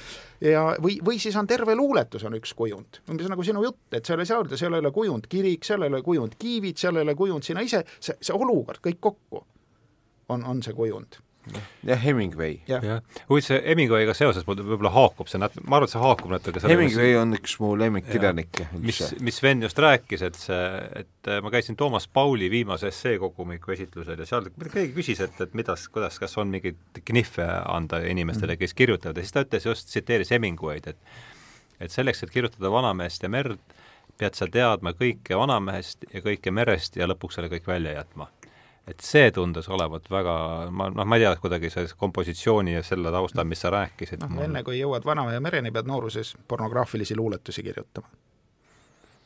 [0.41, 4.09] ja või, või siis on terve luuletus on üks kujund, umbes nagu sinu jutt, et
[4.09, 6.97] seal ei saa öelda, seal ei ole kujund kirik, seal ei ole kujund kiivid, seal
[6.97, 9.45] ei ole kujund sina ise, see, see olukord kõik kokku
[10.33, 11.21] on, on see kujund
[11.87, 12.59] jah, Hemingway.
[12.69, 12.97] jah ja.,
[13.29, 16.63] huvitav, see Hemingway'ga seoses mul võib-olla haakub see nat-, ma arvan, et see haakub natuke
[16.63, 18.69] selle Hemingway mis, on üks mu lemmikkirjanikke.
[18.83, 20.61] mis, mis Sven just rääkis, et see,
[21.03, 25.77] et ma käisin Toomas Pauli viimase esseekogumiku esitlusel ja seal keegi küsis, et, et mida,
[25.93, 30.35] kuidas, kas on mingeid knihve anda inimestele, kes kirjutavad ja siis ta ütles just, tsiteeris
[30.35, 31.25] Hemingway'd, et
[31.77, 33.61] et selleks, et kirjutada Vanamehest ja merd,
[34.17, 38.31] pead sa teadma kõike Vanamehest ja kõike merest ja lõpuks selle kõik välja jätma
[38.87, 40.37] et see tundus olevat väga,
[40.71, 44.23] ma noh, ma ei tea, kuidagi see kompositsiooni ja selle taustal, mis sa rääkisid.
[44.23, 48.09] noh, enne kui jõuad Vanamehe mereni, pead nooruses pornograafilisi luuletusi kirjutama.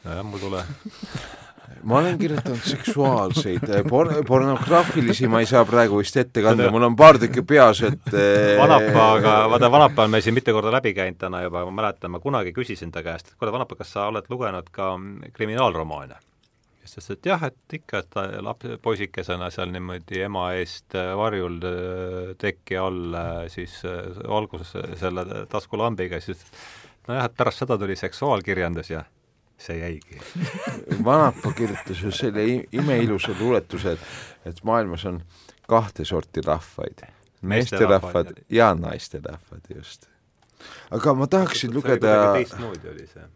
[0.05, 0.65] nojah, mul tule
[1.89, 6.89] ma olen kirjutanud seksuaalseid eh, por-, pornograafilisi ma ei saa praegu vist ette kanda, mul
[6.89, 10.95] on paar tükki peas, et eh, Vanapaaga, vaata Vanapaa on meil siin mitu korda läbi
[10.97, 14.09] käinud täna juba, ma mäletan, ma kunagi küsisin ta käest, et kuule, Vanapaa, kas sa
[14.09, 14.95] oled lugenud ka
[15.37, 16.19] kriminaalromaane?
[16.91, 22.35] Ütles, et jah, et ikka, et laps, poisikesena seal niimoodi ema eest äh, varjul äh,
[22.39, 23.81] teki all äh, siis
[24.29, 26.43] valgus selle taskulambiga, siis
[27.09, 29.05] nojah, et pärast seda tuli seksuaalkirjandus ja
[29.61, 30.21] see jäigi.
[31.07, 34.07] Vanapaa kirjutas ju selle imeilusa luuletuse, et,
[34.53, 35.23] et maailmas on
[35.71, 37.05] kahte sorti rahvaid,
[37.43, 40.09] meesterahvad ja naisterahvad, just.
[40.91, 43.29] aga ma tahaksin lugeda teistmoodi oli see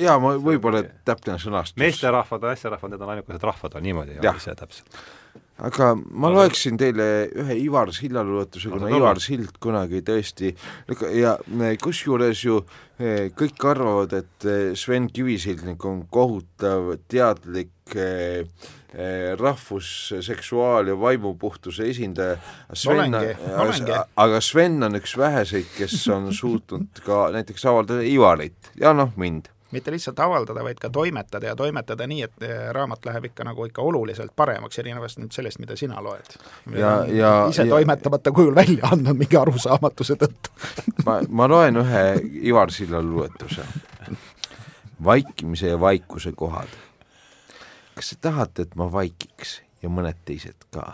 [0.00, 1.78] jaa, ma võib-olla täpne sõnastus.
[1.82, 4.98] meesterahvad, naisterahvad, need on ainukesed rahvad, on niimoodi, oli see täpselt.
[5.64, 10.50] Aga ma loeksin teile ühe Ivar Silla luuletuse, kuna Ivar Sild kunagi tõesti
[11.14, 11.36] ja
[11.82, 12.58] kusjuures ju
[12.98, 18.42] eh, kõik arvavad, et eh, Sven Kivisildnik on kohutav teadlik eh,
[19.38, 22.36] rahvusseksuaal- ja vaimupuhtuse esindaja.
[22.78, 23.16] Sven,
[24.16, 28.70] aga Sven on üks väheseid, kes on suutnud ka näiteks avaldada Ivarit.
[28.78, 33.06] Ja noh, mind mitte lihtsalt avaldada, vaid ka toimetada ja toimetada nii, et eh, raamat
[33.08, 36.36] läheb ikka nagu ikka oluliselt paremaks, erinevast nüüd sellest, mida sina loed.
[36.78, 40.54] ja, ja ise ja, toimetamata kujul välja andnud mingi arusaamatuse tõttu
[41.06, 42.04] ma, ma loen ühe
[42.48, 43.66] Ivar Silla luuletuse.
[45.04, 46.78] vaikimise ja vaikuse kohad.
[47.94, 50.86] kas te tahate, et ma vaikiks ja mõned teised ka?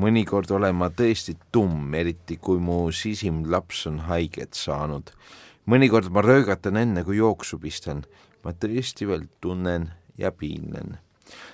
[0.00, 5.12] mõnikord olen ma tõesti tumm, eriti kui mu sisim laps on haiget saanud.
[5.70, 8.04] Mõnikord ma röögatan enne, kui jooksu pistan.
[8.44, 10.98] ma tõesti veel tunnen ja piinlen.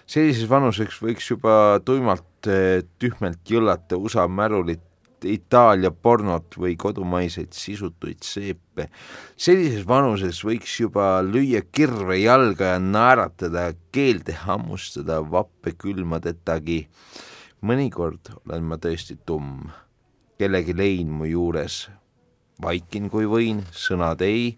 [0.06, 4.82] sellises vanuseks võiks juba tuimalt eh, tühmelt jõllata USA märulit
[5.24, 8.88] Itaalia pornot või kodumaiseid sisutuid seepe.
[9.36, 16.86] sellises vanuses võiks juba lüüa kirve jalga ja naeratada, keelde hammustada vappe külmadetagi.
[17.62, 19.70] mõnikord olen ma tõesti tumm,
[20.38, 21.88] kellegi lein mu juures.
[22.62, 24.56] Vaikin, kui võin, sõnad ei.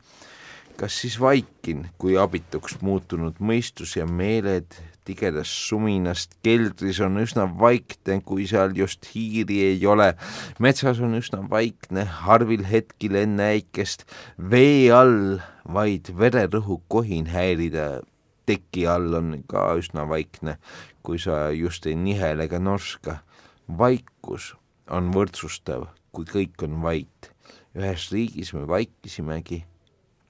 [0.79, 4.77] kas siis vaikin, kui abituks muutunud mõistus ja meeled
[5.09, 10.13] tigedast suminast, keldris on üsna vaikne, kui seal just hiiri ei ole.
[10.61, 14.05] metsas on üsna vaikne, harvil hetkil enne äikest,
[14.39, 18.03] vee all vaid vererõhu kohin häirida.
[18.49, 20.57] teki all on ka üsna vaikne,
[21.03, 23.21] kui sa just ei nihel ega norska.
[23.69, 24.55] vaikus
[24.91, 27.33] on võrdsustav, kui kõik on vait.
[27.77, 29.65] Ühes riigis me vaikisimegi,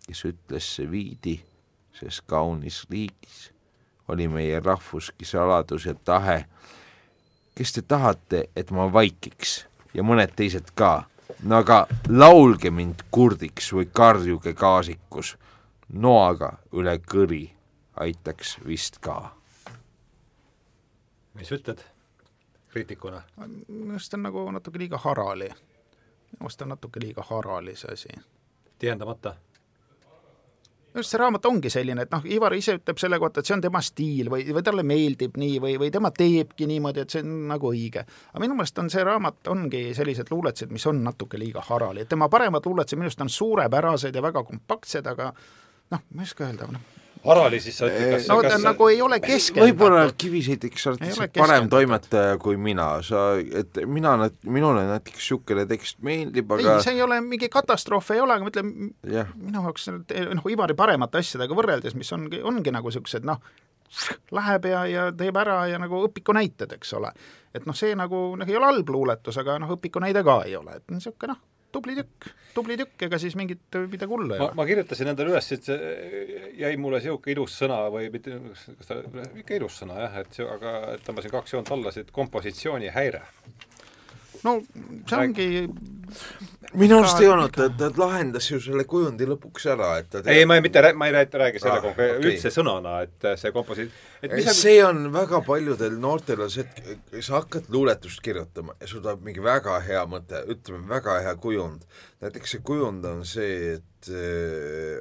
[0.06, 1.39] kes ütles see viidi,
[1.93, 3.52] ses kaunis riigis
[4.09, 6.44] oli meie rahvuski saladus ja tahe.
[7.55, 11.09] kes te tahate, et ma vaikiks ja mõned teised ka,
[11.43, 15.35] no aga laulge mind kurdiks või karjuge gaasikus,
[15.89, 17.48] noaga üle kõri
[17.97, 19.35] aitaks vist ka.
[21.35, 21.82] mis ütled
[22.70, 23.23] kriitikuna?
[23.69, 25.51] minu arust on nagu natuke liiga harali.
[26.33, 28.09] Minu arust on natuke liiga harali see asi.
[28.79, 29.35] tihendamata
[30.99, 33.63] arust see raamat ongi selline, et noh, Ivar ise ütleb selle kohta, et see on
[33.63, 37.35] tema stiil või, või talle meeldib nii või, või tema teebki niimoodi, et see on
[37.53, 38.05] nagu õige.
[38.33, 42.11] aga minu meelest on see raamat, ongi sellised luuletused, mis on natuke liiga harali, et
[42.11, 45.33] tema paremad luuletused minu arust on suurepärased ja väga kompaktsed, aga
[45.95, 48.65] noh, ma ei oska öelda, noh Harali siis sa ütled, kas no ta kas...
[48.65, 49.66] nagu ei ole keskendatud.
[49.66, 54.15] võib-olla Kiviseideks sa oled lihtsalt parem toimetaja kui mina, sa, et mina,
[54.47, 58.47] minule näiteks niisugune tekst meeldib, aga ei, see ei ole mingi katastroof, ei ole, aga
[58.47, 58.73] ma ütlen,
[59.35, 63.43] minu jaoks noh, Ivari paremate asjadega võrreldes, mis ongi, ongi nagu niisugused noh,
[64.35, 67.12] läheb ja, ja teeb ära ja nagu õpiku näited, eks ole.
[67.57, 70.57] et noh, see nagu noh, ei ole halb luuletus, aga noh, õpiku näide ka ei
[70.59, 74.55] ole, et niisugune noh, tubli tükk, tubli tükk, ega siis mingit midagi hullu ei ole.
[74.59, 75.69] ma kirjutasin endale üles, et
[76.59, 78.39] jäi mulle niisugune ilus sõna või mitte,
[78.81, 79.01] kas ta,
[79.43, 80.74] ikka ilus sõna jah, et see, aga
[81.07, 83.24] tõmbasin kaks joont alla, see kompositsioonihäire
[84.44, 84.59] no
[85.09, 85.48] see ongi
[86.78, 90.44] minu arust ei olnud, ta, ta lahendas ju selle kujundi lõpuks ära, et ta ei,
[90.48, 93.89] ma ei, mitte, ma ei räägi selle ah, konkreetse okay., üldse sõnana, et see komposi-,
[94.23, 98.90] et mis see on väga paljudel noortel on see, et sa hakkad luuletust kirjutama ja
[98.90, 101.86] sul tuleb mingi väga hea mõte, ütleme, väga hea kujund.
[102.24, 105.01] näiteks see kujund on see, et äh,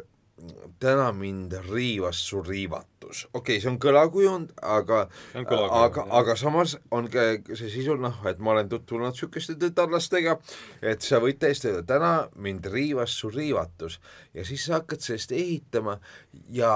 [0.79, 3.27] täna mind riivas su riivatus.
[3.33, 4.99] okei okay,, see on kõlakujund, aga,
[5.33, 10.37] aga, aga samas on ka see sisu, noh, et ma olen tutvunud niisuguste tütarlastega,
[10.81, 13.99] et sa võid täiesti öelda, täna mind riivas su riivatus
[14.37, 15.97] ja siis sa hakkad sellest ehitama
[16.53, 16.73] ja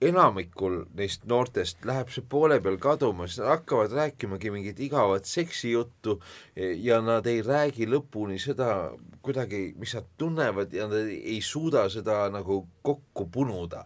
[0.00, 6.18] enamikul neist noortest läheb see poole peal kaduma, siis nad hakkavad rääkimagi mingit igavat seksijuttu
[6.56, 8.92] ja nad ei räägi lõpuni seda
[9.26, 13.84] kuidagi, mis nad tunnevad ja nad ei suuda seda nagu kokku punuda.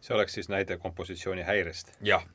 [0.00, 1.96] see oleks siis näide kompositsiooni häirest?
[2.00, 2.26] jah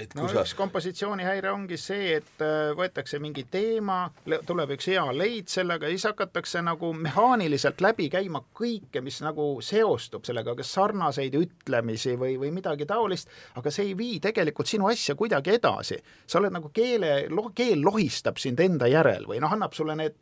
[0.00, 0.42] et no sa...
[0.42, 4.10] üks kompositsioonihäire ongi see, et äh, võetakse mingi teema,
[4.46, 9.48] tuleb üks hea leid sellega ja siis hakatakse nagu mehaaniliselt läbi käima kõike, mis nagu
[9.64, 14.90] seostub sellega, kas sarnaseid ütlemisi või, või midagi taolist, aga see ei vii tegelikult sinu
[14.92, 16.00] asja kuidagi edasi.
[16.26, 20.20] sa oled nagu keele, keel lohistab sind enda järel või noh, annab sulle need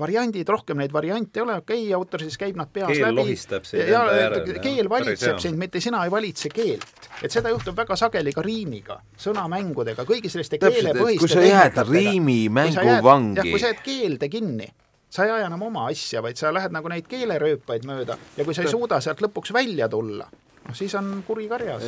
[0.00, 3.20] variandid, rohkem neid variante ei ole, okei okay,, autor siis käib nad peas keel läbi.
[3.20, 4.60] lohistab sind ja, enda järel.
[4.64, 7.08] keel valitseb sind, mitte sina ei valitse keelt.
[7.22, 13.00] et seda juhtub väga sageli ka riimiga, sõnamängudega, kõigi selliste keelepõhiste kui sa jääd riimimängu
[13.04, 13.48] vangi.
[13.50, 14.68] kui sa jääd keelde kinni,
[15.10, 18.56] sa ei aja enam oma asja, vaid sa lähed nagu neid keelerööpaid mööda ja kui
[18.56, 20.28] sa ei suuda sealt lõpuks välja tulla,
[20.66, 21.84] noh siis on kuri karjas.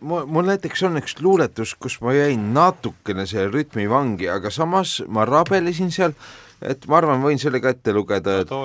[0.00, 4.98] mul, mul näiteks on üks luuletus, kus ma jäin natukene selle rütmi vangi, aga samas
[5.08, 6.16] ma rabelesin seal
[6.62, 8.64] et ma arvan, võin selle ka ette lugeda, et no,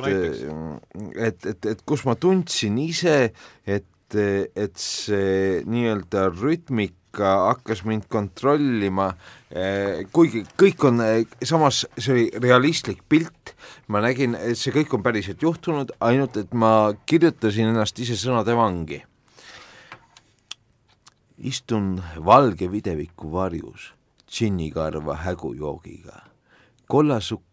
[1.16, 3.32] et, et, et kus ma tundsin ise,
[3.66, 9.12] et et see nii-öelda rütmik hakkas mind kontrollima,
[10.16, 11.02] kuigi kõik on,
[11.44, 13.54] samas see oli realistlik pilt,
[13.92, 18.56] ma nägin, et see kõik on päriselt juhtunud, ainult et ma kirjutasin ennast ise sõnade
[18.56, 19.04] vangi.
[21.42, 23.94] istun valge videviku varjus,
[24.30, 26.22] džinnikarva hägujoogiga.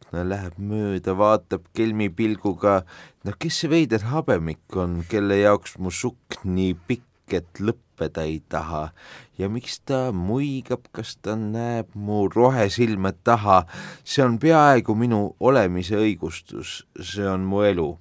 [0.09, 2.85] Kollasukna läheb mööda, vaatab kelmi pilguga,
[3.25, 8.41] no kes see veider habemik on, kelle jaoks mu sukk nii pikk, et lõppeda ei
[8.49, 8.93] taha
[9.39, 13.67] ja miks ta muigab, kas ta näeb mu rohesilme taha,
[14.03, 17.99] see on peaaegu minu olemise õigustus, see on mu elu.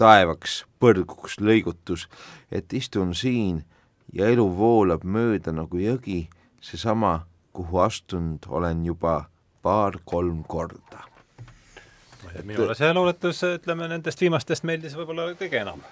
[0.00, 2.08] taevaks põrguks lõigutus,
[2.50, 3.64] et istun siin
[4.12, 6.28] ja elu voolab mööda nagu jõgi,
[6.60, 9.28] seesama, kuhu astunud olen juba
[9.62, 11.09] paar-kolm korda.
[12.44, 15.82] Minule see luuletus, ütleme nendest viimastest meeldis võib-olla kõige enam.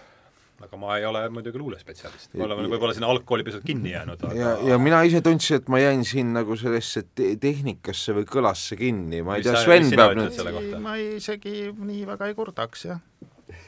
[0.59, 4.35] Aga ma ei ole muidugi luulespetsialist, me oleme võib-olla sinna algkooli pisut kinni jäänud aga....
[4.35, 8.78] ja, ja mina ise tundsin, et ma jäin siin nagu sellesse te tehnikasse või kõlasse
[8.81, 12.98] kinni, ma ei mis tea, Sven peab nüüd ma isegi nii väga ei kurdaks, jah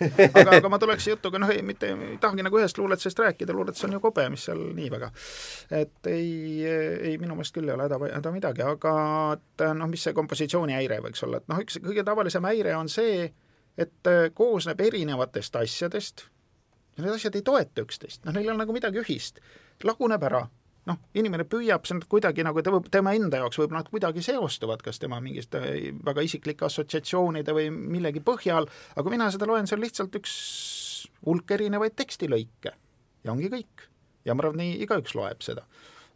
[0.00, 3.84] aga, aga ma tuleks jutuga, noh ei, mitte, ei tahagi nagu ühest luuletusest rääkida, luuletus
[3.88, 5.10] on ju kobe, mis seal nii väga.
[5.82, 6.32] et ei,
[6.66, 8.94] ei minu meelest küll ei ole häda, häda midagi, aga
[9.36, 12.90] et noh, mis see kompositsiooni häire võiks olla, et noh, üks kõige tavalisem häire on
[12.92, 13.30] see,
[13.80, 16.26] et koosneb erinevatest asjadest
[16.96, 19.40] ja need asjad ei toeta üksteist, noh, neil on nagu midagi ühist,
[19.86, 20.44] laguneb ära,
[20.90, 24.82] noh, inimene püüab seda kuidagi nagu ta võib, tema enda jaoks võib nad kuidagi seostuvad,
[24.84, 25.62] kas tema mingite
[26.06, 30.34] väga isiklike assotsiatsioonide või millegi põhjal, aga mina seda loen, see on lihtsalt üks
[31.26, 32.74] hulk erinevaid tekstilõike
[33.24, 33.88] ja ongi kõik.
[34.24, 35.64] ja ma arvan, nii igaüks loeb seda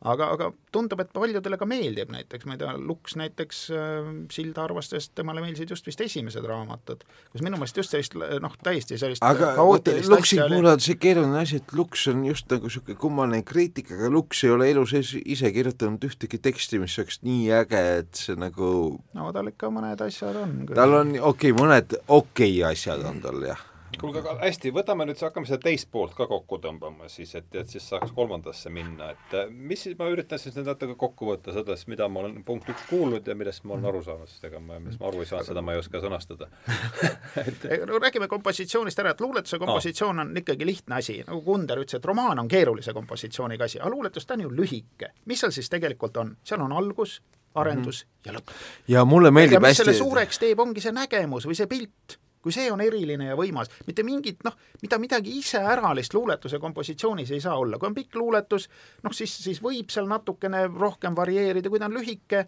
[0.05, 4.65] aga, aga tundub, et paljudele ka meeldib näiteks, ma ei tea, Lux näiteks äh,, Silda
[4.67, 8.99] arvas, sest temale meeldisid just vist esimesed raamatud, kus minu meelest just sellist noh, täiesti
[9.01, 13.45] sellist aga Luxi puhul on see keeruline asi, et Lux on just nagu niisugune kummaline
[13.47, 17.85] kriitika, aga Lux ei ole elu sees ise kirjutanud ühtegi teksti, mis oleks nii äge,
[18.05, 18.71] et see nagu
[19.17, 20.59] no tal ikka mõned asjad on.
[20.73, 25.07] tal on, okei okay,, mõned okei okay asjad on tal, jah kuulge, aga hästi, võtame
[25.09, 29.11] nüüd, hakkame seda teist poolt ka kokku tõmbama siis, et, et siis saaks kolmandasse minna,
[29.15, 32.41] et äh, mis siis, ma üritan siis nüüd natuke kokku võtta sellest, mida ma olen
[32.47, 35.23] punkt üks kuulnud ja millest ma olen aru saanud, sest ega ma, mis ma aru
[35.25, 36.51] ei saanud, seda ma ei oska sõnastada
[37.45, 37.69] et...
[37.89, 42.11] no räägime kompositsioonist ära, et luuletuse kompositsioon on ikkagi lihtne asi, nagu Kunder ütles, et
[42.11, 45.15] romaan on keerulise kompositsiooniga asi, aga luuletus, ta on ju lühike.
[45.31, 46.37] mis seal siis tegelikult on?
[46.45, 47.21] seal on algus,
[47.55, 48.27] arendus mm -hmm.
[48.27, 48.53] ja lõpp.
[48.89, 52.53] ja mulle meeldib ja hästi selle suureks teeb, ongi see nägemus või see pilt kui
[52.53, 57.57] see on eriline ja võimas, mitte mingit noh, mida midagi iseäralist luuletuse kompositsioonis ei saa
[57.57, 58.69] olla, kui on pikk luuletus,
[59.03, 62.45] noh siis, siis võib seal natukene rohkem varieerida, kui ta on lühike,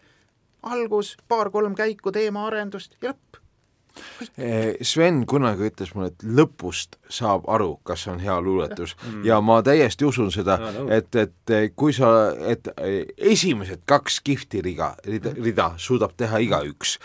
[0.68, 3.40] algus, paar-kolm käiku, teemaarendust ja lõpp
[4.82, 8.94] Sven kunagi ütles mulle, et lõpust saab aru, kas see on hea luuletus.
[9.06, 9.24] Mm.
[9.26, 10.58] ja ma täiesti usun seda,
[10.92, 12.10] et, et kui sa,
[12.50, 12.68] et
[13.16, 16.96] esimesed kaks kihvti riga, rida, rida suudab teha igaüks,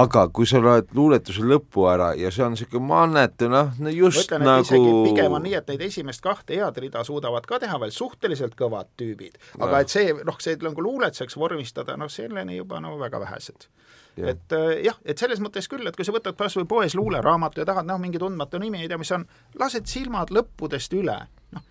[0.00, 4.26] aga kui sa loed luuletuse lõpu ära ja see on niisugune mannetu, noh, no just
[4.26, 7.94] ütlen, nagu pigem on nii, et neid esimest kahte head rida suudavad ka teha veel
[7.94, 9.80] suhteliselt kõvad tüübid, aga no.
[9.80, 13.68] et see, noh, see nagu luuletuseks vormistada, noh, selleni juba no väga vähesed
[14.16, 17.62] et äh, jah, et selles mõttes küll, et kui sa võtad kas või poes luuleraamatu
[17.62, 19.26] ja tahad noh, mingi tundmatu nimi, ei tea, mis on,
[19.60, 21.18] lased silmad lõppudest üle,
[21.56, 21.65] noh,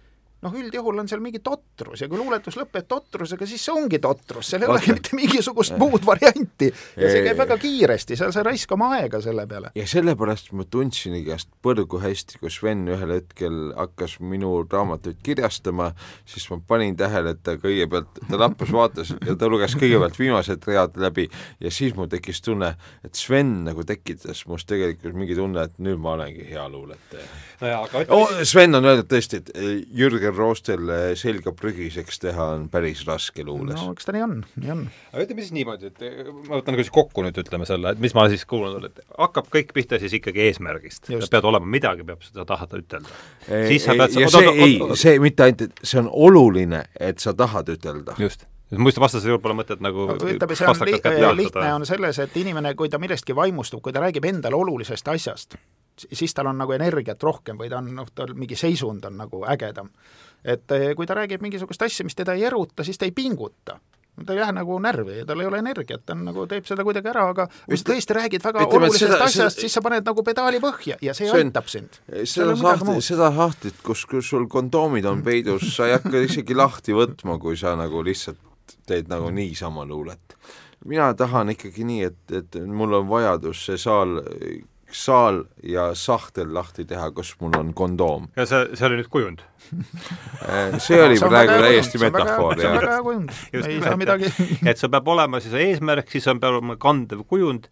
[0.46, 4.52] noh, üldjuhul on seal mingi totrus ja kui luuletus lõpeb totrusega, siis see ongi totrus,
[4.52, 6.70] seal ei olegi mitte mingisugust muud varianti.
[6.96, 9.72] ja see käib väga kiiresti, seal sa ei raiska oma aega selle peale.
[9.78, 15.92] ja sellepärast ma tundsin igast põrgu hästi, kui Sven ühel hetkel hakkas minu raamatuid kirjastama,
[16.30, 20.70] siis ma panin tähele, et ta kõigepealt, ta lappas, vaatas ja ta luges kõigepealt viimased
[20.70, 21.28] read läbi
[21.64, 26.02] ja siis mul tekkis tunne, et Sven nagu tekitas must tegelikult mingi tunne, et nüüd
[26.02, 27.28] ma olengi hea luuletaja.
[27.62, 29.52] no jaa, aga ütleme oh, Sven on öelnud tõesti, et
[29.96, 33.78] Jürgen roostel selga prügiseks teha on päris raske luules.
[33.80, 34.86] no eks ta nii on, nii on.
[35.12, 36.02] aga ütleme siis niimoodi, et
[36.48, 39.20] ma võtan nagu siis kokku nüüd ütleme selle, et mis ma siis kuulnud olen, et
[39.20, 41.12] hakkab kõik pihta siis ikkagi eesmärgist.
[41.12, 43.22] pead olema, midagi peab seda tahad ütelda.
[43.70, 47.34] siis sa pead ja see ei, see mitte ainult, et see on oluline, et sa
[47.38, 48.18] tahad ütelda.
[48.22, 52.38] just muidu vastasel juhul pole mõtet nagu ütleme, see on li lihtne on selles, et
[52.42, 55.58] inimene, kui ta millestki vaimustub, kui ta räägib endale olulisest asjast,
[55.96, 59.44] siis tal on nagu energiat rohkem või ta on, noh, tal mingi seisund on nagu
[59.52, 59.92] ägedam
[60.46, 63.80] et eh, kui ta räägib mingisugust asja, mis teda ei eruta, siis ta ei pinguta
[64.26, 66.86] ta ei lähe nagu närvi ja tal ei ole energiat, ta on nagu, teeb seda
[66.88, 70.08] kuidagi ära, aga kui sa tõesti räägid väga ütleme, olulisest seda, asjast, siis sa paned
[70.08, 72.00] nagu pedaali põhja ja see, see aitab sind.
[72.32, 76.96] seda sahtlit, seda sahtlit, kus, kus sul kondoomid on peidus, sa ei hakka isegi lahti
[76.96, 78.40] võtma, kui sa nagu lihtsalt
[78.88, 80.38] teed nagu niisama luulet.
[80.86, 84.22] mina tahan ikkagi nii, et, et mul on vajadus see saal
[84.92, 88.28] saal ja sahtel lahti teha, kus mul on kondoom.
[88.36, 89.42] ja see, see oli nüüd kujund?
[90.84, 92.62] see oli see praegu täiesti metafoor, jah.
[92.62, 94.32] see on väga hea kujund, ei saa midagi
[94.70, 97.70] et sul peab olema siis eesmärk, siis on, peab olema kandev kujund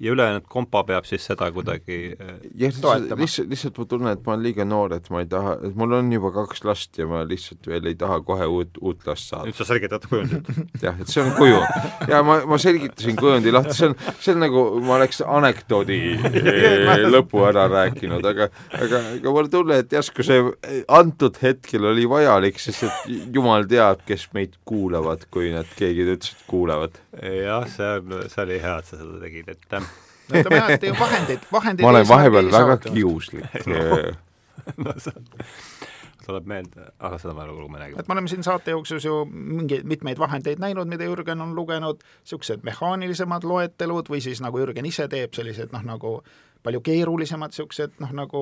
[0.00, 4.34] ja ülejäänud kompa peab siis seda kuidagi äh, jah, lihtsalt, lihtsalt, ma tunnen, et ma
[4.34, 7.22] olen liiga noor, et ma ei taha, et mul on juba kaks last ja ma
[7.28, 9.46] lihtsalt veel ei taha kohe uut, uut last saada.
[9.46, 10.50] nüüd sa selgitad kujundit
[10.82, 11.60] jah, et see on kuju.
[12.10, 16.00] ja ma, ma selgitasin kujundi lahti, see on, see on nagu ma oleks anekdoodi
[16.32, 20.42] eh, lõpu ära rääkinud, aga aga, aga mul tunne, et järsku see
[20.90, 26.34] antud hetkel oli vajalik, sest et jumal teab, kes meid kuulavad, kui nad, keegi ütles,
[26.34, 26.98] et kuulevad.
[27.22, 29.64] jah, see on, see oli hea, et sa seda tegid, et
[30.28, 33.50] no ütleme jah, et vahendeid, vahendeid ma olen vahepeal väga kiuslik.
[34.80, 34.94] No.
[36.24, 37.98] Tuleb meelde, aga seda ma lugu ei räägi.
[38.00, 42.00] et me oleme siin saate jooksul ju mingeid mitmeid vahendeid näinud, mida Jürgen on lugenud,
[42.22, 46.14] niisugused mehaanilisemad loetelud või siis nagu Jürgen ise teeb, sellised noh, nagu
[46.64, 48.40] palju keerulisemad niisugused noh, nagu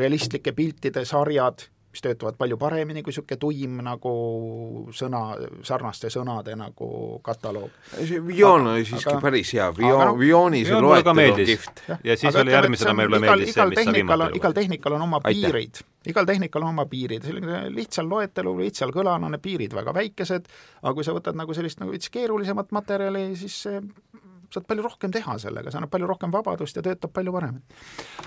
[0.00, 4.12] realistlike piltide sarjad mis töötavad palju paremini kui niisugune tuim nagu
[4.96, 5.22] sõna,
[5.66, 6.88] sarnaste sõnade nagu
[7.24, 7.74] kataloog.
[7.98, 11.82] see Vion oli siiski aga, päris hea, Vion no,, Vioni see loetelu on kihvt.
[12.04, 14.40] ja siis aga oli järgmisena meile meeldis see, mis sa viimati lugesid.
[14.40, 15.42] igal tehnikal on oma Aitäh.
[15.42, 15.82] piirid,
[16.14, 20.48] igal tehnikal on oma piirid, selline lihtsal loetelu, lihtsal kõlal on need piirid väga väikesed,
[20.82, 23.84] aga kui sa võtad nagu sellist nagu veits keerulisemat materjali, siis see
[24.52, 27.64] saad palju rohkem teha sellega, see annab palju rohkem vabadust ja töötab palju paremini.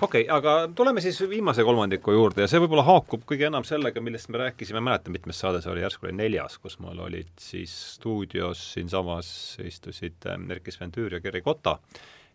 [0.00, 4.02] okei okay,, aga tuleme siis viimase kolmandiku juurde ja see võib-olla haakub kõige enam sellega,
[4.04, 7.00] millest me rääkisime, ma ei mäleta, mitmes saade see oli, järsku oli neljas, kus mul
[7.08, 9.28] olid siis stuudios siinsamas
[9.64, 11.78] istusid ähm, Erkki Sven Tüür ja Gerri Kotta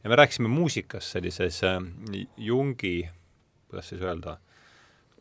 [0.03, 1.91] ja me rääkisime muusikast sellises ähm,
[2.37, 3.09] Jungi,
[3.69, 4.37] kuidas siis öelda,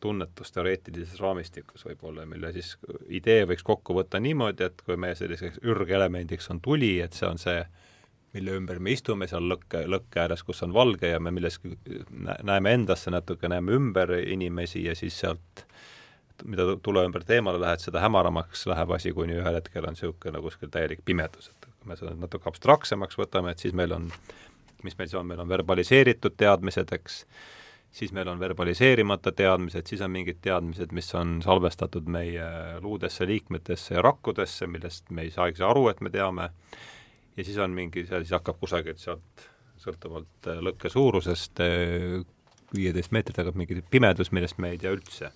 [0.01, 2.72] tunnetusteoreetilises raamistikus võib-olla, mille siis
[3.12, 7.40] idee võiks kokku võtta niimoodi, et kui meie selliseks ürgelemendiks on tuli, et see on
[7.40, 7.60] see
[8.35, 11.74] mille ümber me istume seal lõkke, lõkke ääres, kus on valge ja me milleski
[12.47, 15.65] näeme endasse natuke, näeme ümber inimesi ja siis sealt
[16.48, 20.48] mida tule ümbert eemale lähed, seda hämaramaks läheb asi, kuni ühel hetkel on niisugune nagu
[20.48, 24.11] kuskil täielik pimedus, et kui me seda natuke abstraktsemaks võtame, et siis meil on,
[24.85, 27.19] mis meil siis on, meil on verbaliseeritud teadmised, eks,
[28.01, 32.47] siis meil on verbaliseerimata teadmised, siis on mingid teadmised, mis on salvestatud meie
[32.85, 36.51] luudesse, liikmetesse ja rakkudesse, millest me ei saagi aru, et me teame,
[37.41, 39.47] ja siis on mingi, siis hakkab kusagilt sealt
[39.81, 42.21] sõltuvalt äh, lõkke suurusest äh,
[42.75, 45.33] viieteist meetri tagant mingi pimedus, millest me ei tea üldse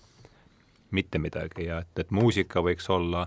[0.95, 1.65] mitte midagi.
[1.67, 3.25] Ja et, et muusika võiks olla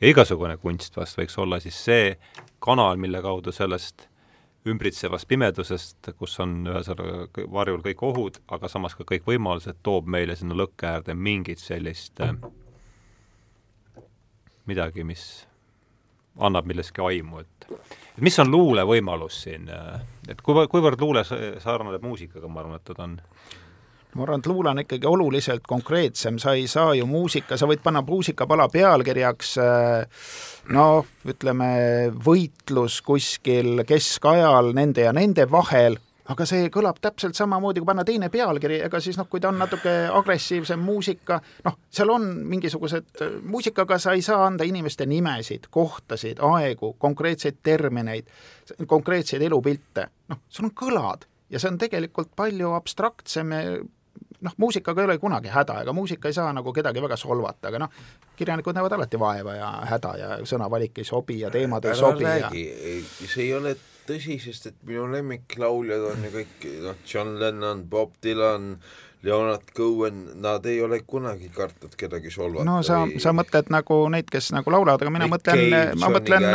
[0.00, 2.12] ja igasugune kunst vast võiks olla siis see
[2.62, 4.06] kanal, mille kaudu sellest
[4.68, 10.36] ümbritsevast pimedusest, kus on ühesõnaga varjul kõik ohud, aga samas ka kõik võimalused, toob meile
[10.36, 12.34] sinna lõkke äärde mingit sellist äh,
[14.68, 15.24] midagi, mis
[16.38, 17.68] annab millestki aimu, et
[18.20, 19.68] mis on luule võimalus siin,
[20.28, 23.16] et kuivõrd, kuivõrd luule sarnaneb muusikaga, ma arvan, et ta on?
[24.14, 27.82] ma arvan, et luule on ikkagi oluliselt konkreetsem, sa ei saa ju muusika, sa võid
[27.84, 29.54] panna muusikapala pealkirjaks
[30.74, 31.70] noh, ütleme
[32.24, 38.28] võitlus kuskil keskajal nende ja nende vahel aga see kõlab täpselt samamoodi, kui panna teine
[38.32, 43.98] pealkiri, ega siis noh, kui ta on natuke agressiivsem muusika, noh, seal on mingisugused, muusikaga
[44.02, 48.28] sa ei saa anda inimeste nimesid, kohtasid, aegu, konkreetseid termineid,
[48.86, 53.54] konkreetseid elupilte, noh, sul on kõlad ja see on tegelikult palju abstraktsem
[54.44, 57.82] noh, muusikaga ei ole kunagi häda, ega muusika ei saa nagu kedagi väga solvata, aga
[57.82, 58.00] noh,
[58.36, 62.50] kirjanikud näevad alati vaeva ja häda ja sõnavalik ei sobi ja teemad ei sobi ja
[62.52, 63.76] see ei ole
[64.08, 68.74] tõsi, sest et minu lemmiklauljad on ju kõik noh, John Lennon, Bob Dylan,
[69.26, 72.66] Leonard Cohen, nad ei ole kunagi kartnud kedagi solvata.
[72.68, 76.12] no sa või..., sa mõtled nagu neid, kes nagu laulavad, aga mina Nick mõtlen, ma
[76.14, 76.48] mõtlen,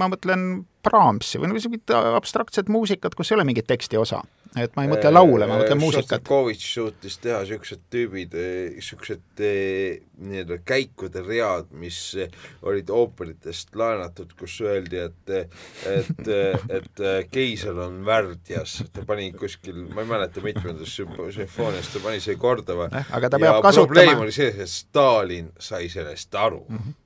[0.00, 0.48] ma mõtlen
[0.88, 4.22] Brahmsi või mingit abstraktset muusikat, kus ei ole mingit teksti osa
[4.56, 6.08] et ma ei mõtle laule, ma mõtlen muusikat.
[6.08, 8.36] Šostakovitš suutis teha niisugused tüübid,
[8.76, 11.98] niisugused eh, nii-öelda käikude read, mis
[12.66, 15.34] olid ooperitest laenatud, kus öeldi, et
[15.88, 16.30] et,
[16.78, 17.02] et
[17.32, 22.88] keiser on värdjas, ta pani kuskil, ma ei mäleta, mitmendas sümfoonias ta pani see kordama
[22.92, 26.78] eh, aga ta peab kasutama probleem oli selles, et Stalin sai sellest aru mm.
[26.78, 27.04] -hmm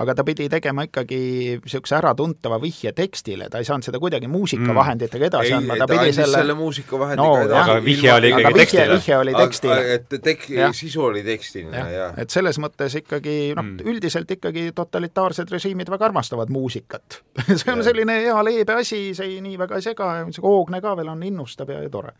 [0.00, 1.18] aga ta pidi tegema ikkagi
[1.62, 6.42] niisuguse äratuntava vihje tekstile, ta ei saanud seda kuidagi muusikavahenditega edasi andma, ta pidi selle
[6.42, 7.70] selle muusikavahendiga no, edasi.
[7.70, 8.88] aga vihje oli ikkagi tekstile.
[8.96, 9.94] vihje oli tekstile.
[9.94, 10.48] et tek-,
[10.78, 12.18] sisu oli tekstiline, jah.
[12.18, 17.82] et selles mõttes ikkagi noh mm., üldiselt ikkagi totalitaarsed režiimid väga armastavad muusikat see on
[17.82, 17.88] ja.
[17.90, 21.26] selline hea leebe asi, see ei nii väga ei sega, see hoogne ka veel on,
[21.26, 22.14] innustab ja, ja tore.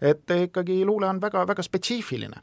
[0.00, 2.42] et ikkagi luule on väga, väga spetsiifiline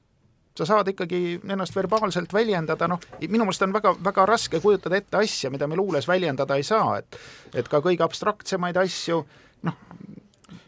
[0.60, 5.22] sa saad ikkagi ennast verbaalselt väljendada, noh, minu meelest on väga, väga raske kujutada ette
[5.22, 7.20] asja, mida me luules väljendada ei saa, et
[7.54, 9.22] et ka kõige abstraktsemaid asju,
[9.68, 9.80] noh,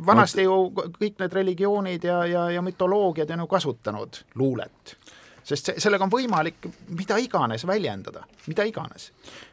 [0.06, 4.96] vanasti ju kõik need religioonid ja, ja, ja mütoloogiad on ju kasutanud luulet
[5.44, 9.10] sest see, sellega on võimalik mida iganes väljendada, mida iganes.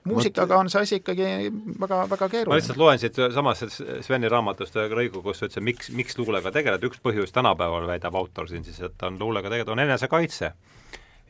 [0.08, 1.28] muusikaga on see asi ikkagi
[1.80, 2.52] väga, väga keeruline.
[2.52, 3.64] ma lihtsalt loen siit samas
[4.04, 8.48] Sveni raamatust lõigu, kus ta ütles, miks, miks luulega tegeleda, üks põhjus tänapäeval, väidab autor
[8.50, 10.52] siin siis, et on luulega tegeleda, on enesekaitse.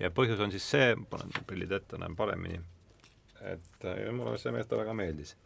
[0.00, 2.60] ja põhjus on siis see, panen prillid ette, näen paremini,
[3.52, 5.36] et mulle see meelde väga meeldis.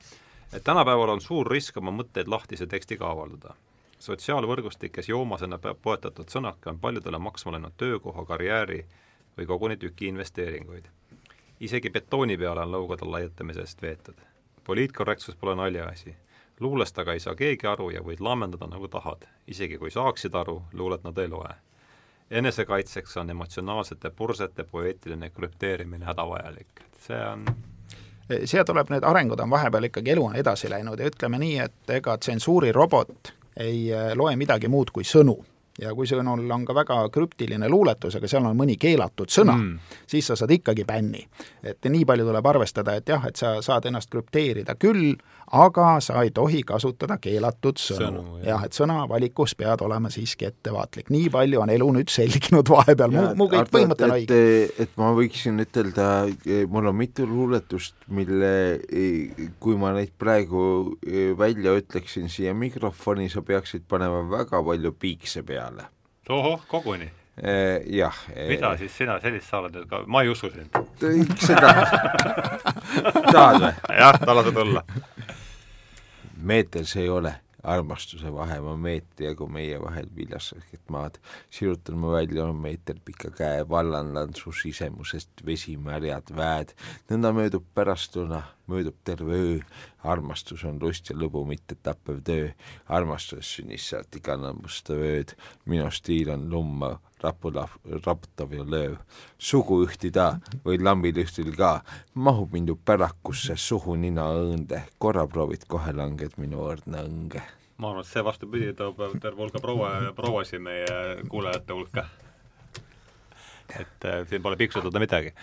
[0.53, 3.57] et tänapäeval on suur risk oma mõtteid lahtise tekstiga avaldada
[4.03, 8.81] sotsiaalvõrgustikes joomasena poetatud sõnake on paljudele maksma läinud töökoha, karjääri
[9.39, 10.85] või koguni tüki investeeringuid.
[11.61, 14.15] isegi betooni peale on lõugade laiutamisest veetud.
[14.65, 16.15] poliitkorrektsus pole naljaasi.
[16.61, 19.23] luulest aga ei saa keegi aru ja võid laamendada nagu tahad.
[19.47, 21.55] isegi kui saaksid aru, luulet nad ei loe.
[22.31, 26.83] enesekaitseks on emotsionaalsete pursete poeetiline krüpteerimine hädavajalik.
[26.99, 27.45] see on
[28.45, 31.91] siia tuleb, need arengud on vahepeal ikkagi, elu on edasi läinud ja ütleme nii, et
[31.91, 35.37] ega tsensuurirobot ei loe midagi muud kui sõnu
[35.81, 39.95] ja kui sõnul on ka väga krüptiline luuletus, aga seal on mõni keelatud sõna mm.,
[40.11, 41.25] siis sa saad ikkagi bänni.
[41.63, 45.15] et nii palju tuleb arvestada, et jah, et sa saad ennast krüpteerida küll,
[45.53, 48.39] aga sa ei tohi kasutada keelatud sõnu, sõnu.
[48.43, 53.15] jah ja,, et sõnavalikus pead olema siiski ettevaatlik, nii palju on elu nüüd selginud vahepeal,
[53.15, 54.43] mu, mu kõik põhimõte on õige.
[54.85, 56.11] et ma võiksin ütelda,
[56.69, 58.53] mul on mitu luuletust, mille,
[59.63, 60.99] kui ma neid praegu
[61.39, 65.87] välja ütleksin siia mikrofoni, sa peaksid panema väga palju piikse peale peale.
[66.29, 67.11] ohoh, koguni?
[67.87, 68.15] jah.
[68.49, 70.75] mida siis sina sellist sa oled, et ma ei usu sind.
[71.41, 71.71] seda
[73.33, 73.73] tahad või?
[73.99, 74.83] jah, lase tulla.
[76.37, 81.19] meeter see ei ole armastuse vahemaa meetri jagu meie vahel viljasaket maad.
[81.51, 86.75] sirutan ma välja oma meeter pika käe, vallandan su sisemusest vesimärjad väed.
[87.11, 89.59] nõnda möödub pärastlõuna, möödub terve öö.
[90.03, 92.51] armastus on lust ja lõbu, mitte tappev töö.
[92.89, 95.37] armastuses sünnis saati kannan musta vööd.
[95.67, 97.77] minu stiil on lumma rapulav,
[98.07, 98.97] raputav ja lööv.
[99.39, 101.83] sugu ühtida või lambilühtil ka,
[102.15, 107.43] mahub mindu pärakusse suhu nina õõnde, korra proovid, kohe langed minu õrna õnge.
[107.79, 112.07] ma arvan, et see vastupidi toob terve hulga proua prouasi meie kuulajate hulka.
[113.81, 115.35] et äh, siin pole piksutada midagi.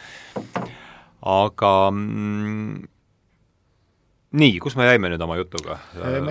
[1.22, 2.99] aga mm,
[4.32, 5.80] nii, kus me jäime nüüd oma jutuga?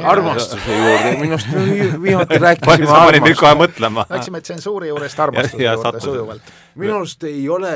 [0.07, 4.07] armastuse juurde, minu arust me viimati rääkisime mõtlema.
[4.13, 6.57] Läksime tsensuuri juurest armastuse ja, ja juurde sujuvalt.
[6.79, 7.75] minu arust ei ole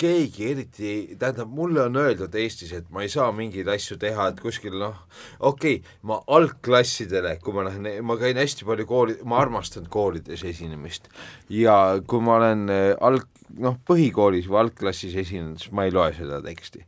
[0.00, 4.40] keegi eriti, tähendab, mulle on öeldud Eestis, et ma ei saa mingeid asju teha, et
[4.44, 4.98] kuskil noh,
[5.38, 10.44] okei okay,, ma algklassidele, kui ma lähen, ma käin hästi palju kooli, ma armastan koolides
[10.52, 11.08] esinemist
[11.56, 13.24] ja kui ma olen eh, alg,
[13.56, 16.84] noh, põhikoolis või algklassis esinenud, siis ma ei loe seda teksti.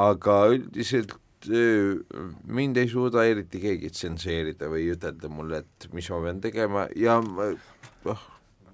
[0.00, 1.12] Aga üldiselt
[1.48, 7.16] mind ei suuda eriti keegi tsenseerida või ütelda mulle, et mis ma pean tegema ja
[7.22, 8.26] noh,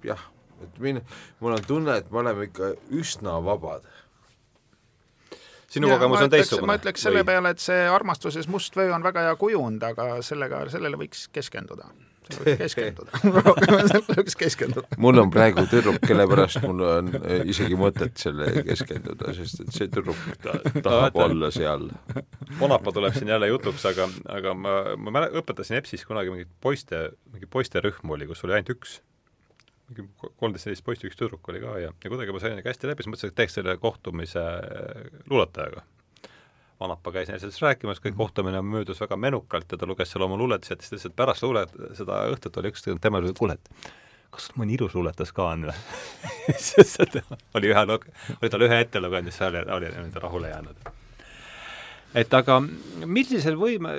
[0.03, 0.25] jah,
[0.63, 1.03] et min-,
[1.39, 3.87] mul on tunne, et me oleme ikka üsna vabad.
[5.69, 6.67] sinu kogemus on teistsugune?
[6.71, 7.31] ma ütleks selle või?
[7.31, 11.87] peale, et see armastuses must vöö on väga hea kujund, aga sellega, sellele võiks keskenduda
[12.35, 13.21] võiks keskenduda
[13.89, 14.99] sellele võiks keskenduda.
[15.03, 19.73] mul on praegu tüdruk, kelle pärast mul on eh, isegi mõtet sellele keskenduda, sest et
[19.75, 21.89] see tüdruk ta, tahab olla seal.
[22.61, 27.09] Monapa tuleb siin jälle jutuks, aga, aga ma, ma mäle-, õpetasin EBS-is kunagi mingit poiste,
[27.33, 29.01] mingi poisterühm oli, kus oli ainult üks
[29.87, 33.05] mingi kolmteist, neliteist poissi, üks tüdruk oli ka ja, ja kuidagi ma sain hästi läbi,
[33.05, 34.43] siis mõtlesin, et teeks selle kohtumise
[35.31, 35.85] luuletajaga
[36.79, 38.21] vanapa käis neil sellest rääkimas, kõik mhm.
[38.21, 41.15] kohtumine möödus väga menukalt ja ta luges seal oma luuletusi, et siis ta ütles, et
[41.15, 43.89] pärast luulet, seda õhtut oli üks tema et kuule, et
[44.33, 47.01] kas mõni ilus luuletus ka on või sest
[47.57, 47.83] oli ühe,
[48.37, 50.91] oli tal ühe ette lugenud, siis oli, oli nüüd rahule jäänud.
[52.21, 52.59] et aga
[53.05, 53.95] millisel võime,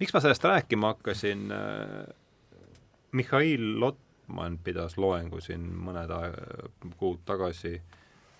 [0.00, 1.46] miks ma sellest rääkima hakkasin,
[3.12, 6.10] Mihhail Lotman pidas loengu siin mõned
[6.98, 7.97] kuud tagasi äh,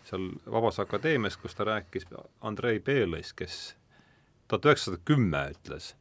[0.08, 2.06] seal Vabas Akadeemias, kus ta rääkis
[2.40, 3.76] Andrei Belõis, kes
[4.48, 5.92] tuhat üheksasada kümme ütles,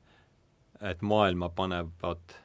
[0.81, 2.37] et maailma panevad,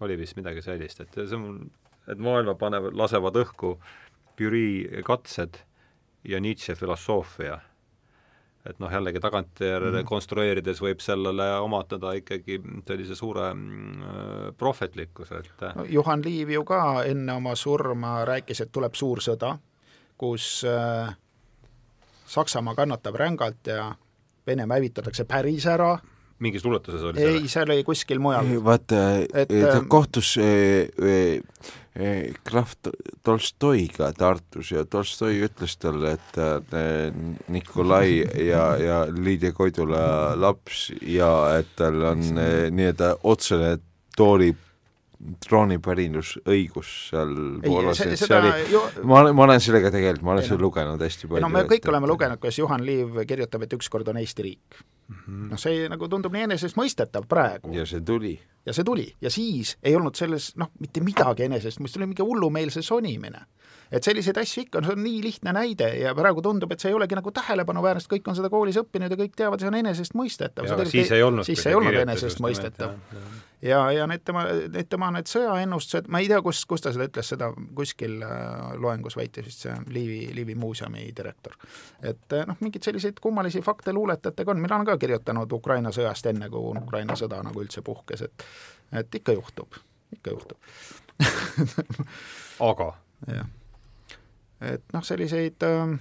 [0.00, 1.70] oli vist midagi sellist, et see on,
[2.10, 3.76] et maailma panevad, lasevad õhku
[4.36, 5.62] Curie katsed
[6.28, 7.60] ja Nietzsche filosoofia.
[8.66, 10.08] et noh, jällegi tagantjärele mm -hmm.
[10.08, 14.00] konstrueerides võib sellele omatada ikkagi sellise suure mm,
[14.58, 19.58] prohvetlikkuse, et no, Juhan Liiv ju ka enne oma surma rääkis, et tuleb suur sõda
[20.18, 21.14] kus äh,
[22.26, 23.94] Saksamaa kannatab rängalt ja
[24.46, 25.98] Venemaa hävitatakse päris ära.
[26.38, 27.28] mingis luuletuses oli see?
[27.32, 28.48] ei, see oli kuskil mujal.
[28.64, 28.98] vaata,
[29.32, 31.40] ta kohtus eh,
[32.44, 32.74] krahv
[33.24, 40.90] Tolstoiga Tartus ja Tolstoi ütles talle, et ta on Nikolai ja, ja Lydia Koidula laps
[41.00, 43.78] ja et tal on nii-öelda otsene
[44.16, 44.52] tooli
[45.46, 47.32] troonipärinusõigus seal
[47.64, 48.82] Poolas, et see oli ju...
[49.08, 51.44] ma olen, ma olen sellega tegelikult, ma olen seda lugenud hästi palju.
[51.44, 54.76] no me kõik et, oleme lugenud, kuidas Juhan Liiv kirjutab, et ükskord on Eesti riik
[54.76, 55.48] mm -hmm..
[55.54, 57.72] noh, see nagu tundub nii enesestmõistetav praegu.
[57.72, 58.36] ja see tuli.
[58.66, 62.26] ja see tuli ja siis ei olnud selles noh, mitte midagi enesestmõistetav, see oli mingi
[62.26, 63.46] hullumeelse sonimine
[63.92, 66.90] et selliseid asju ikka, no see on nii lihtne näide ja praegu tundub, et see
[66.90, 70.70] ei olegi nagu tähelepanuväärselt, kõik on seda koolis õppinud ja kõik teavad, see on enesestmõistetav.
[70.90, 72.96] siis ei olnud, siis ei olnud enesestmõistetav
[73.62, 77.06] ja, ja need tema, need tema need sõjaennustused, ma ei tea, kus, kus ta seda
[77.08, 81.56] ütles, seda kuskil äh, loengus väitis vist see Liivi, Liivi muuseumi direktor.
[82.02, 86.30] et äh, noh, mingeid selliseid kummalisi fakte luuletajatega on, mina olen ka kirjutanud Ukraina sõjast
[86.30, 88.46] enne, kui Ukraina sõda nagu üldse puhkes, et
[88.92, 89.80] et ikka juhtub,
[90.14, 90.58] ikka juhtub
[92.70, 92.92] aga?
[93.32, 93.48] jah.
[94.60, 95.96] et noh, selliseid äh,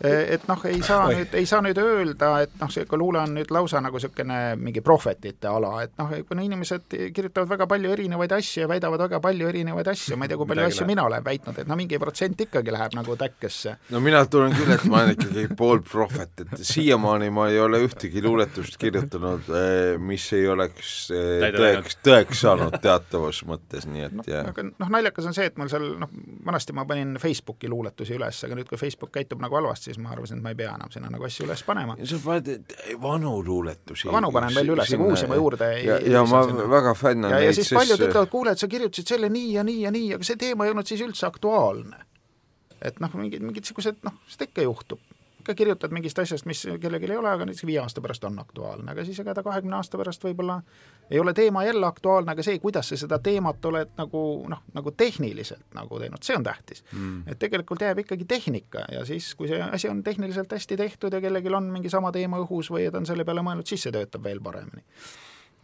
[0.00, 1.14] et noh, ei saa Oi.
[1.18, 4.80] nüüd, ei saa nüüd öelda, et noh, see luule on nüüd lausa nagu niisugune mingi
[4.84, 9.48] prohvetite ala, et noh, kuna inimesed kirjutavad väga palju erinevaid asju ja väidavad väga palju
[9.50, 10.92] erinevaid asju, ma ei tea, kui palju Midagi asju läheb.
[10.94, 13.76] mina olen väitnud, et no mingi protsent ikkagi läheb nagu täkkesse.
[13.90, 17.82] no mina tunnen küll, et ma olen ikkagi pool prohvet, et siiamaani ma ei ole
[17.84, 24.16] ühtegi luuletust kirjutanud, eh, mis ei oleks eh, tõeks, tõeks saanud teatavas mõttes, nii et
[24.16, 24.48] no, jah.
[24.48, 26.12] aga noh, naljakas on see, et mul seal noh,
[26.46, 30.12] vanasti ma panin Facebooki luuletusi üles, aga nüüd, kui Facebook käitub nagu halvasti, siis ma
[30.14, 31.96] arvasin, et ma ei pea enam sinna nagu asju üles panema.
[32.06, 34.08] sa paned vanu luuletusi.
[34.12, 36.68] vanu panen veel üles, aga uusi ma juurde ei ja, ja ma sinna.
[36.70, 39.80] väga fänn olen neid, siis paljud ütlevad, kuule, et sa kirjutasid selle nii ja nii
[39.86, 42.04] ja nii, aga see teema ei olnud siis üldse aktuaalne.
[42.80, 45.02] et noh, mingid, mingid niisugused noh, seda ikka juhtub
[45.50, 48.92] ikka kirjutad mingist asjast, mis kellelgi ei ole, aga näiteks viie aasta pärast on aktuaalne,
[48.92, 50.60] aga siis ega ta kahekümne aasta pärast võib-olla
[51.10, 54.94] ei ole teema jälle aktuaalne, aga see, kuidas sa seda teemat oled nagu noh, nagu
[54.96, 57.24] tehniliselt nagu teinud, see on tähtis mm..
[57.26, 61.20] et tegelikult jääb ikkagi tehnika ja siis, kui see asi on tehniliselt hästi tehtud ja
[61.20, 64.24] kellelgi on mingi sama teema õhus või ta on selle peale mõelnud, siis see töötab
[64.24, 64.86] veel paremini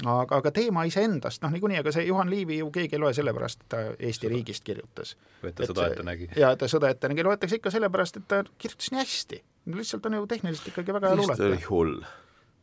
[0.05, 3.65] aga, aga teema iseendast, noh niikuinii, aga see Juhan Liivi ju keegi ei loe sellepärast,
[3.65, 5.17] et ta Eesti riigist kirjutas.
[5.43, 6.29] või et ta sõda ette nägi.
[6.37, 9.43] jaa, et ta sõda ette nägi, loetakse ikka sellepärast, et ta kirjutas nii hästi.
[9.75, 11.51] Lihtsalt on ju tehniliselt ikkagi väga hea luuletaja.
[11.55, 11.99] oli hull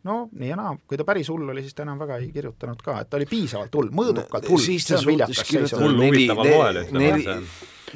[0.08, 2.82] no nii ja naa, kui ta päris hull oli, siis ta enam väga ei kirjutanud
[2.84, 5.78] ka, et ta oli piisavalt hull, mõõdukalt hull, see on viljakas seis.
[5.80, 7.48] hull huvitaval moel, ütleme, on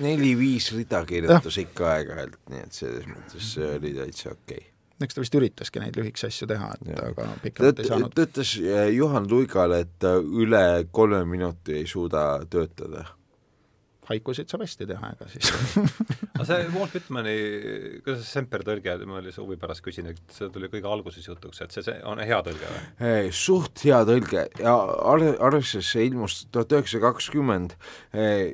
[0.04, 4.74] neli-viis rida kirjutas ikka aeg-ajalt, nii et selles mõttes see oli täitsa okei okay
[5.06, 7.10] eks ta vist üritaski neid lühikesi asju teha, et ja.
[7.12, 8.16] aga pikemalt ei saanud.
[8.18, 13.04] ta ütles eh, Juhan Luigale, et ta üle kolme minuti ei suuda töötada
[14.08, 15.52] haikusid saab hästi teha, ega siis
[16.38, 17.36] aga see Walt Whitmani,
[18.06, 21.62] kuidas see Semper tõlge, ma oli huvi pärast küsin, et see tuli kõige alguses jutuks,
[21.66, 23.32] et see, see on hea tõlge või?
[23.36, 27.78] Suht hea tõlge ja ar-, arvestades see ilmus tuhat üheksasada kakskümmend,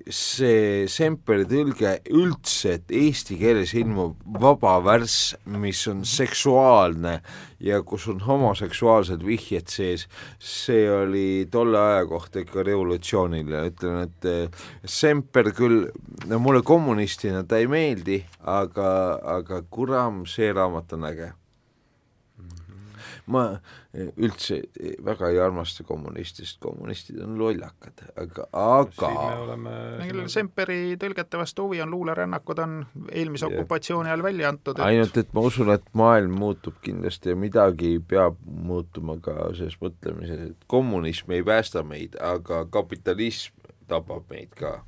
[0.10, 7.20] see Semperi tõlge üldse, et eesti keeles ilmub vaba värss, mis on seksuaalne
[7.64, 10.08] ja kus on homoseksuaalsed vihjed sees,
[10.40, 14.64] see oli tolle aja kohta ikka revolutsiooniline, ütlen, et eh,
[15.44, 15.88] Semper küll,
[16.30, 18.90] no mulle kommunistina ta ei meeldi, aga,
[19.40, 21.34] aga kuram, see raamat on äge.
[23.24, 23.46] Ma
[23.96, 24.58] üldse
[25.04, 29.76] väga ei armasta kommuniste, sest kommunistid on lollakad, aga, aga oleme...
[30.02, 32.76] meil Semperi tõlgete vastu huvi on, luulerännakud on
[33.14, 34.86] eelmise okupatsiooni ajal välja antud et...
[34.90, 40.50] ainult, et ma usun, et maailm muutub kindlasti ja midagi peab muutuma ka selles mõtlemises,
[40.52, 43.56] et kommunism ei päästa meid, aga kapitalism
[43.88, 44.82] tapab meid ka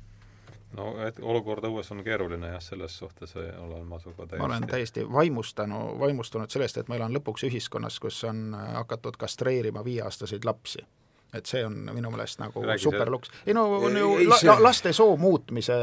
[0.76, 0.92] no
[1.22, 5.96] olukord õues on keeruline jah, selles suhtes olen ma sinuga täiesti ma olen täiesti vaimustanud,
[6.00, 10.84] vaimustunud sellest, et meil on lõpuks ühiskonnas, kus on hakatud kastreerima viieaastaseid lapsi
[11.36, 13.30] et see on minu meelest nagu Räägi superluks.
[13.46, 14.56] ei no on ju ei, la, see...
[14.62, 15.76] laste soo muutmise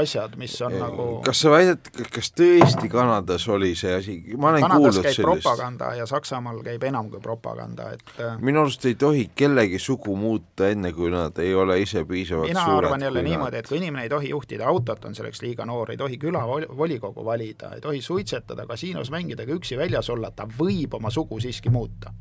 [0.00, 4.52] asjad, mis on ei, nagu kas sa väidad, kas tõesti Kanadas oli see asi, ma
[4.52, 5.42] olen Kanadas kuulnud käib sellist.
[5.42, 10.16] propaganda ja Saksamaal käib enam kui propaganda, et äh, minu arust ei tohi kellegi sugu
[10.16, 13.68] muuta, enne kui nad ei ole ise piisavalt mina suured arvan jälle niimoodi nad..., et
[13.68, 17.84] kui inimene ei tohi juhtida autot, on selleks liiga noor, ei tohi külavolikogu valida, ei
[17.84, 22.12] tohi suitsetada, kasiinos mängida ega üksi väljas olla, ta võib oma sugu siiski muuta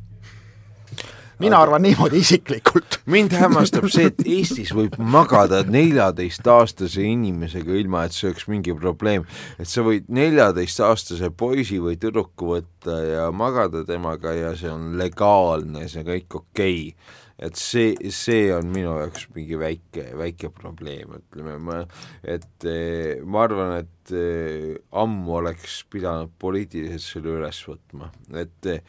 [1.39, 2.99] mina arvan niimoodi isiklikult.
[3.05, 9.27] mind hämmastab see, et Eestis võib magada neljateistaastase inimesega, ilma et see oleks mingi probleem.
[9.59, 15.87] et sa võid neljateistaastase poisi või tüdruku võtta ja magada temaga ja see on legaalne,
[15.87, 21.19] see on kõik okei okay et see, see on minu jaoks mingi väike, väike probleem,
[21.19, 21.81] ütleme ma,
[22.25, 28.09] et eh, ma arvan, et eh, ammu oleks pidanud poliitiliselt selle üles võtma,
[28.41, 28.81] et eh,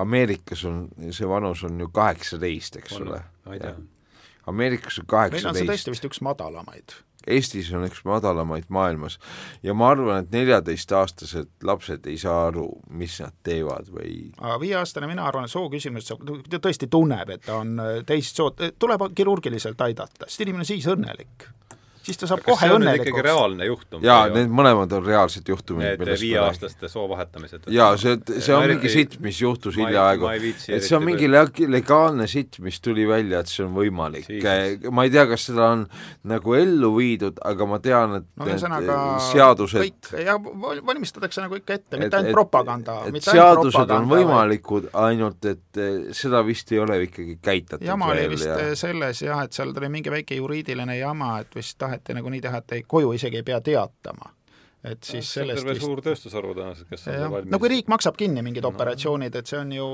[0.00, 3.18] Ameerikas on, see vanus on ju kaheksateist, eks on, ole.
[3.44, 3.76] Ameerikas
[4.48, 6.96] on meil on see kaheksateist tõesti vist üks madalamaid.
[7.28, 9.18] Eestis on üks madalamaid maailmas
[9.62, 12.64] ja ma arvan, et neljateistaastased lapsed ei saa aru,
[12.96, 17.44] mis nad teevad või aga viieaastane, mina arvan, et sooküsimus saab, ta tõesti tunneb, et
[17.44, 21.50] ta on äh, teist sood, tuleb kirurgiliselt aidata, sest inimene on siis õnnelik.
[22.02, 23.24] Siis ta saab kohe nüüd ikkagi õnnelikuks.
[23.26, 24.02] reaalne juhtum?
[24.04, 27.68] jaa, need mõlemad on reaalsed juhtumid, Need viieaastaste soo vahetamised?
[27.70, 30.28] jaa, see, see on mingi sitt, mis juhtus hiljaaegu.
[30.32, 34.28] et see on mingi leg- legaalne sitt, mis tuli välja, et see on võimalik.
[34.30, 34.90] Jesus.
[34.90, 35.86] ma ei tea, kas seda on
[36.24, 38.96] nagu ellu viidud, aga ma tean, et no need ühesõnaga
[39.30, 44.08] seadused kõik ja val- valmistatakse nagu ikka ette, et- mitte ainult propaganda, et seadused on
[44.10, 48.48] võimalikud, ainult et eh, seda vist ei ole ikkagi käitatud jama oli vist
[48.80, 52.62] selles jah, et seal tuli mingi väike juriidiline jama, et vist taheti nagu nii teha,
[52.62, 54.34] et ei, koju isegi ei pea teatama.
[54.84, 57.68] Et siis on sellest terve vist suur tööstusharu tõenäoliselt, kes on jah, valmis no kui
[57.68, 59.88] riik maksab kinni mingid operatsioonid, et see on ju,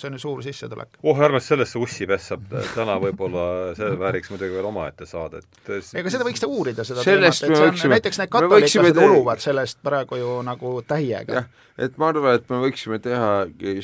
[0.00, 0.98] see on ju suur sissetulek.
[1.06, 2.38] oh, ärme sellesse ussi pessa,
[2.74, 3.44] täna võib-olla
[3.78, 5.46] see vääriks muidugi veel omaette saadet.
[5.94, 8.32] ega seda võiks te uurida, seda Sellest teemat, et me see on, võiksime- näiteks need
[8.34, 11.44] katoliiklased te- uluvad sellest praegu ju nagu täiega.
[11.78, 13.30] et ma arvan, et me võiksime teha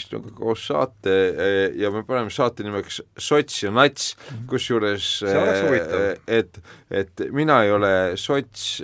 [0.02, 4.10] sinuga koos saate eh, ja me paneme saate nimeks Sots ja Nats,
[4.50, 6.05] kusjuures oleks eh, huvitav.
[6.26, 6.59] et,
[6.90, 8.82] et mina ei ole sots,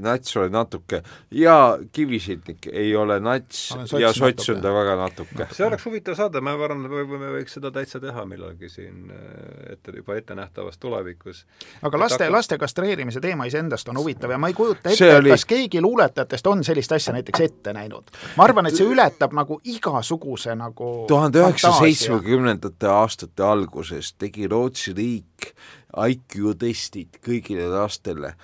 [0.00, 5.46] Nats olen natuke ja Kivisildnik ei ole nats ja sots on ta väga natuke.
[5.52, 9.72] see oleks huvitav saade, ma arvan, et me võiks seda täitsa teha millalgi siin äh,
[9.72, 11.44] ette, juba ettenähtavas tulevikus.
[11.82, 15.34] aga laste, laste kastreerimise teema iseendast on huvitav ja ma ei kujuta ette, et oli-
[15.34, 18.10] kas keegi luuletajatest on sellist asja näiteks ette näinud.
[18.36, 24.94] ma arvan, et see ületab nagu igasuguse nagu tuhande üheksasaja seitsmekümnendate aastate alguses tegi Rootsi
[24.96, 25.52] riik
[25.92, 28.34] IQ testid kõigile lastele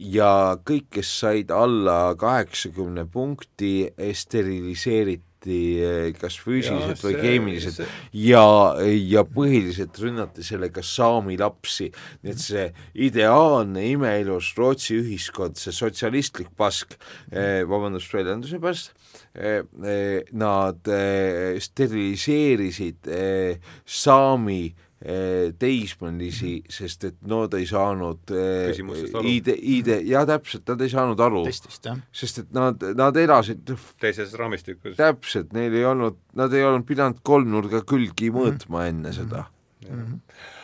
[0.00, 7.88] ja kõik, kes said alla kaheksakümne punkti, steriliseeriti eh, kas füüsiliselt Jaa, või keemiliselt see-
[8.26, 8.46] ja,
[8.96, 11.90] ja põhiliselt rünnati sellega saami lapsi.
[12.24, 12.64] nii et see
[12.94, 16.96] ideaalne imeilus Rootsi ühiskond, see sotsialistlik pask
[17.30, 18.96] eh,, vabandust väljenduse pärast
[19.36, 19.62] eh,,
[20.32, 20.80] nad
[21.60, 23.12] steriliseerisid
[23.84, 24.85] saami eh,
[25.60, 28.80] teismelisi, sest et nad ei saanud eh.
[29.22, 32.00] ID, ID, jaa täpselt, nad ei saanud aru, jah.
[32.10, 33.70] sest et nad, nad elasid
[34.02, 34.96] teises raamistikus.
[34.98, 39.46] täpselt, neil ei olnud, nad ei olnud pidanud kolmnurga külgi mõõtma enne seda.
[39.86, 40.55] aga mm, ma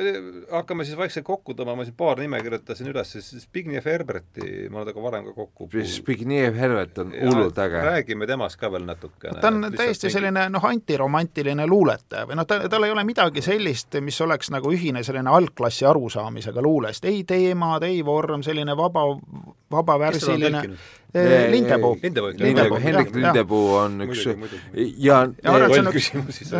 [0.00, 4.66] ei tea, hakkame siis vaikselt kokku tõmbama, siin paar nime kirjutasin üles, siis Zbigniew Herberti
[4.72, 7.82] ma olen temaga varem ka kokku Zbigniew Herbert on hullult äge.
[7.86, 9.40] räägime temast ka veel natukene.
[9.40, 14.00] ta on täiesti selline noh, antiromantiline luuletaja või noh, ta, tal ei ole midagi sellist,
[14.02, 19.06] mis oleks nagu ühine selline algklassi arusaamisega luulest, ei teemad, ei vorm, selline vaba,
[19.70, 20.66] vabavärsiline
[21.12, 21.98] Lindepuu.
[22.00, 23.16] Lindepuu, Hendrik jah, jah.
[23.16, 26.52] Lindepuu on üks ja, Ja arvan, et see on üks- küsimus siis.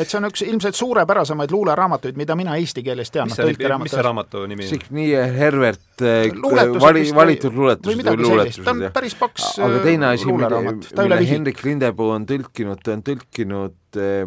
[0.00, 3.28] et see on üks ilmselt suurepärasemaid luuleraamatuid, mida mina eesti keeles tean.
[3.28, 4.70] mis see raamatu nimi on?
[4.70, 8.08] Zbigniew Herbert eh, Luuletused vali, valitud või luuletused või sellist.
[8.08, 8.94] ta on luuletused, jah.
[8.96, 11.34] päris paks aga teine asi, mille, luuleraamat, ta üle mille vihi.
[11.34, 14.24] Hendrik Lindepuu on tõlkinud, ta on tõlkinud eh,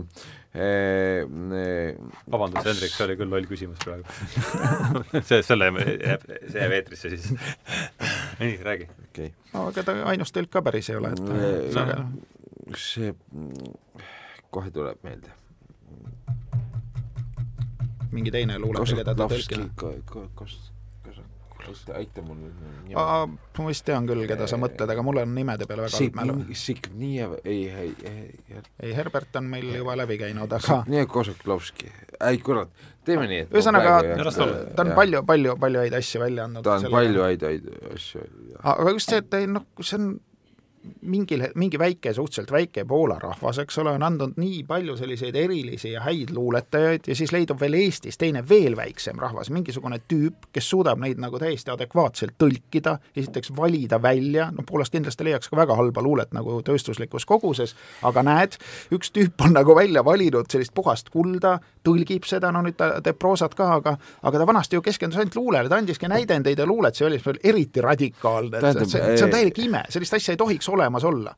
[2.31, 4.03] vabandust, Hendrik, see oli küll loll küsimus praegu
[5.29, 7.29] see, selle jääb, see jääb eetrisse siis
[8.41, 8.89] nii, räägi.
[9.09, 12.03] okei no aga ta ainus tõlk ka päris ei ole, et Eh, sageli
[12.79, 13.13] see
[14.51, 15.31] kohe tuleb meelde.
[18.11, 19.71] mingi teine luuletaja, keda ta tõlkinud.
[20.35, 20.55] kas,
[21.65, 25.67] kas aita mul nüüd ma vist tean küll, keda sa mõtled, aga mul on nimede
[25.69, 26.37] peale väga halb mälu.
[26.57, 31.91] Signiev, ei, ei, ei, ei, Herbert on meil juba läbi käinud, aga Signiev Kozaklovski,
[32.29, 32.73] ei kurat,
[33.07, 33.99] teeme nii, et ühesõnaga,
[34.75, 36.65] ta on palju, palju, palju häid asju välja andnud.
[36.67, 38.25] ta on palju häid, häid asju.
[38.61, 40.11] aga just see, et ei noh, see on
[41.01, 45.91] mingil, mingi väike, suhteliselt väike Poola rahvas, eks ole, on andnud nii palju selliseid erilisi
[45.91, 50.69] ja häid luuletajaid ja siis leidub veel Eestis teine veel väiksem rahvas, mingisugune tüüp, kes
[50.69, 55.77] suudab neid nagu täiesti adekvaatselt tõlkida, esiteks valida välja, no Poolast kindlasti leiaks ka väga
[55.77, 57.75] halba luulet nagu tööstuslikus koguses,
[58.07, 58.57] aga näed,
[58.95, 63.19] üks tüüp on nagu välja valinud sellist puhast kulda, tõlgib seda, no nüüd ta teeb
[63.21, 66.97] proosat ka, aga aga ta vanasti ju keskendus ainult luulele, ta andiski näidendeid ja luulet,
[66.97, 71.35] see oli eriti radikaalne, see, see on täielik ime, sellist asja ei tohiks olemas olla.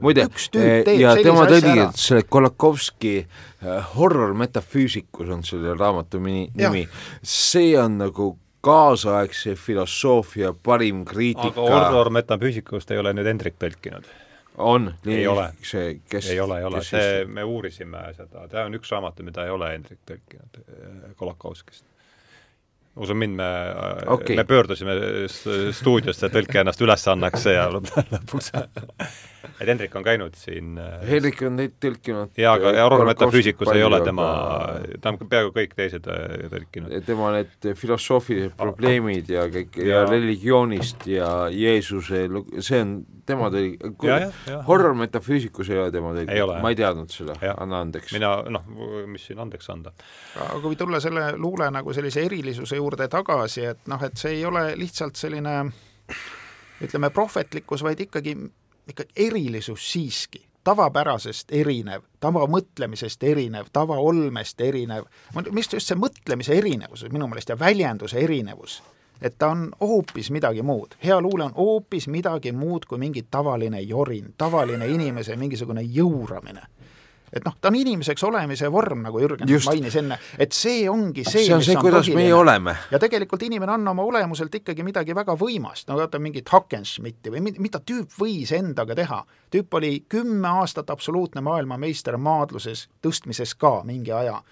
[0.00, 6.50] muide, teeb ja tema tõlgi ära., selle Kolakovski äh, Horror Metaphysics on selle raamatu nimi,
[6.56, 6.72] Jah.
[6.72, 6.88] nimi.
[7.22, 8.30] see on nagu
[8.66, 11.60] kaasaegse filosoofia parim kriitika.
[11.60, 14.08] aga Horror Metaphysikust ei ole nüüd Hendrik tõlkinud?
[14.58, 15.50] on, ei ole.
[15.62, 19.44] see, kes ei ole, ei ole, see, me uurisime seda, ta on üks raamat, mida
[19.44, 21.84] ei ole Hendrik tõlkinud eh, Kolakovskist.
[22.96, 24.14] Usu mind, me Okei.
[24.14, 24.36] okay.
[24.36, 24.96] me pöördusime
[25.76, 28.52] stuudiosse, et tõlke ennast üles annaks ja lõpuks
[29.60, 33.84] et Hendrik on käinud siin äh, Hendrik on neid tõlkinud jaa, aga Aurora metafüüsikus ei
[33.86, 36.94] ole tema aga-, ta on peaaegu kõik teised äh, tõlkinud.
[37.06, 42.96] tema need filosoofilised probleemid ja kõik ja, Ja- religioonist ja Jeesuse lugu- see on
[43.26, 44.62] tema jah.
[44.68, 48.12] horror metafüüsikus ei ole tema ole,, ma ei teadnud seda anna andeks.
[48.12, 48.64] mina noh,
[49.06, 49.92] mis siin andeks anda.
[50.36, 54.44] aga kui tulla selle luule nagu sellise erilisuse juurde tagasi, et noh, et see ei
[54.46, 55.56] ole lihtsalt selline
[56.84, 58.36] ütleme, prohvetlikkus, vaid ikkagi,
[58.86, 65.06] ikkagi erilisus siiski tavapärasest erinev, tavamõtlemisest erinev, tavaolmest erinev,
[65.54, 68.80] mis just see mõtlemise erinevus minu meelest ja väljenduse erinevus,
[69.22, 70.98] et ta on hoopis midagi muud.
[71.04, 76.66] hea luule on hoopis midagi muud kui mingi tavaline jorin, tavaline inimese mingisugune jõuramine
[77.36, 79.68] et noh, ta on inimeseks olemise vorm, nagu Jürgen Just.
[79.68, 82.76] mainis enne, et see ongi see, see on see, kuidas meie oleme.
[82.90, 87.42] ja tegelikult inimene on oma olemuselt ikkagi midagi väga võimast, no vaata mingit Hackenschmidti või
[87.48, 89.24] mid- mida tüüp võis endaga teha.
[89.52, 94.42] tüüp oli kümme aastat absoluutne maailmameister maadluses, tõstmises ka mingi aja.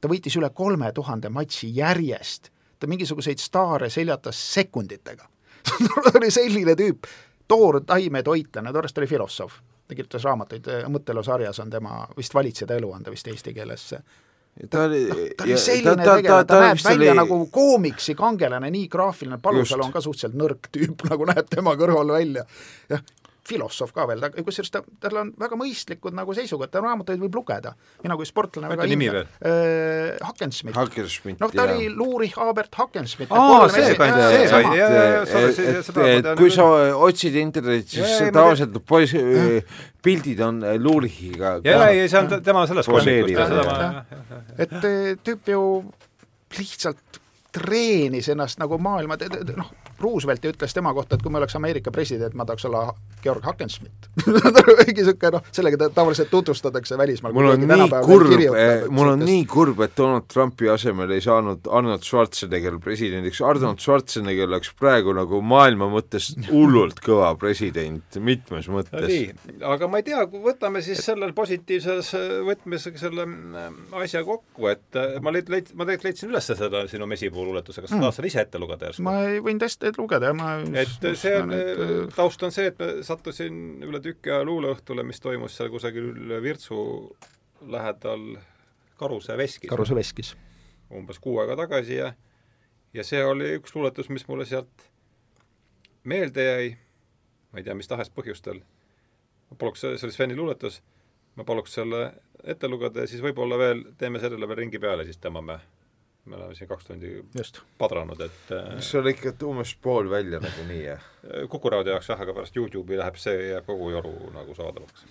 [0.00, 5.28] ta võitis üle kolme tuhande matši järjest, ta mingisuguseid staare seljatas sekunditega
[6.16, 7.06] oli selline tüüp,
[7.48, 9.60] toortaimetoitlane, toorest oli filosoof
[9.92, 13.90] ta kirjutas raamatuid, mõttelusarjas on tema vist Valitseda eluande vist eesti keeles
[14.70, 17.18] ta oli ta oli selline tegelane, ta näeb välja oli...
[17.22, 22.12] nagu koomiksi kangelane, nii graafiline, Palusalu on ka suhteliselt nõrk tüüp, nagu näeb tema kõrval
[22.12, 22.44] välja.
[22.92, 23.04] jah,
[23.46, 27.38] filosoof ka veel, ta, kusjuures ta, tal on väga mõistlikud nagu seisukohad, ta raamatuid võib
[27.40, 27.74] lugeda.
[28.04, 29.26] mina kui sportlane nimi veel.
[29.42, 30.76] äh, Hackenschmidt.
[30.78, 33.32] Hackenschmidt, noh, ta oli Lurich Albert Hackenschmidt.
[33.34, 36.68] Aa, see kandja, see jah, jah, jah, sorry, et, et, et kui sa
[37.08, 39.16] otsid internetis, Jaa, siis tavaliselt poiss,
[40.02, 42.94] pildid on Lurichiga jaa, ei, see on tema selles jah.
[42.94, 44.04] ma
[44.62, 44.78] et
[45.26, 45.64] tüüp ju
[46.58, 47.20] lihtsalt
[47.52, 49.18] treenis ennast nagu maailma,
[49.56, 49.72] noh,
[50.02, 52.84] Roosevelt ütles tema kohta, et kui ma oleks Ameerika president, ma tahaks olla
[53.22, 54.08] Georg Hackenschmidt
[54.82, 57.32] mingi niisugune noh, sellega ta tavaliselt tutvustatakse välismaal.
[57.36, 58.32] mul on nii kurb,
[58.90, 64.48] mul on nii kurb, et Donald Trumpi asemel ei saanud Arnold Schwarzenegger presidendiks, Arnold Schwarzenegger
[64.50, 69.06] oleks praegu nagu maailma mõttes hullult kõva president, mitmes mõttes.
[69.08, 74.66] nii, aga ma ei tea, võtame siis sellel positiivses äh, võtmes selle mm, asja kokku,
[74.72, 78.00] et äh, ma leid-, leid-, ma tegelikult leidsin üles seda sinu mesipuu luuletuse, kas sa
[78.00, 79.04] tahad selle ise ette lugeda järsku?
[79.06, 81.54] ma ei- võin tõesti ette lugeda ja ma et see on,
[82.16, 86.10] taust on see, et ma sattusin üle tüki aja luuleõhtule, mis toimus seal kusagil
[86.42, 86.82] Virtsu
[87.70, 88.32] lähedal
[88.98, 90.34] Karuse veskis Karuse veskis.
[90.92, 92.12] umbes kuu aega tagasi ja
[92.94, 94.88] ja see oli üks luuletus, mis mulle sealt
[96.04, 96.72] meelde jäi,
[97.52, 98.62] ma ei tea, mis tahes põhjustel.
[99.50, 100.80] ma paluks, see oli Sveni luuletus,
[101.36, 102.02] ma paluks selle
[102.44, 105.60] ette lugeda ja siis võib-olla veel teeme sellele veel ringi peale, siis tõmbame,
[106.24, 107.58] me oleme siin kaks tundi just.
[107.78, 111.08] padranud, et see oli ikka umbes pool välja nagunii, jah?
[111.24, 115.06] äh, Kuku raadio jaoks jah, aga pärast Youtube'i läheb see, jääb kogu joru nagu saadavaks.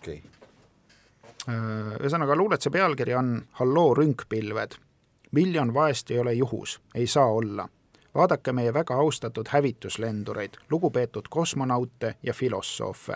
[0.00, 0.44] okei okay..
[1.48, 4.78] Äh, ühesõnaga, luuletuse pealkiri on Halloo rünkpilved.
[5.32, 7.68] miljon vaest ei ole juhus, ei saa olla.
[8.14, 13.14] vaadake meie väga austatud hävituslendureid, lugupeetud kosmonaute ja filosoofe.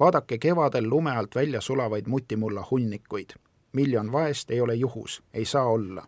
[0.00, 3.30] vaadake kevadel lume alt välja sulavaid mutimulla hunnikuid.
[3.72, 6.06] miljon vaest ei ole juhus, ei saa olla.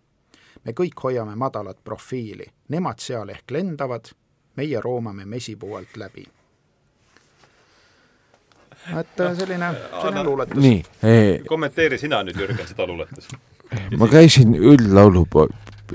[0.64, 4.10] Me kõik hoiame madalat profiili, nemad seal ehk lendavad,
[4.58, 6.26] meie roomame mesipuu alt läbi.
[8.88, 10.58] et äh, selline, selline luuletus.
[10.62, 13.34] nii eh,, kommenteeri sina nüüd, Jürgen, seda luuletust.
[13.98, 15.26] ma käisin üldlaulu,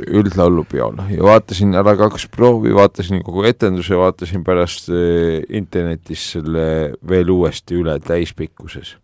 [0.04, 6.68] üldlaulupeol ja vaatasin ära kaks proovi, vaatasin kogu etenduse, vaatasin pärast eh, internetis selle
[7.10, 8.98] veel uuesti üle täispikkuses.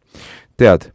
[0.57, 0.91] tead,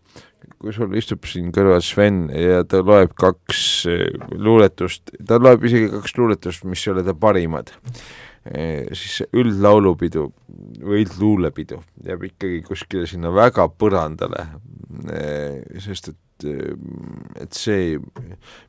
[0.65, 3.62] kui sul istub siin kõrval Sven ja ta loeb kaks
[3.93, 7.74] eh, luuletust, ta loeb isegi kaks luuletust, mis ei ole ta parimad,
[8.45, 10.27] siis see üldlaulupidu
[10.85, 14.43] või üldluulepidu jääb ikkagi kuskile sinna väga põrandale,
[15.81, 16.49] sest et,
[17.41, 17.97] et see,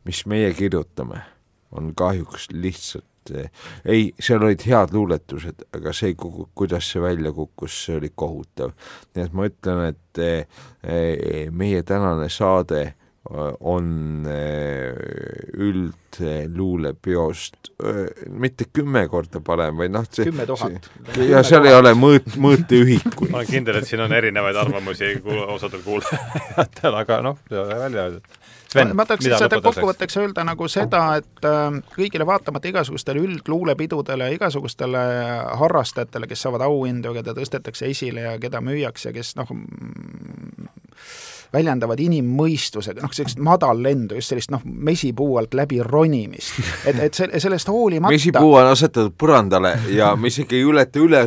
[0.08, 1.20] mis meie kirjutame,
[1.76, 7.98] on kahjuks lihtsalt ei, seal olid head luuletused, aga see, kuidas see välja kukkus, see
[8.00, 8.72] oli kohutav.
[9.16, 10.46] nii et ma ütlen, et eh,
[11.52, 12.94] meie tänane saade eh,
[13.60, 14.94] on eh,
[15.58, 20.90] üldluulepeost eh, mitte kümme korda parem, vaid noh, see kümme tuhat.
[21.22, 23.32] ja seal ei ole mõõt, mõõteühikuid.
[23.32, 28.26] ma olen kindel, et siin on erinevaid arvamusi kuul-, osadel kuulajatel, aga noh, välja öeldud.
[28.76, 29.66] Sven, mida lõpetuseks?
[29.70, 35.06] kokkuvõtteks öelda nagu seda, et äh, kõigile vaatamata igasugustele üldluulepidudele, igasugustele
[35.62, 39.56] harrastajatele, kes saavad auhindu, keda tõstetakse esile ja keda müüakse, kes noh,
[41.56, 46.58] väljendavad inimmõistusega, noh, sellist madallendu, just sellist noh, mesipuu alt läbi ronimist.
[46.86, 51.24] et, et se-, sellest hoolimata mesipuu on asetatud põrandale ja me isegi ei ületa üle,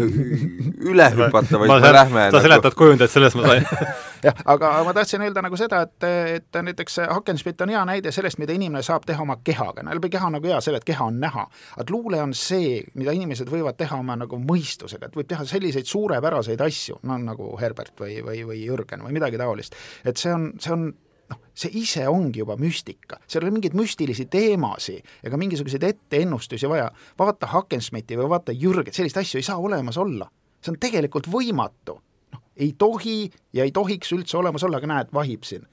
[0.84, 2.44] üle hüpata, vaid me lähme sa nagu...
[2.44, 3.68] seletad kujundajat, sellest ma sain
[4.24, 6.06] jah, aga ma tahtsin öelda nagu seda, et,
[6.38, 10.10] et näiteks Hakenspit on hea näide sellest, mida inimene saab teha oma kehaga, no läbi
[10.12, 11.46] keha on nagu hea selle, et keha on näha.
[11.76, 15.88] aga luule on see, mida inimesed võivad teha oma nagu mõistusega, et võib teha selliseid
[15.88, 19.76] suurepäraseid asju, no nagu Herbert või, või, või Jürgen või midagi taolist.
[20.04, 20.88] et see on, see on
[21.32, 26.70] noh, see ise ongi juba müstika, seal ei ole mingeid müstilisi teemasid ega mingisuguseid etteennustusi
[26.70, 26.90] vaja.
[27.18, 30.30] vaata Hakensmiti või vaata Jürget, selliseid asju ei saa olemas olla.
[30.60, 32.00] see on tegelikult võimatu.
[32.58, 33.20] Ei tohi
[33.54, 35.66] ja ei tohiks üldse olemas olla, aga näed, vahib siin.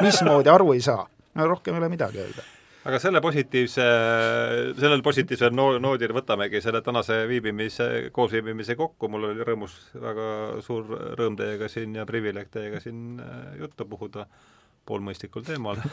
[0.00, 1.04] mismoodi aru ei saa?
[1.34, 2.46] no rohkem ei ole midagi öelda
[2.88, 3.86] aga selle positiivse,
[4.80, 10.30] sellel positiivsel no-, noodil võtamegi selle tänase viibimise, koosviibimise kokku, mul oli rõõmus, väga
[10.64, 10.88] suur
[11.18, 14.26] rõõm teiega siin ja privileeg teiega siin äh, juttu puhuda
[14.86, 15.76] poolmõistlikul teemal.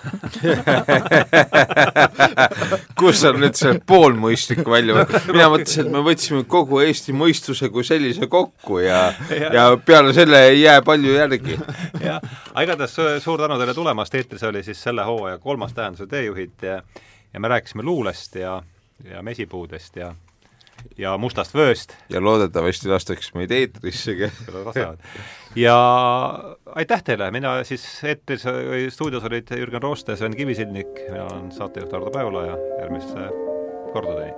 [3.00, 7.66] Kus on nüüd see poolmõistlik välja võetud, mina mõtlesin, et me võtsime kogu Eesti mõistuse
[7.74, 11.56] kui sellise kokku ja ja, ja peale selle ei jää palju järgi.
[12.02, 12.20] jah,
[12.54, 12.94] aga igatahes
[13.24, 16.76] suur tänu teile tulemast, eetris oli siis selle hooaja kolmas tähenduse teejuhid ja
[17.34, 18.64] ja me rääkisime luulest ja,
[19.04, 20.16] ja mesipuudest ja
[20.98, 21.96] ja Mustast vööst.
[22.10, 24.32] ja loodetavasti lastakse meid eetrissegi.
[25.66, 25.78] ja
[26.76, 28.46] aitäh teile, mina siis eetris
[28.94, 33.30] stuudios olid Jürgen Rooste, Sven Kivisildnik, mina olen saatejuht Ardo Päevala ja järgmise
[33.94, 34.34] kordadeni.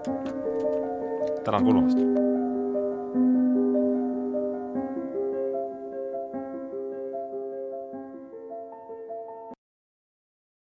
[1.44, 2.29] tänan kuulamast!